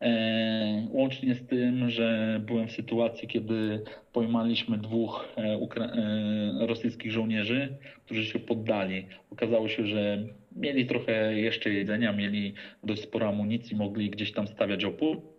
[0.00, 8.24] E, łącznie z tym, że byłem w sytuacji, kiedy pojmaliśmy dwóch e, rosyjskich żołnierzy, którzy
[8.24, 9.06] się poddali.
[9.30, 10.24] Okazało się, że
[10.56, 12.54] mieli trochę jeszcze jedzenia, mieli
[12.84, 15.31] dość sporo amunicji, mogli gdzieś tam stawiać opór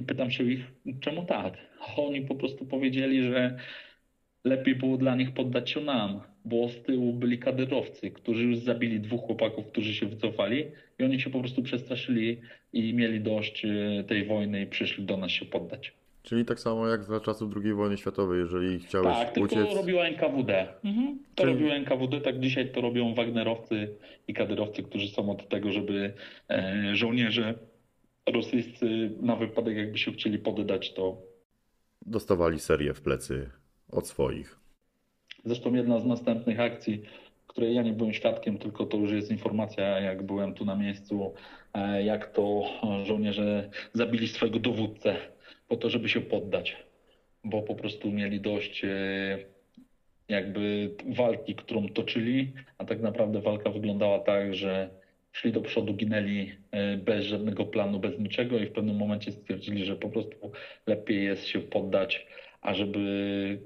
[0.00, 0.60] i pytam się ich,
[1.00, 1.54] czemu tak?
[1.96, 3.56] Oni po prostu powiedzieli, że
[4.44, 9.00] lepiej było dla nich poddać się nam, bo z tyłu byli kadyrowcy, którzy już zabili
[9.00, 10.64] dwóch chłopaków, którzy się wycofali
[10.98, 12.40] i oni się po prostu przestraszyli
[12.72, 15.92] i mieli dość e, tej wojny i przyszli do nas się poddać.
[16.22, 19.58] Czyli tak samo jak za czasów II wojny światowej, jeżeli chciałeś tak, uciec...
[19.58, 20.68] Tak, tylko robiła NKWD.
[20.84, 21.18] Mhm.
[21.34, 21.54] To Czyli...
[21.54, 23.88] robiło NKWD, tak dzisiaj to robią Wagnerowcy
[24.28, 26.12] i kadyrowcy, którzy są od tego, żeby
[26.50, 27.54] e, żołnierze
[28.26, 31.22] rosyjscy na wypadek jakby się chcieli poddać, to...
[32.06, 33.50] Dostawali serię w plecy
[33.92, 34.58] od swoich.
[35.44, 37.02] Zresztą jedna z następnych akcji,
[37.46, 41.34] której ja nie byłem świadkiem, tylko to już jest informacja, jak byłem tu na miejscu,
[41.74, 42.62] e, jak to
[43.04, 45.16] żołnierze zabili swojego dowódcę
[45.68, 46.76] po to, żeby się poddać,
[47.44, 48.88] bo po prostu mieli dość e,
[50.28, 54.90] jakby walki, którą toczyli, a tak naprawdę walka wyglądała tak, że
[55.32, 59.84] szli do przodu, ginęli e, bez żadnego planu, bez niczego i w pewnym momencie stwierdzili,
[59.84, 60.52] że po prostu
[60.86, 62.26] lepiej jest się poddać,
[62.60, 63.00] a żeby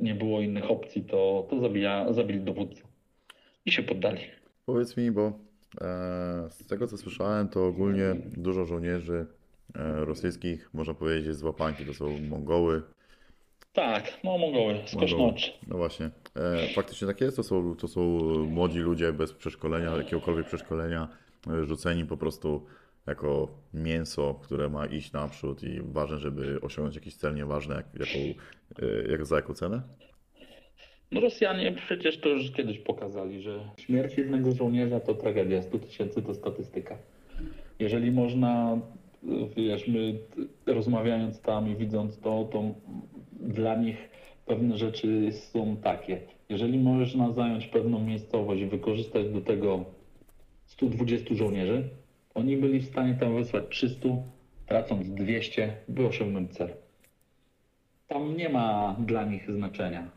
[0.01, 2.83] nie było innych opcji, to, to zabija, zabili dowódcę
[3.67, 4.21] i się poddali.
[4.67, 5.27] Powiedz mi, bo
[5.81, 9.27] e, z tego co słyszałem, to ogólnie dużo żołnierzy
[9.75, 12.83] e, rosyjskich, można powiedzieć, jest z łapanki, to są Mongoły.
[13.73, 15.59] Tak, no Mongoły, skosznocz.
[15.67, 16.11] No właśnie.
[16.75, 18.01] Faktycznie tak jest, to są, to są
[18.47, 21.09] młodzi ludzie bez przeszkolenia, jakiegokolwiek przeszkolenia,
[21.65, 22.67] rzuceni po prostu
[23.07, 28.19] jako mięso, które ma iść naprzód i ważne, żeby osiągnąć jakiś cel, nieważne jak, jaką,
[28.83, 29.83] e, jak, za jaką cenę.
[31.13, 36.23] No Rosjanie przecież to już kiedyś pokazali, że śmierć jednego żołnierza to tragedia, 100 tysięcy
[36.23, 36.99] to statystyka.
[37.79, 38.79] Jeżeli można,
[39.57, 40.19] wiesz, my
[40.67, 42.75] rozmawiając tam i widząc to, to
[43.33, 44.09] dla nich
[44.47, 46.21] pewne rzeczy są takie.
[46.49, 49.85] Jeżeli można zająć pewną miejscowość i wykorzystać do tego
[50.77, 51.89] 120 żołnierzy,
[52.35, 54.09] oni byli w stanie tam wysłać 300,
[54.67, 56.69] tracąc 200, by osiągnąć cel.
[58.09, 60.11] Tam nie ma dla nich znaczenia.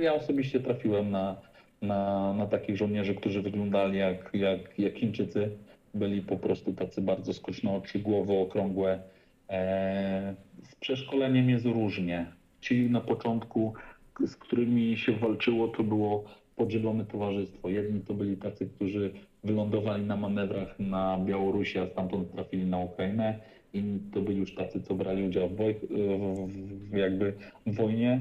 [0.00, 1.36] Ja osobiście trafiłem na,
[1.82, 5.50] na, na takich żołnierzy, którzy wyglądali jak, jak, jak Chińczycy.
[5.94, 9.02] Byli po prostu tacy bardzo skocznooczy, głowy okrągłe.
[9.50, 12.26] E, z przeszkoleniem jest różnie.
[12.60, 13.74] Ci na początku,
[14.26, 16.24] z którymi się walczyło, to było
[16.56, 17.68] podzielone towarzystwo.
[17.68, 19.12] Jedni to byli tacy, którzy
[19.44, 23.38] wylądowali na manewrach na Białorusi, a stamtąd trafili na Ukrainę.
[23.72, 25.86] Inni to byli już tacy, co brali udział w, woj-
[26.46, 27.32] w, jakby
[27.66, 28.20] wojnie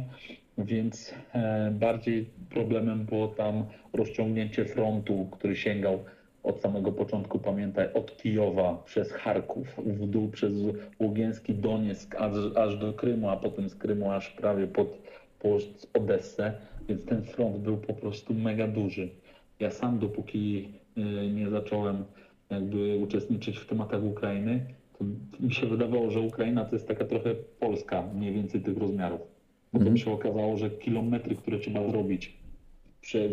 [0.58, 6.00] więc e, bardziej problemem było tam rozciągnięcie frontu, który sięgał
[6.44, 10.54] od samego początku, pamiętaj, od Kijowa przez Charków, w dół przez
[11.00, 14.98] Ługiński Donieck aż, aż do Krymu, a potem z Krymu aż prawie pod,
[15.40, 15.62] pod
[15.94, 16.54] Odessę,
[16.90, 19.10] więc ten front był po prostu mega duży.
[19.64, 22.06] Ja sam dopóki e, nie zacząłem
[22.49, 24.65] jakby uczestniczyć w tematach Ukrainy,
[24.98, 25.06] to
[25.40, 29.22] mi się wydawało, że Ukraina to jest taka trochę Polska mniej więcej tych rozmiarów.
[29.72, 29.98] Potem Mhm.
[29.98, 32.38] się okazało, że kilometry, które trzeba zrobić,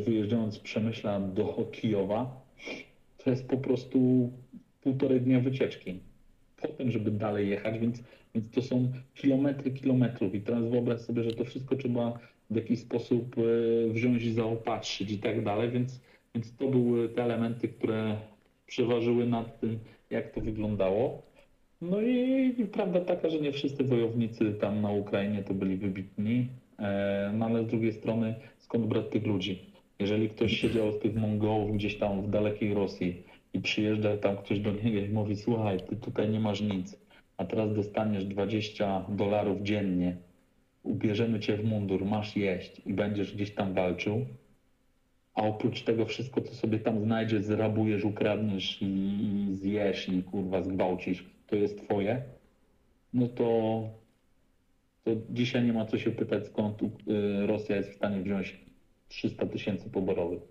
[0.05, 2.41] wyjeżdżając z Przemyśla do Kijowa,
[3.17, 4.31] to jest po prostu
[4.81, 6.01] półtorej dnia wycieczki.
[6.63, 8.03] Potem, żeby dalej jechać, więc,
[8.35, 10.35] więc to są kilometry kilometrów.
[10.35, 12.19] I teraz wyobraź sobie, że to wszystko trzeba
[12.51, 16.01] w jakiś sposób e, wziąć i zaopatrzyć i tak dalej, więc,
[16.35, 18.17] więc to były te elementy, które
[18.67, 19.79] przeważyły nad tym,
[20.11, 21.23] jak to wyglądało.
[21.81, 26.49] No i, prawda taka, że nie wszyscy wojownicy tam na Ukrainie to byli wybitni,
[26.79, 29.71] e, no ale z drugiej strony skąd brać tych ludzi?
[29.99, 33.23] Jeżeli ktoś siedział z tych Mongołów gdzieś tam w dalekiej Rosji
[33.55, 37.01] i przyjeżdża tam ktoś do niego i mówi, słuchaj, ty tutaj nie masz nic,
[37.37, 40.17] a teraz dostaniesz 20 dolarów dziennie,
[40.83, 44.27] ubierzemy cię w mundur, masz jeść i będziesz gdzieś tam walczył,
[45.41, 50.63] a oprócz tego wszystko, co sobie tam znajdziesz, zrabujesz, ukradniesz i, i zjesz i kurwa
[50.63, 52.23] zgwałcisz, to jest twoje,
[53.15, 53.83] no to,
[55.05, 56.87] to dzisiaj nie ma co się pytać, skąd y,
[57.47, 58.61] Rosja jest w stanie wziąć
[59.09, 60.43] 300 tysięcy poborowych.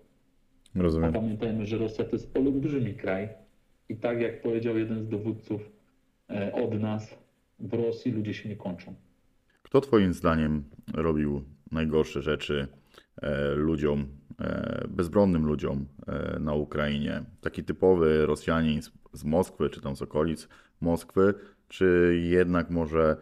[0.76, 1.12] A Rozumiem.
[1.12, 3.28] pamiętajmy, że Rosja to jest olbrzymi kraj
[3.88, 5.70] i tak jak powiedział jeden z dowódców
[6.30, 7.18] e, od nas,
[7.58, 8.94] w Rosji ludzie się nie kończą.
[9.62, 10.64] Kto Twoim zdaniem
[10.94, 12.68] robił najgorsze rzeczy
[13.22, 14.19] e, ludziom,
[14.88, 17.22] bezbronnym ludziom e, na Ukrainie?
[17.40, 20.48] Taki typowy Rosjanin z, Moskwy, czy tam z okolic
[20.80, 21.34] Moskwy,
[21.68, 23.16] czy jednak może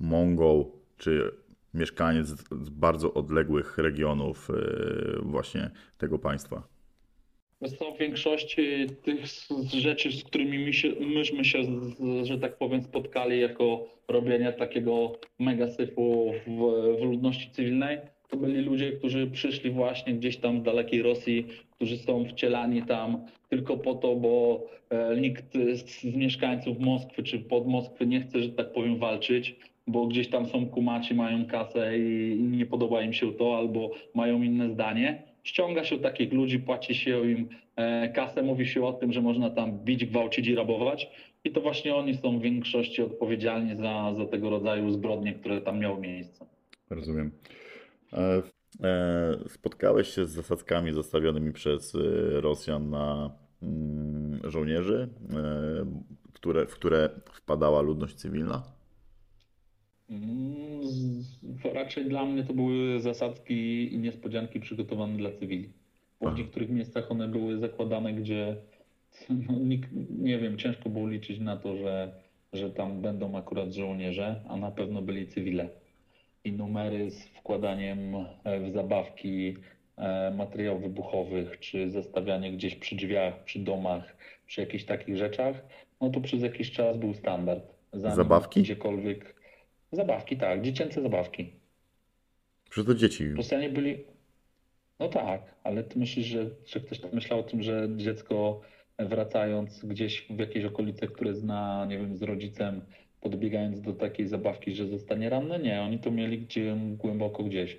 [0.00, 0.64] Mongol,
[0.98, 1.34] czy
[1.74, 6.62] mieszkaniec z, bardzo odległych regionów e, właśnie tego państwa?
[7.78, 9.24] Co, w większości tych
[9.80, 11.58] rzeczy, z którymi my się, myśmy się,
[12.22, 16.50] że tak powiem, spotkali jako robienie takiego megasyfu w,
[17.00, 17.98] w ludności cywilnej,
[18.30, 23.26] to byli ludzie, którzy przyszli właśnie gdzieś tam z dalekiej Rosji, którzy są wcielani tam
[23.48, 28.48] tylko po to, bo e, nikt z, mieszkańców Moskwy czy pod Moskwy nie chce, że
[28.48, 33.12] tak powiem, walczyć, bo gdzieś tam są kumaci, mają kasę i, i nie podoba im
[33.12, 35.22] się to, albo mają inne zdanie.
[35.42, 39.50] Ściąga się takich ludzi, płaci się im e, kasę, mówi się o tym, że można
[39.50, 41.10] tam bić, gwałcić i rabować.
[41.44, 45.78] I to właśnie oni są w większości odpowiedzialni za, za tego rodzaju zbrodnie, które tam
[45.78, 46.46] miały miejsce.
[46.90, 47.30] Rozumiem.
[48.12, 48.42] E,
[48.82, 51.98] e, Spotkałeś się z zasadzkami zostawionymi przez e,
[52.40, 53.30] Rosjan na
[53.62, 55.08] mm, żołnierzy,
[56.32, 58.62] które, w które wpadała ludność cywilna?
[60.10, 60.80] Mm,
[61.74, 65.72] Raczej dla mnie to były zasadzki i niespodzianki przygotowane dla cywili.
[66.20, 68.56] Bo w niektórych miejscach one były zakładane, gdzie
[69.28, 72.12] no, nikt, nie wiem, ciężko było liczyć na to, że,
[72.52, 75.70] że tam będą akurat żołnierze, a na pewno byli cywile.
[76.44, 79.56] I numery z wkładaniem e, w zabawki
[79.96, 85.56] e, materiałów wybuchowych, czy zostawianie gdzieś przy drzwiach, przy domach, przy jakichś takich rzeczach,
[86.00, 87.74] no to przez jakiś czas był standard.
[87.92, 88.62] Zanim Zabawki?
[88.62, 89.34] Gdziekolwiek.
[89.92, 91.52] Zabawki, tak, dziecięce zabawki.
[92.70, 93.32] Przecież to dzieci.
[93.32, 94.04] Rosjanie byli.
[94.98, 98.60] No tak, ale ty myślisz, że, że ktoś myślał o tym, że dziecko
[98.98, 102.80] wracając gdzieś w jakieś okolice, które zna, nie wiem, z rodzicem,
[103.20, 105.58] podbiegając do takiej zabawki, że zostanie ranny?
[105.58, 107.78] Nie, oni to mieli gdzie, głęboko gdzieś.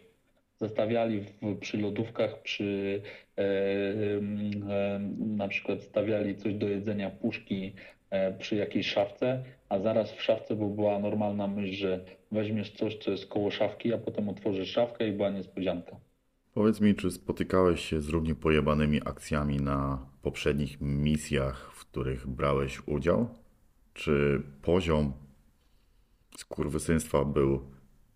[0.59, 3.01] Zostawiali w, przy lodówkach, przy
[3.37, 7.73] e, e, na przykład stawiali coś do jedzenia, puszki
[8.09, 11.99] e, przy jakiejś szafce, a zaraz w szafce bo była normalna myśl, że
[12.31, 15.95] weźmiesz coś, co jest koło szafki, a potem otworzysz szafkę i była niespodzianka.
[16.53, 22.87] Powiedz mi, czy spotykałeś się z równie pojebanymi akcjami na poprzednich misjach, w których brałeś
[22.87, 23.27] udział?
[23.93, 25.13] Czy poziom
[26.37, 27.61] skurwysyństwa był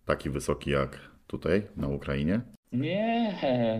[0.06, 2.40] taki wysoki jak tutaj, na Ukrainie?
[2.72, 3.34] Nie,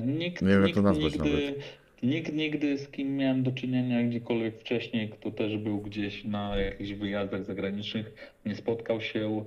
[0.06, 1.54] nikt, Nie nikt to nazwać nigdy,
[2.02, 6.92] nikt nigdy z kim miałem do czynienia gdziekolwiek wcześniej, kto też był gdzieś na jakichś
[6.92, 9.44] wyjazdach zagranicznych, nie spotkał się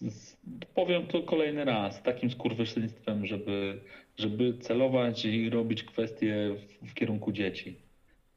[0.00, 0.36] z,
[0.74, 3.80] powiem to kolejny raz, z takim skurwysyństwem, żeby,
[4.16, 7.76] żeby celować i robić kwestie w, w kierunku dzieci.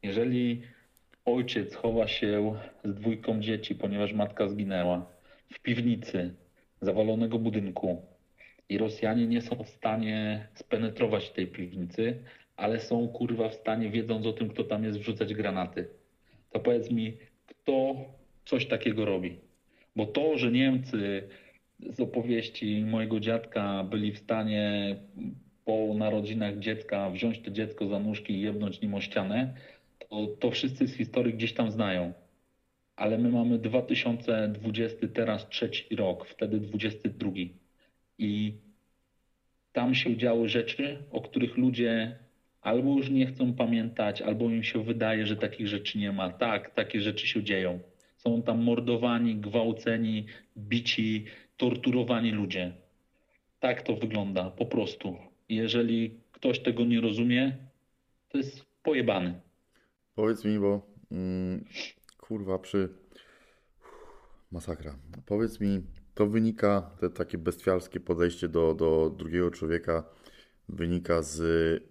[0.03, 0.61] Jeżeli
[1.25, 5.10] ojciec chowa się z dwójką dzieci, ponieważ matka zginęła,
[5.53, 6.33] w piwnicy
[6.81, 8.01] zawalonego budynku
[8.69, 12.23] i Rosjanie nie są w stanie spenetrować tej piwnicy,
[12.55, 15.87] ale są kurwa w stanie, wiedząc o tym, kto tam jest, wrzucać granaty.
[16.51, 17.95] To powiedz mi, kto
[18.45, 19.39] coś takiego robi?
[19.95, 21.27] Bo to, że Niemcy
[21.79, 24.95] z opowieści mojego dziadka byli w stanie
[25.65, 29.53] po narodzinach dziecka wziąć to dziecko za nóżki i jebnąć nim o ścianę,
[29.99, 32.13] to, to wszyscy z historii gdzieś tam znają.
[33.01, 37.31] Ale my mamy 2020, teraz trzeci rok, wtedy 22.
[38.17, 38.53] I
[39.73, 42.15] tam się działy rzeczy, o których ludzie
[42.61, 46.29] albo już nie chcą pamiętać, albo im się wydaje, że takich rzeczy nie ma.
[46.29, 47.79] Tak, takie rzeczy się dzieją.
[48.17, 50.25] Są tam mordowani, gwałceni,
[50.57, 51.25] bici,
[51.57, 52.71] torturowani ludzie.
[53.59, 55.17] Tak to wygląda, po prostu.
[55.49, 57.55] Jeżeli ktoś tego nie rozumie,
[58.29, 59.33] to jest pojebany.
[60.15, 61.65] Powiedz mi, bo mm,
[62.31, 62.89] kurwa, przy.
[64.51, 64.95] Masakra.
[65.25, 65.81] Powiedz mi,
[66.15, 70.03] to wynika, te takie bestialskie podejście do, do drugiego człowieka
[70.69, 71.37] wynika z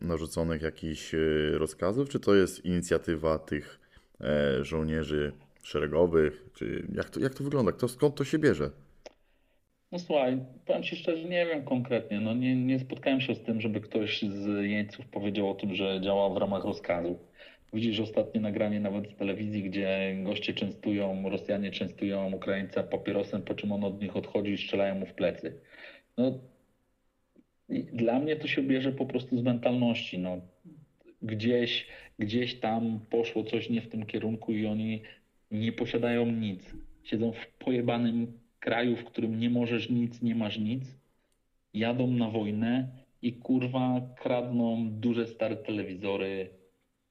[0.03, 3.81] narzuconych jakichś y, rozkazów, czy to jest inicjatywa tych
[4.21, 7.73] e, żołnierzy szeregowych, czy jak to, jak to wygląda?
[7.73, 8.71] Kto, skąd to się bierze?
[9.93, 12.21] No słuchaj, powiem Ci szczerze, nie wiem konkretnie.
[12.21, 16.01] No nie, nie spotkałem się z tym, żeby ktoś z jeńców powiedział o tym, że
[16.01, 17.19] działa w ramach rozkazu.
[17.72, 23.72] Widzisz ostatnie nagranie nawet z telewizji, gdzie goście częstują, Rosjanie częstują Ukraińca papierosem, po czym
[23.72, 25.60] on od nich odchodzi i strzelają mu w plecy.
[26.16, 26.38] No,
[27.92, 30.18] dla mnie to się bierze po prostu z mentalności.
[30.18, 30.40] No,
[31.22, 31.86] gdzieś,
[32.18, 35.02] gdzieś tam poszło coś nie w tym kierunku i oni
[35.51, 36.74] nie posiadają nic.
[37.02, 40.98] Siedzą w pojebanym kraju, w którym nie możesz nic, nie masz nic.
[41.74, 42.88] Jadą na wojnę
[43.22, 46.60] i kurwa kradną duże stare telewizory,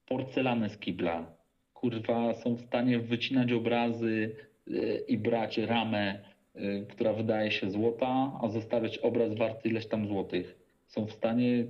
[0.10, 1.36] porcelanę z kibla.
[1.74, 4.36] Kurwa są w stanie wycinać obrazy
[4.68, 6.20] y, i brać ramę,
[6.56, 10.60] y, która wydaje się złota, a zostawiać obraz warty ileś tam złotych.
[10.88, 11.68] Są w stanie y,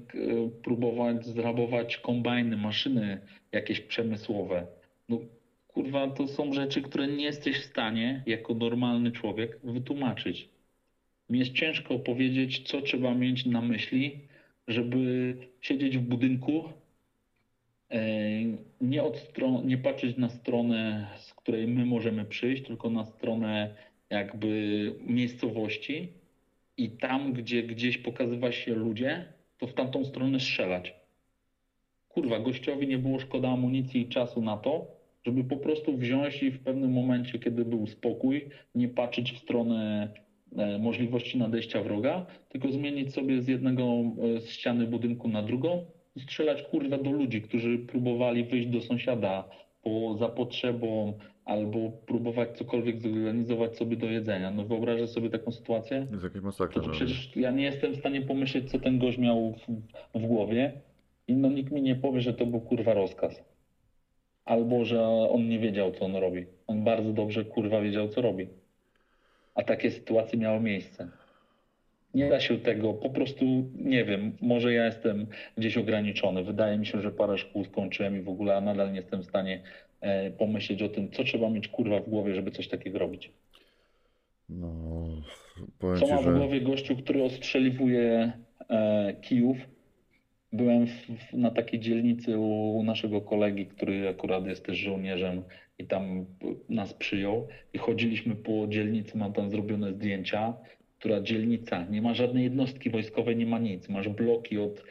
[0.64, 3.22] próbować zrabować kombajny, maszyny
[3.52, 4.68] jakieś przemysłowe.
[5.10, 5.20] No
[5.68, 10.50] kurwa, to są rzeczy, które nie jesteś w stanie jako normalny człowiek wytłumaczyć.
[11.30, 14.20] Mi jest ciężko powiedzieć, co trzeba mieć na myśli,
[14.68, 16.64] żeby siedzieć w budynku,
[18.82, 23.76] nie, od stron, nie patrzeć na stronę, z której my możemy przyjść, tylko na stronę
[24.10, 26.14] jakby miejscowości
[26.78, 29.26] i tam, gdzie gdzieś pokazywa się ludzie,
[29.58, 30.94] to w tamtą stronę strzelać.
[32.10, 34.88] Kurwa, gościowi nie było szkoda amunicji i czasu na to,
[35.26, 40.10] żeby po prostu wziąć i w pewnym momencie, kiedy był spokój, nie patrzeć w stronę
[40.58, 45.86] e, możliwości nadejścia wroga, tylko zmienić sobie z jednego e, z ściany budynku na drugą
[46.20, 49.44] strzelać kurwa do ludzi, którzy próbowali wyjść do sąsiada
[49.82, 51.14] po za potrzebą
[51.46, 54.52] albo próbować cokolwiek zorganizować sobie do jedzenia.
[54.52, 56.08] No wyobrażasz sobie taką sytuację?
[56.12, 56.82] Jest jakaś masakra.
[56.82, 59.54] To że- przecież ja nie jestem w stanie pomyśleć, co ten gość miał
[60.14, 60.72] w, w głowie
[61.28, 63.44] i no nikt mi nie powie, że to był kurwa rozkaz.
[64.46, 66.46] Albo, że on nie wiedział, co on robi.
[66.68, 68.48] On bardzo dobrze kurwa wiedział, co robi.
[69.56, 71.10] A takie sytuacje miały miejsce.
[72.14, 73.46] Nie da się tego, po prostu
[73.76, 75.28] nie wiem, może ja jestem
[75.58, 76.44] gdzieś ograniczony.
[76.44, 79.26] Wydaje mi się, że parę szkół skończyłem i w ogóle a nadal nie jestem w
[79.26, 79.62] stanie
[80.02, 83.32] e, pomyśleć o tym, co trzeba mieć kurwa w głowie, żeby coś takiego robić.
[84.50, 84.74] No,
[85.80, 88.32] powiem Co ci, ma w że głowie gościu, który ostrzeliwuje
[88.70, 89.58] e, Kijów
[90.54, 95.44] byłem w, w, na takiej dzielnicy u, u naszego kolegi, który akurat jest też żołnierzem
[95.80, 96.26] i tam
[96.70, 100.54] nas przyjął i chodziliśmy po dzielnicy, mam tam zrobione zdjęcia,
[101.00, 103.90] która dzielnica, nie ma żadnej jednostki wojskowej, nie ma nic.
[103.90, 104.84] Masz bloki od,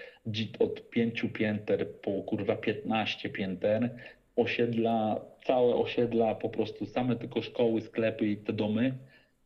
[0.59, 3.90] od 5 pięter po kurwa 15 pięter,
[4.36, 8.94] osiedla, całe osiedla, po prostu same tylko szkoły, sklepy i te domy.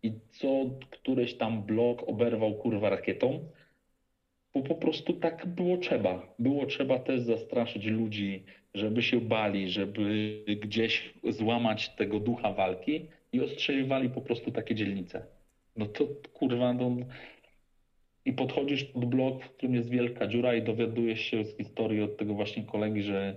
[0.02, 0.48] I co
[0.90, 3.44] któryś tam blok oberwał kurwa rakietą,
[4.54, 6.34] bo po prostu tak było trzeba.
[6.38, 8.44] Było trzeba też zastraszyć ludzi,
[8.74, 15.26] żeby się bali, żeby gdzieś złamać tego ducha walki i ostrzeliwali po prostu takie dzielnice.
[15.76, 16.96] No to kurwa, no...
[18.24, 22.16] I podchodzisz pod blok, w którym jest wielka dziura i dowiadujesz się z historii od
[22.16, 23.36] tego właśnie kolegi, że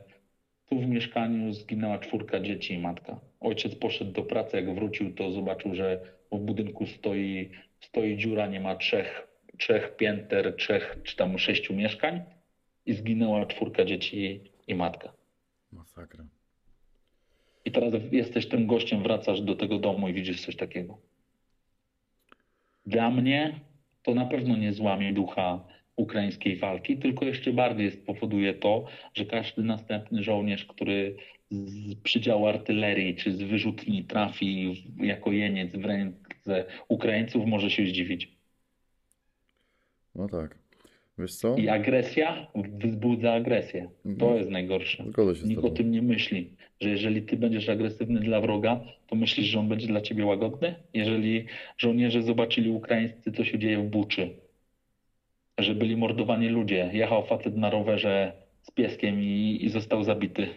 [0.65, 3.19] tu w mieszkaniu zginęła czwórka dzieci i matka.
[3.39, 6.01] Ojciec poszedł do pracy, jak wrócił, to zobaczył, że
[6.31, 7.49] w budynku stoi,
[7.79, 12.21] stoi dziura, nie ma trzech, trzech pięter, trzech czy tam sześciu mieszkań
[12.85, 15.13] i zginęła czwórka dzieci i matka.
[15.71, 16.25] Masakra.
[17.65, 20.97] I teraz jesteś tym gościem, wracasz do tego domu i widzisz coś takiego.
[22.85, 23.59] Dla mnie
[24.03, 29.63] to na pewno nie złamie ducha ukraińskiej walki, tylko jeszcze bardziej spowoduje to, że każdy
[29.63, 31.15] następny żołnierz, który
[31.51, 38.31] z przydziału artylerii czy z wyrzutni trafi jako jeniec w ręce Ukraińców, może się zdziwić.
[40.15, 40.64] No tak.
[41.17, 41.55] Wiesz co?
[41.55, 42.47] I agresja
[42.83, 43.89] wzbudza agresję.
[44.19, 45.05] To jest najgorsze.
[45.45, 46.49] Nikt o tym nie myśli,
[46.81, 50.75] że jeżeli ty będziesz agresywny dla wroga, to myślisz, że on będzie dla ciebie łagodny?
[50.93, 51.45] Jeżeli
[51.77, 54.29] żołnierze zobaczyli ukraińscy, co się dzieje w Buczy,
[55.57, 58.31] że byli mordowani ludzie, jechał facet na rowerze
[58.61, 60.47] z pieskiem i, i został zabity,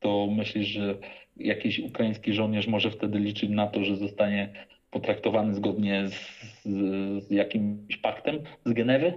[0.00, 0.94] to myślisz, że
[1.36, 4.48] jakiś ukraiński żołnierz może wtedy liczyć na to, że zostanie
[4.90, 6.14] potraktowany zgodnie z,
[6.62, 9.12] z, z jakimś paktem z Genewy?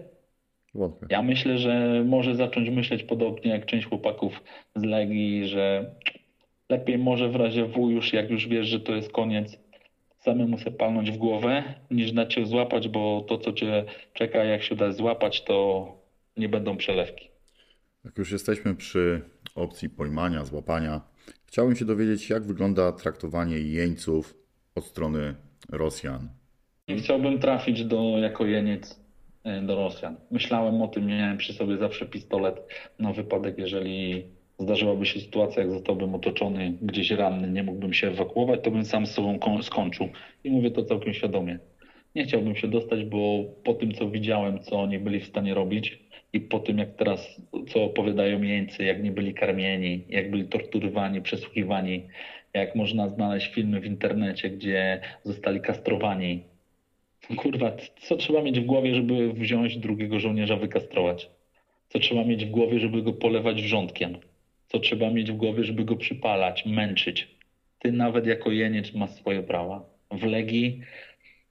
[0.76, 1.07] Wątpię.
[1.10, 4.43] Ja myślę, że może zacząć myśleć podobnie jak część chłopaków
[4.76, 5.95] z Legii, że
[6.69, 9.60] lepiej może w razie W już, jak już wiesz, że to jest koniec,
[10.19, 14.64] samemu sobie palnąć w głowę, niż dać się złapać, bo to, co cię czeka, jak
[14.64, 15.88] się da złapać, to
[16.38, 17.30] nie będą przelewki.
[18.06, 19.22] Jak już jesteśmy przy
[19.56, 21.02] opcji pojmania, złapania,
[21.45, 24.35] chciałbym się dowiedzieć, jak wygląda traktowanie jeńców
[24.76, 25.35] od strony
[25.69, 26.30] Rosjan.
[26.88, 29.05] I chciałbym trafić do, jako jeniec
[29.45, 30.17] do Rosjan.
[30.31, 32.55] Myślałem o tym, miałem przy sobie zawsze pistolet
[32.99, 34.26] na wypadek, jeżeli
[34.59, 39.05] zdarzyłaby się sytuacja, jak zostałbym otoczony gdzieś ranny, nie mógłbym się ewakuować, to bym sam
[39.05, 40.09] z sobą ko- skończył.
[40.43, 41.59] I mówię to całkiem świadomie.
[42.15, 45.99] Nie chciałbym się dostać, bo po tym, co widziałem, co oni byli w stanie robić
[46.34, 51.22] i po tym, jak teraz, co opowiadają jeńcy, jak nie byli karmieni, jak byli torturowani,
[51.22, 52.07] przesłuchiwani,
[52.53, 56.45] jak można znaleźć filmy w internecie, gdzie zostali kastrowani,
[57.38, 57.72] Kurwa,
[58.02, 61.30] co trzeba mieć w głowie, żeby wziąć drugiego żołnierza, wykastrować?
[61.89, 64.18] Co trzeba mieć w głowie, żeby go polewać wrzątkiem?
[64.68, 67.27] Co trzeba mieć w głowie, żeby go przypalać, męczyć?
[67.80, 69.85] Ty nawet jako jeniec masz swoje prawa.
[70.11, 70.81] W Legii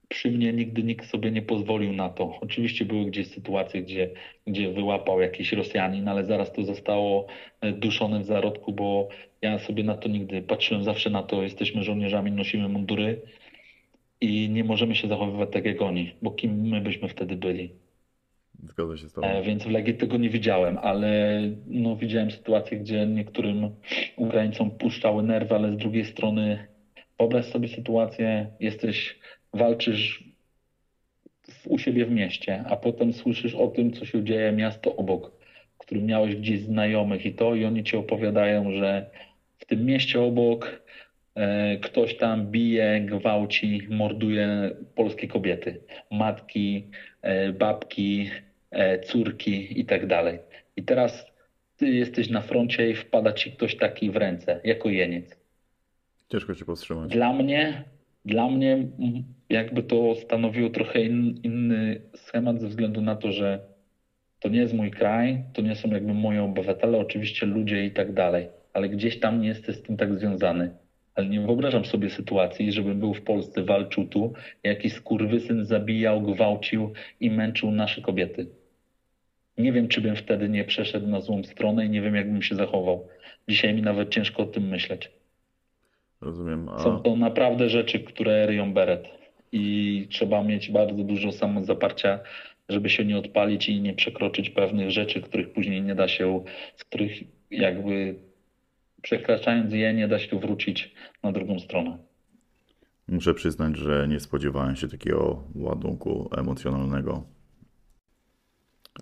[0.08, 2.38] przy mnie nigdy nikt sobie nie pozwolił na to.
[2.40, 4.10] Oczywiście były gdzieś sytuacje, gdzie,
[4.46, 7.26] gdzie wyłapał jakiś Rosjanin, ale zaraz to zostało
[7.60, 9.08] e, duszone w zarodku, bo
[9.42, 13.20] ja sobie na to nigdy patrzyłem zawsze na to, jesteśmy żołnierzami, nosimy mundury,
[14.24, 17.72] i nie możemy się zachowywać tak jak oni, bo kim my byśmy wtedy byli.
[18.62, 19.26] Zgodzę się z Tobą.
[19.26, 23.70] E, Więc w Legii tego nie widziałem, ale no, widziałem sytuacje, gdzie niektórym
[24.16, 26.66] Ukraińcom puszczały nerwy, ale z drugiej strony
[27.18, 29.18] wyobraź sobie sytuację, jesteś,
[29.52, 30.24] walczysz
[31.42, 35.32] w, u siebie w mieście, a potem słyszysz o tym, co się dzieje miasto obok,
[35.74, 39.10] w którym miałeś gdzieś znajomych i to, i oni ci opowiadają, że
[39.58, 40.83] w tym mieście obok
[41.82, 45.80] ktoś tam bije, gwałci, morduje polskie kobiety,
[46.10, 46.90] matki,
[47.22, 48.30] e, babki,
[48.70, 50.38] e, córki i tak dalej.
[50.76, 51.26] I teraz
[51.76, 55.36] ty jesteś na froncie i wpada ci ktoś taki w ręce, jako jeniec.
[56.32, 57.10] Ciężko Cię powstrzymać.
[57.10, 57.84] Dla mnie,
[58.24, 58.78] dla mnie
[59.48, 63.60] jakby to stanowiło trochę in, inny schemat ze względu na to, że
[64.40, 68.12] to nie jest mój kraj, to nie są jakby moi obywatele, oczywiście ludzie i tak
[68.12, 70.83] dalej, ale gdzieś tam nie jesteś z tym tak związany.
[71.14, 74.32] Ale nie wyobrażam sobie sytuacji, żebym był w Polsce, walczył tu,
[74.62, 78.46] jakiś skurwysyn zabijał, gwałcił i męczył nasze kobiety.
[79.58, 82.42] Nie wiem, czy bym wtedy nie przeszedł na złą stronę i nie wiem, jak bym
[82.42, 83.08] się zachował.
[83.48, 85.10] Dzisiaj mi nawet ciężko o tym myśleć.
[86.20, 86.68] Rozumiem.
[86.68, 89.08] A Są to naprawdę rzeczy, które ryją beret
[89.52, 92.20] i trzeba mieć bardzo dużo samozaparcia,
[92.68, 96.44] żeby się nie odpalić i nie przekroczyć pewnych rzeczy, których później nie da się,
[96.76, 97.12] z których
[97.50, 98.14] jakby
[99.04, 101.98] przekraczając je nie da się wrócić na drugą stronę.
[103.08, 107.22] muszę przyznać, że nie spodziewałem się takiego ładunku emocjonalnego.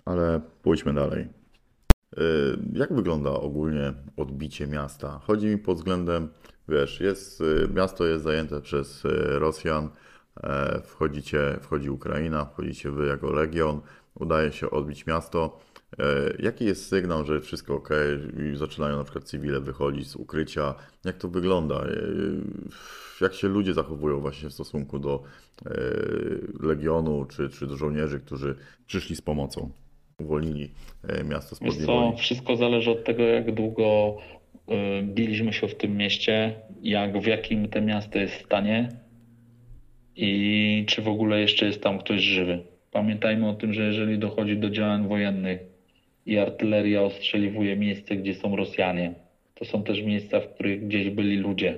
[0.05, 1.21] Ale pójdźmy dalej.
[2.17, 2.19] Y,
[2.73, 5.19] Jak wygląda ogólnie odbicie miasta?
[5.23, 6.29] Chodzi mi pod względem,
[6.69, 9.89] wiesz, jest, y, miasto jest zajęte przez y, Rosjan,
[10.43, 13.81] e, wchodzicie, wchodzi Ukraina, wchodzicie wy jako legion,
[14.15, 15.59] udaje się odbić miasto.
[15.99, 17.89] E, Jaki jest sygnał, że wszystko ok
[18.53, 20.75] i zaczynają na przykład cywile wychodzić z ukrycia?
[21.05, 21.75] Jak to wygląda?
[21.75, 21.87] E,
[23.21, 25.23] Jak się ludzie zachowują właśnie w stosunku do
[25.65, 25.69] e,
[26.67, 28.55] legionu czy, czy do żołnierzy, którzy
[28.87, 29.69] przyszli z pomocą?
[30.19, 30.71] Uwolnili
[31.29, 32.17] miasto Wiesz spod co, niewoli.
[32.17, 34.17] wszystko zależy od tego, jak długo
[35.03, 38.89] biliśmy się w tym mieście, jak w jakim to miasto jest stanie
[40.15, 42.63] i czy w ogóle jeszcze jest tam ktoś żywy.
[42.91, 45.59] Pamiętajmy o tym, że jeżeli dochodzi do działań wojennych
[46.25, 49.13] i artyleria ostrzeliwuje miejsce, gdzie są Rosjanie,
[49.55, 51.77] to są też miejsca, w których gdzieś byli ludzie.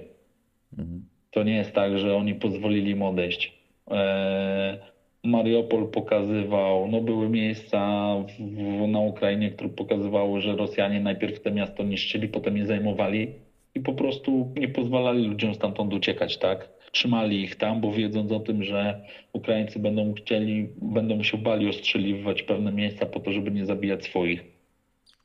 [1.32, 3.54] To nie jest tak, że oni pozwolili im odejść.
[3.92, 4.78] E,
[5.24, 11.84] Mariupol pokazywał, no były miejsca w, na Ukrainie, które pokazywały, że Rosjanie najpierw te miasto
[11.84, 13.28] niszczyli, potem je zajmowali
[13.76, 16.75] i po prostu nie pozwalali ludziom stamtąd uciekać, tak?
[17.00, 19.02] Trzymali ich tam, bo wiedząc o tym, że
[19.34, 24.44] Ukraińcy będą chcieli, będą się bali ostrzeliwać pewne miejsca po to, żeby nie zabijać swoich.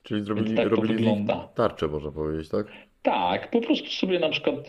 [0.02, 1.48] Czyli zrobili, Więc tak robili wygląda.
[1.55, 2.66] tarczę, można powiedzieć, tak?
[3.02, 4.68] Tak, po prostu sobie na przykład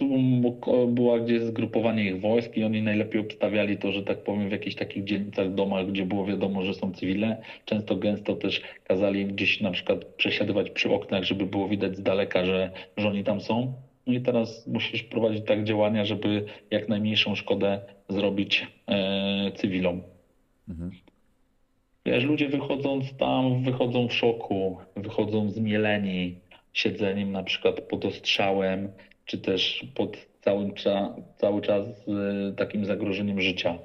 [0.62, 4.52] ko- była gdzieś zgrupowanie ich wojsk i oni najlepiej obstawiali to, że tak powiem, w
[4.52, 7.42] jakichś takich dzielnicach, domach, gdzie było wiadomo, że są cywile.
[7.66, 12.04] Często gęsto też kazali im gdzieś na przykład przesiadywać przy oknach, żeby było widać z
[12.04, 13.74] daleka, że, że oni tam są.
[14.08, 20.02] No i teraz musisz prowadzić tak działania, żeby jak najmniejszą szkodę zrobić e, cywilom.
[22.06, 26.36] Wiesz, ludzie wychodząc tam, wychodzą w szoku, wychodzą zmieleni
[26.74, 28.92] siedzeniem na przykład pod ostrzałem,
[29.26, 33.78] czy też pod całym cza, cały czas z takim zagrożeniem życia.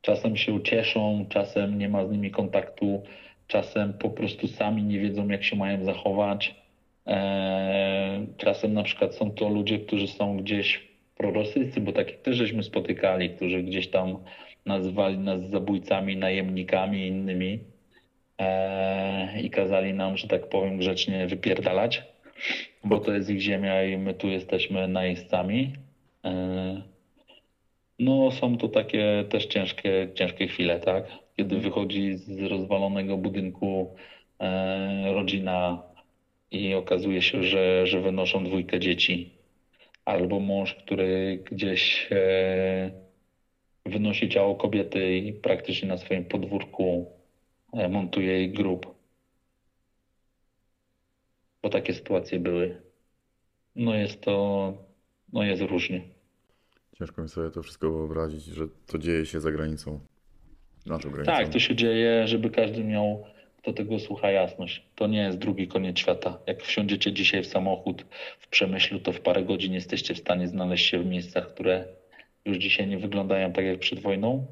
[0.00, 3.02] Czasem się cieszą, czasem nie ma z nimi kontaktu,
[3.46, 6.65] czasem po prostu sami nie wiedzą, jak się mają zachować.
[7.06, 12.62] Eee, czasem na przykład są to ludzie, którzy są gdzieś prorosyjscy, bo takich też żeśmy
[12.62, 14.18] spotykali, którzy gdzieś tam
[14.66, 17.58] nazywali nas zabójcami, najemnikami i innymi
[18.38, 22.02] e, i kazali nam, że tak powiem, grzecznie wypierdalać,
[22.84, 25.72] bo to jest ich ziemia i my tu jesteśmy najeźdźcami.
[26.24, 26.82] E,
[27.98, 31.04] no, są to takie też ciężkie, ciężkie chwile, tak?
[31.36, 33.94] Kiedy wychodzi z rozwalonego budynku
[34.40, 35.82] e, rodzina
[36.50, 39.30] i okazuje się, że, że wynoszą dwójkę dzieci.
[40.04, 42.90] Albo mąż, który gdzieś e,
[43.86, 47.06] wynosi ciało kobiety i praktycznie na swoim podwórku
[47.72, 48.94] e, montuje jej grób.
[51.62, 52.82] Bo takie sytuacje były.
[53.76, 54.74] No jest to,
[55.32, 56.00] no jest różnie.
[56.98, 60.00] Ciężko mi sobie to wszystko wyobrazić, że to dzieje się za granicą.
[60.86, 61.32] Naszą granicą.
[61.32, 63.24] Tak, to się dzieje, żeby każdy miał,
[63.66, 64.82] kto tego słucha, jasność.
[64.94, 66.38] To nie jest drugi koniec świata.
[66.46, 68.04] Jak wsiądziecie dzisiaj w samochód
[68.38, 71.84] w Przemyślu, to w parę godzin jesteście w stanie znaleźć się w miejscach, które
[72.44, 74.46] już dzisiaj nie wyglądają tak jak przed wojną.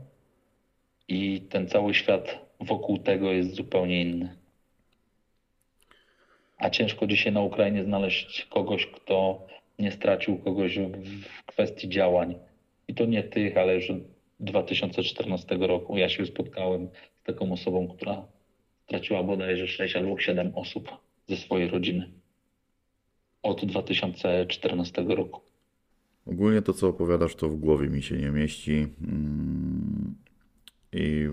[1.08, 4.36] I ten cały świat wokół tego jest zupełnie inny.
[6.58, 9.46] A ciężko dzisiaj na Ukrainie znaleźć kogoś, kto
[9.78, 12.34] nie stracił kogoś w kwestii działań.
[12.88, 13.98] I to nie tych, ale już od
[14.40, 16.88] 2014 roku ja się spotkałem
[17.22, 18.33] z taką osobą, która
[18.84, 20.88] straciła bodajże 6 albo 7 osób
[21.28, 22.10] ze swojej rodziny.
[23.42, 25.40] Od 2014 roku.
[26.26, 28.86] Ogólnie to, co opowiadasz, to w głowie mi się nie mieści.
[29.02, 30.14] Mm,
[30.92, 31.28] I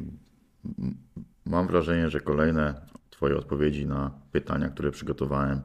[1.46, 2.92] mam wrażenie, że kolejne
[3.22, 5.62] Twoje odpowiedzi na pytania, które przygotowałem,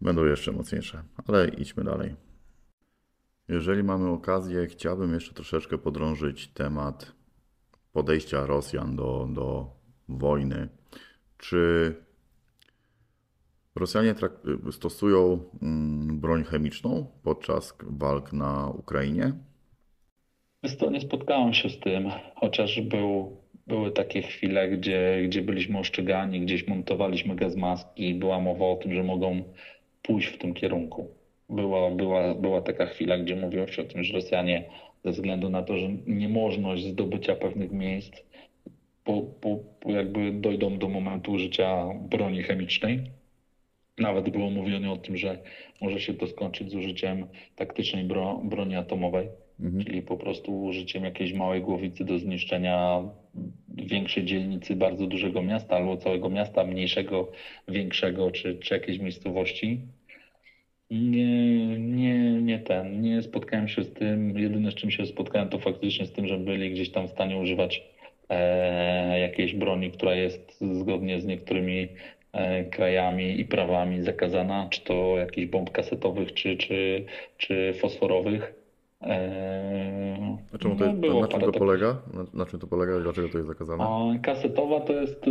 [0.00, 1.02] będą jeszcze mocniejsze.
[1.26, 2.16] Ale idźmy dalej.
[3.48, 7.12] Jeżeli mamy okazję, chciałbym jeszcze troszeczkę podrążyć temat
[7.92, 9.70] podejścia Rosjan do, do
[10.08, 10.68] wojny.
[11.38, 11.94] Czy
[13.76, 14.14] Rosjanie
[14.70, 19.32] stosują mm, broń chemiczną podczas walk na Ukrainie?
[20.90, 23.36] Nie spotkałem się z tym, chociaż był,
[23.66, 28.76] były takie chwile, gdzie, gdzie byliśmy ostrzegani, gdzieś montowaliśmy gaz maski i była mowa o
[28.76, 29.42] tym, że mogą
[30.02, 31.08] pójść w tym kierunku.
[31.48, 34.64] Była, była, była taka chwila, gdzie mówiło się o tym, że Rosjanie
[35.04, 38.12] ze względu na to, że niemożność zdobycia pewnych miejsc,
[39.04, 43.00] po, po, jakby dojdą do momentu użycia broni chemicznej.
[43.98, 45.38] Nawet było mówione o tym, że
[45.80, 47.26] może się to skończyć z użyciem
[47.56, 49.28] taktycznej bro, broni atomowej,
[49.84, 53.02] czyli po prostu użyciem jakiejś małej głowicy do zniszczenia
[53.68, 57.32] większej dzielnicy bardzo dużego miasta albo całego miasta, mniejszego,
[57.68, 59.80] większego, czy, czy jakiejś miejscowości.
[60.90, 64.38] Nie, nie, nie ten, nie spotkałem się z tym.
[64.38, 67.36] Jedyne z czym się spotkałem to faktycznie z tym, że byli gdzieś tam w stanie
[67.36, 67.82] używać
[69.20, 71.88] jakiejś broni, która jest zgodnie z niektórymi
[72.32, 77.04] e, krajami i prawami zakazana, czy to jakichś bomb kasetowych, czy, czy,
[77.36, 78.54] czy fosforowych.
[79.02, 82.02] E, A czemu to, no, na czym parę to polega?
[82.14, 83.84] Na, na czym to polega i dlaczego to jest zakazane?
[83.84, 85.24] a kasetowa to jest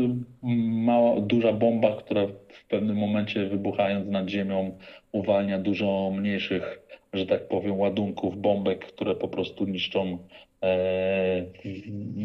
[0.86, 4.78] mała, duża bomba, która w pewnym momencie wybuchając nad ziemią
[5.11, 6.80] uwalnia dużo mniejszych,
[7.14, 10.18] że tak powiem, ładunków, bombek, które po prostu niszczą e,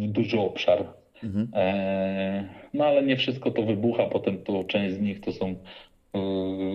[0.08, 0.84] duży obszar.
[1.24, 1.48] Mhm.
[1.54, 5.58] E, no ale nie wszystko to wybucha, potem to część z nich to są y,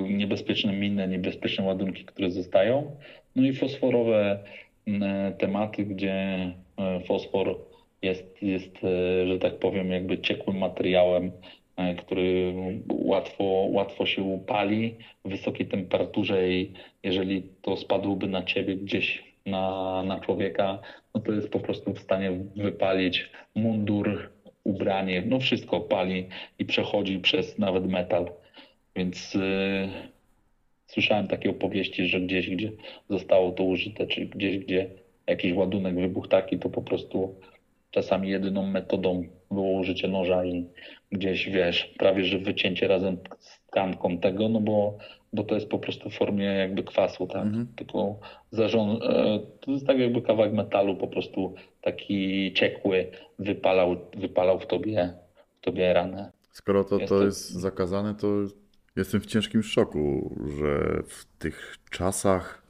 [0.09, 2.95] niebezpieczne miny, niebezpieczne ładunki, które zostają.
[3.35, 4.39] No i fosforowe
[5.37, 6.13] tematy, gdzie
[6.77, 7.59] e, fosfor
[8.01, 11.31] jest, jest, e, że tak powiem, jakby ciekłym materiałem,
[11.77, 12.53] e, który
[12.89, 14.95] łatwo, łatwo się upali
[15.25, 16.73] w wysokiej temperaturze i
[17.03, 20.79] jeżeli to spadłoby na ciebie gdzieś na, na człowieka,
[21.15, 24.29] no to jest po prostu w stanie wypalić mundur,
[24.63, 26.27] ubranie, no wszystko pali
[26.59, 28.31] i przechodzi przez nawet metal.
[28.95, 29.89] Więc e,
[30.87, 32.71] słyszałem takie opowieści, że gdzieś, gdzie
[33.09, 34.89] zostało to użyte, czy gdzieś, gdzie
[35.27, 37.35] jakiś ładunek wybuchł taki, to po prostu
[37.91, 40.65] czasami jedyną metodą było użycie noża i
[41.11, 44.97] gdzieś, wiesz, prawie że wycięcie razem z tkanką tego, no bo,
[45.33, 47.43] bo to jest po prostu w formie jakby kwasu, tak?
[47.45, 47.67] Mhm.
[47.75, 48.19] Tylko
[48.51, 53.07] zarząd, e, to jest tak jakby kawałek metalu po prostu taki ciekły
[53.39, 55.13] wypalał, wypalał w tobie,
[55.61, 56.31] w tobie ranę.
[56.51, 58.27] Skoro to, Jest to to- jest zakazane, to
[58.95, 62.63] jestem w ciężkim szoku, że w tych czasach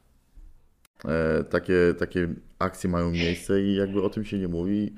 [1.06, 2.28] e, takie, takie
[2.60, 4.94] akcje mają miejsce i jakby o tym się nie mówi.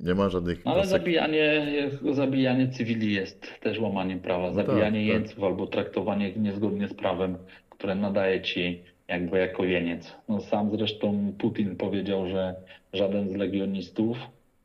[0.00, 1.66] Nie ma żadnych Ale zabijanie,
[2.12, 4.50] zabijanie cywili jest też łamaniem prawa.
[4.50, 5.08] No tak, Zabijanie tak.
[5.08, 7.36] jeńców albo traktowanie ich niezgodnie z prawem,
[7.70, 10.16] które nadaje ci jakby jako jeniec.
[10.28, 12.54] No, sam zresztą Putin powiedział, że
[12.92, 14.18] żaden z legionistów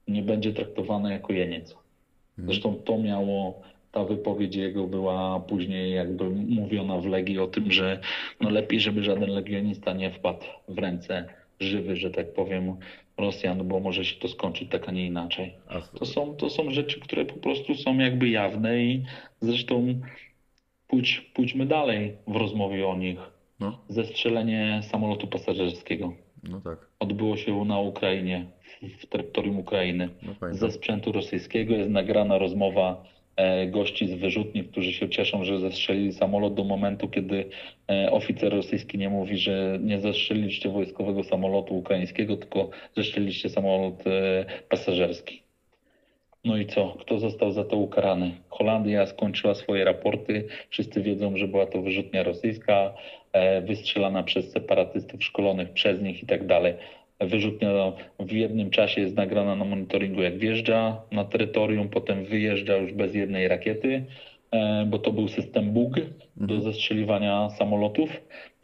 [0.07, 1.71] nie będzie traktowany jako jeniec.
[1.71, 2.47] Mhm.
[2.47, 3.61] Zresztą to miało,
[3.91, 7.99] ta wypowiedź jego była później jakby mówiona w Legii o tym, że
[8.41, 11.25] no lepiej, żeby żaden legionista nie wpadł w ręce
[11.59, 12.75] żywy, że tak powiem,
[13.17, 15.53] Rosjan, bo może się to skończyć tak, a nie inaczej.
[15.99, 19.03] To są, to są rzeczy, które po prostu są jakby jawne i
[19.41, 19.99] zresztą
[20.87, 23.19] pójdź, pójdźmy dalej w rozmowie o nich.
[23.59, 26.13] no, Zestrzelenie samolotu pasażerskiego
[26.43, 28.45] no tak, odbyło się na Ukrainie,
[28.99, 30.09] w- terytorium Ukrainy.
[30.21, 30.33] no.
[30.51, 33.03] Ze sprzętu rosyjskiego jest nagrana rozmowa
[33.67, 37.49] gości z wyrzutni, którzy się cieszą, że zestrzelili samolot do momentu, kiedy
[37.91, 44.45] e, oficer rosyjski nie mówi, że nie zestrzeliliście wojskowego samolotu ukraińskiego, tylko zestrzeliliście samolot e,
[44.69, 45.43] pasażerski.
[46.45, 46.97] No i co?
[46.99, 48.31] Kto został za to ukarany?
[48.49, 50.47] Holandia skończyła swoje raporty.
[50.69, 52.93] Wszyscy wiedzą, że była to wyrzutnia rosyjska,
[53.31, 56.73] e, wystrzelana przez separatystów szkolonych przez nich i tak dalej.
[57.19, 62.93] Wyrzutnia w jednym czasie jest nagrana na monitoringu, jak wjeżdża na terytorium, potem wyjeżdża już
[62.93, 64.05] bez jednej rakiety,
[64.51, 65.95] e, bo to był system Bug
[66.37, 68.09] do zestrzeliwania samolotów.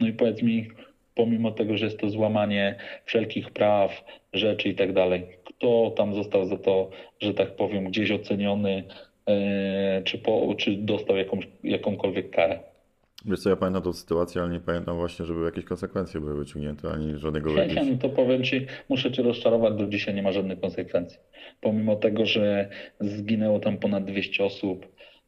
[0.00, 0.68] No i powiedz mi,
[1.14, 6.44] pomimo tego, że jest to złamanie wszelkich praw, rzeczy i tak dalej, kto tam został
[6.44, 6.90] za to,
[7.20, 8.84] że tak powiem, gdzieś oceniony,
[9.26, 12.69] e, czy, po, czy dostał jakąś, jakąkolwiek karę?
[13.24, 16.90] Wiesz co, ja pamiętam tą sytuację, ale nie pamiętam właśnie, żeby jakieś konsekwencje były wyciągnięte,
[16.90, 17.88] ani żadnego Ja, jakiegoś...
[17.88, 21.18] no to powiem Ci, muszę Cię rozczarować, do dzisiaj nie ma żadnych konsekwencji.
[21.60, 22.68] Pomimo tego, że
[23.00, 24.86] zginęło tam ponad 200 osób,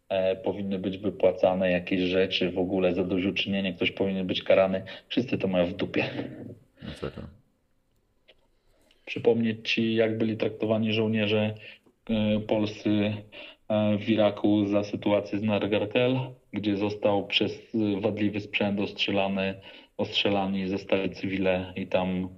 [0.08, 4.82] e, powinny być wypłacane jakieś rzeczy, w ogóle zadośćuczynienie, ktoś powinien być karany.
[5.08, 6.04] Wszyscy to mają w dupie.
[6.82, 7.22] Masakra.
[9.06, 11.54] Przypomnieć Ci, jak byli traktowani żołnierze
[12.10, 13.12] e, polscy
[13.98, 16.18] w Iraku za sytuację z Nargarkel,
[16.52, 19.54] gdzie został przez wadliwy sprzęt ostrzelany,
[19.96, 22.28] ostrzelani, zostali cywile i tam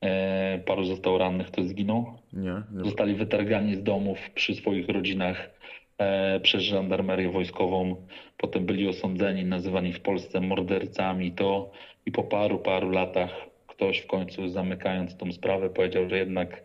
[0.00, 2.18] e, paru zostało rannych, kto zginął.
[2.32, 2.84] Nie, nie.
[2.84, 5.50] Zostali wytargani z domów przy swoich rodzinach
[5.98, 8.06] e, przez żandarmerię wojskową.
[8.36, 11.32] Potem byli osądzeni, nazywani w Polsce mordercami.
[11.32, 11.70] To
[12.06, 13.30] i po paru, paru latach
[13.66, 16.64] ktoś w końcu zamykając tą sprawę powiedział, że jednak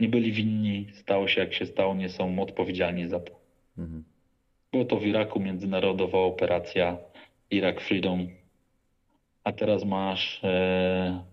[0.00, 3.39] nie byli winni, stało się jak się stało, nie są odpowiedzialni za to.
[3.78, 4.04] Mhm.
[4.88, 6.98] To w Iraku międzynarodowa operacja
[7.50, 8.28] Irak Freedom,
[9.44, 11.24] a teraz masz e,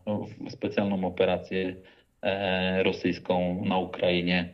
[0.49, 1.75] specjalną operację
[2.21, 4.53] e, rosyjską na Ukrainie.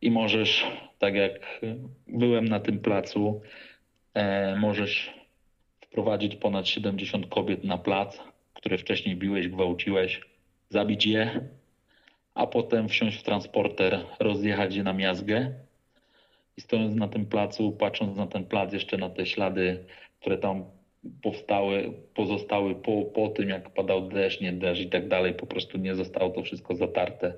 [0.00, 0.66] I możesz,
[0.98, 1.60] tak jak
[2.06, 3.40] byłem na tym placu,
[4.14, 5.14] e, możesz
[5.80, 8.20] wprowadzić ponad 70 kobiet na plac,
[8.54, 10.20] które wcześniej biłeś, gwałciłeś,
[10.70, 11.40] zabić je,
[12.34, 15.54] a potem wsiąść w transporter, rozjechać je na miazgę
[16.56, 19.84] i stojąc na tym placu, patrząc na ten plac, jeszcze na te ślady,
[20.20, 20.64] które tam
[21.22, 25.78] powstały, pozostały po, po tym, jak padał deszcz, nie deszcz i tak dalej, po prostu
[25.78, 27.34] nie zostało to wszystko zatarte.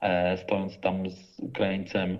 [0.00, 2.18] E, stojąc tam z Ukraińcem,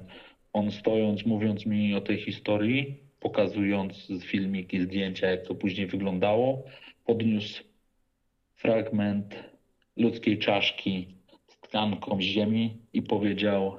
[0.53, 6.63] on stojąc, mówiąc mi o tej historii, pokazując filmiki, zdjęcia, jak to później wyglądało.
[7.07, 7.65] Podniósł
[8.55, 9.45] fragment
[9.97, 11.15] ludzkiej czaszki
[11.49, 13.77] z tkanką ziemi i powiedział: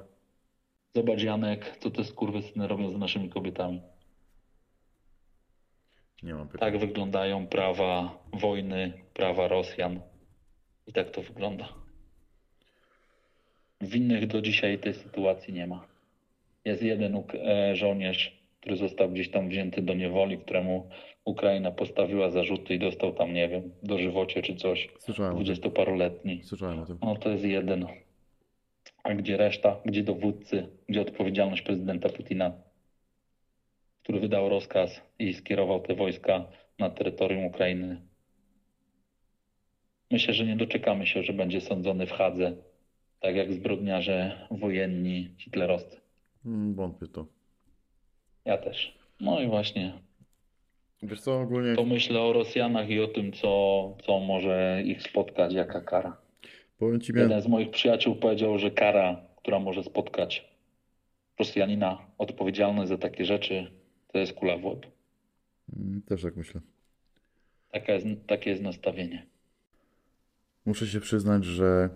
[0.94, 3.82] Zobacz, Janek, co te skurwysyny robią z naszymi kobietami.
[6.22, 6.72] Nie mam pytań.
[6.72, 10.00] Tak wyglądają prawa wojny, prawa Rosjan.
[10.86, 11.68] I tak to wygląda.
[13.80, 15.86] Winnych do dzisiaj tej sytuacji nie ma.
[16.64, 20.88] Jest jeden e, żołnierz, który został gdzieś tam wzięty do niewoli, któremu
[21.24, 24.88] Ukraina postawiła zarzuty i dostał tam, nie wiem, dożywocie czy coś.
[24.98, 25.34] Słyszałem.
[25.34, 26.40] Dwudziestoparoletni.
[26.44, 26.98] Słyszałem o tym.
[27.02, 27.86] No to jest jeden.
[29.02, 29.80] A gdzie reszta?
[29.84, 30.68] Gdzie dowódcy?
[30.88, 32.52] Gdzie odpowiedzialność prezydenta Putina,
[34.02, 36.44] który wydał rozkaz i skierował te wojska
[36.78, 38.02] na terytorium Ukrainy?
[40.10, 42.56] Myślę, że nie doczekamy się, że będzie sądzony w Hadze,
[43.20, 46.00] tak jak zbrodniarze wojenni hitlerowscy.
[46.46, 47.26] Mm, Wątpię to.
[48.44, 48.98] Ja też.
[49.20, 49.92] No i właśnie
[51.02, 55.52] Wiesz co, ogólnie to myślę o Rosjanach i o tym, co, co może ich spotkać,
[55.52, 56.21] jaka kara.
[56.82, 60.52] Powiem Ci, Jeden miałem, z moich przyjaciół powiedział, że kara, która może spotkać
[61.38, 63.70] Rosjanina odpowiedzialny za takie rzeczy,
[64.12, 64.86] to jest kula w łeb.
[65.76, 66.60] Mm, też tak myślę.
[67.72, 69.26] Taka jest, takie jest nastawienie.
[70.66, 71.88] Muszę się przyznać, że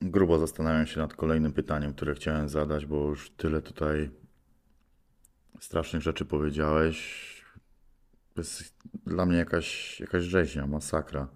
[0.00, 4.10] grubo zastanawiam się nad kolejnym pytaniem, które chciałem zadać, bo już tyle tutaj
[5.60, 7.24] strasznych rzeczy powiedziałeś.
[8.34, 8.74] To jest
[9.06, 11.28] dla mnie jakaś, jakaś rzeźnia, masakra.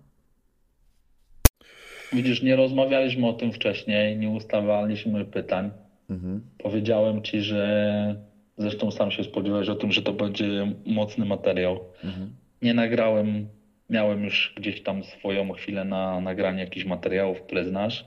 [2.13, 5.71] Widzisz, nie rozmawialiśmy o tym wcześniej, nie ustawaliśmy pytań.
[6.11, 6.41] Mhm.
[6.59, 8.15] Powiedziałem ci, że
[8.59, 11.81] zresztą sam się spodziewałeś o tym, że to będzie mocny materiał.
[12.05, 12.31] Mhm.
[12.63, 13.49] Nie nagrałem,
[13.91, 18.07] miałem już gdzieś tam swoją chwilę na nagranie jakichś materiałów, które znasz.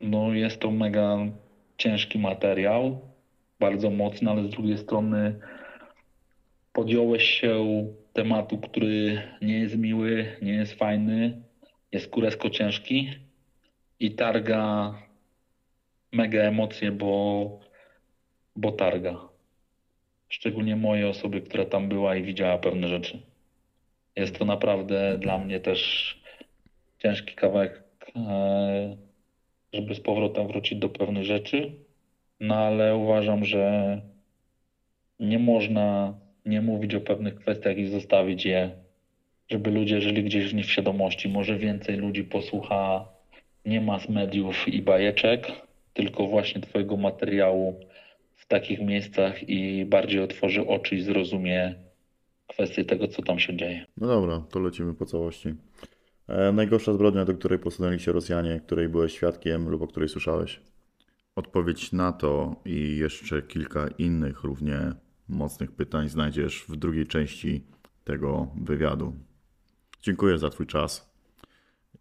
[0.00, 1.18] No jest to mega
[1.78, 3.00] ciężki materiał,
[3.60, 5.34] bardzo mocny, ale z drugiej strony
[6.72, 11.42] podjąłeś się tematu, który nie jest miły, nie jest fajny,
[11.92, 13.10] jest kuresko ciężki
[14.00, 14.94] i targa
[16.12, 17.60] mega emocje, bo,
[18.56, 19.28] bo targa.
[20.28, 23.22] Szczególnie mojej osoby, która tam była i widziała pewne rzeczy.
[24.16, 25.80] Jest to naprawdę dla mnie też
[26.98, 27.82] ciężki kawałek,
[28.16, 28.96] e,
[29.72, 31.72] żeby z powrotem wrócić do pewnych rzeczy,
[32.40, 34.00] no ale uważam, że
[35.20, 36.14] nie można
[36.46, 38.70] nie mówić o pewnych kwestiach i zostawić je,
[39.50, 41.28] żeby ludzie żyli gdzieś w nieświadomości.
[41.28, 43.13] Może więcej ludzi posłucha
[43.64, 45.52] nie mas mediów i bajeczek,
[45.92, 47.80] tylko właśnie Twojego materiału
[48.34, 51.74] w takich miejscach i bardziej otworzy oczy i zrozumie
[52.46, 53.86] kwestię tego, co tam się dzieje.
[53.96, 55.54] No dobra, to lecimy po całości.
[56.28, 60.60] E, najgorsza zbrodnia, do której posunęli się Rosjanie, której byłeś świadkiem lub o której słyszałeś?
[61.36, 64.78] Odpowiedź na to i jeszcze kilka innych równie
[65.28, 67.64] mocnych pytań znajdziesz w drugiej części
[68.04, 69.14] tego wywiadu.
[70.02, 71.13] Dziękuję za Twój czas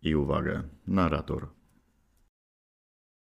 [0.03, 0.63] i uwagę.
[0.87, 1.47] Narrator.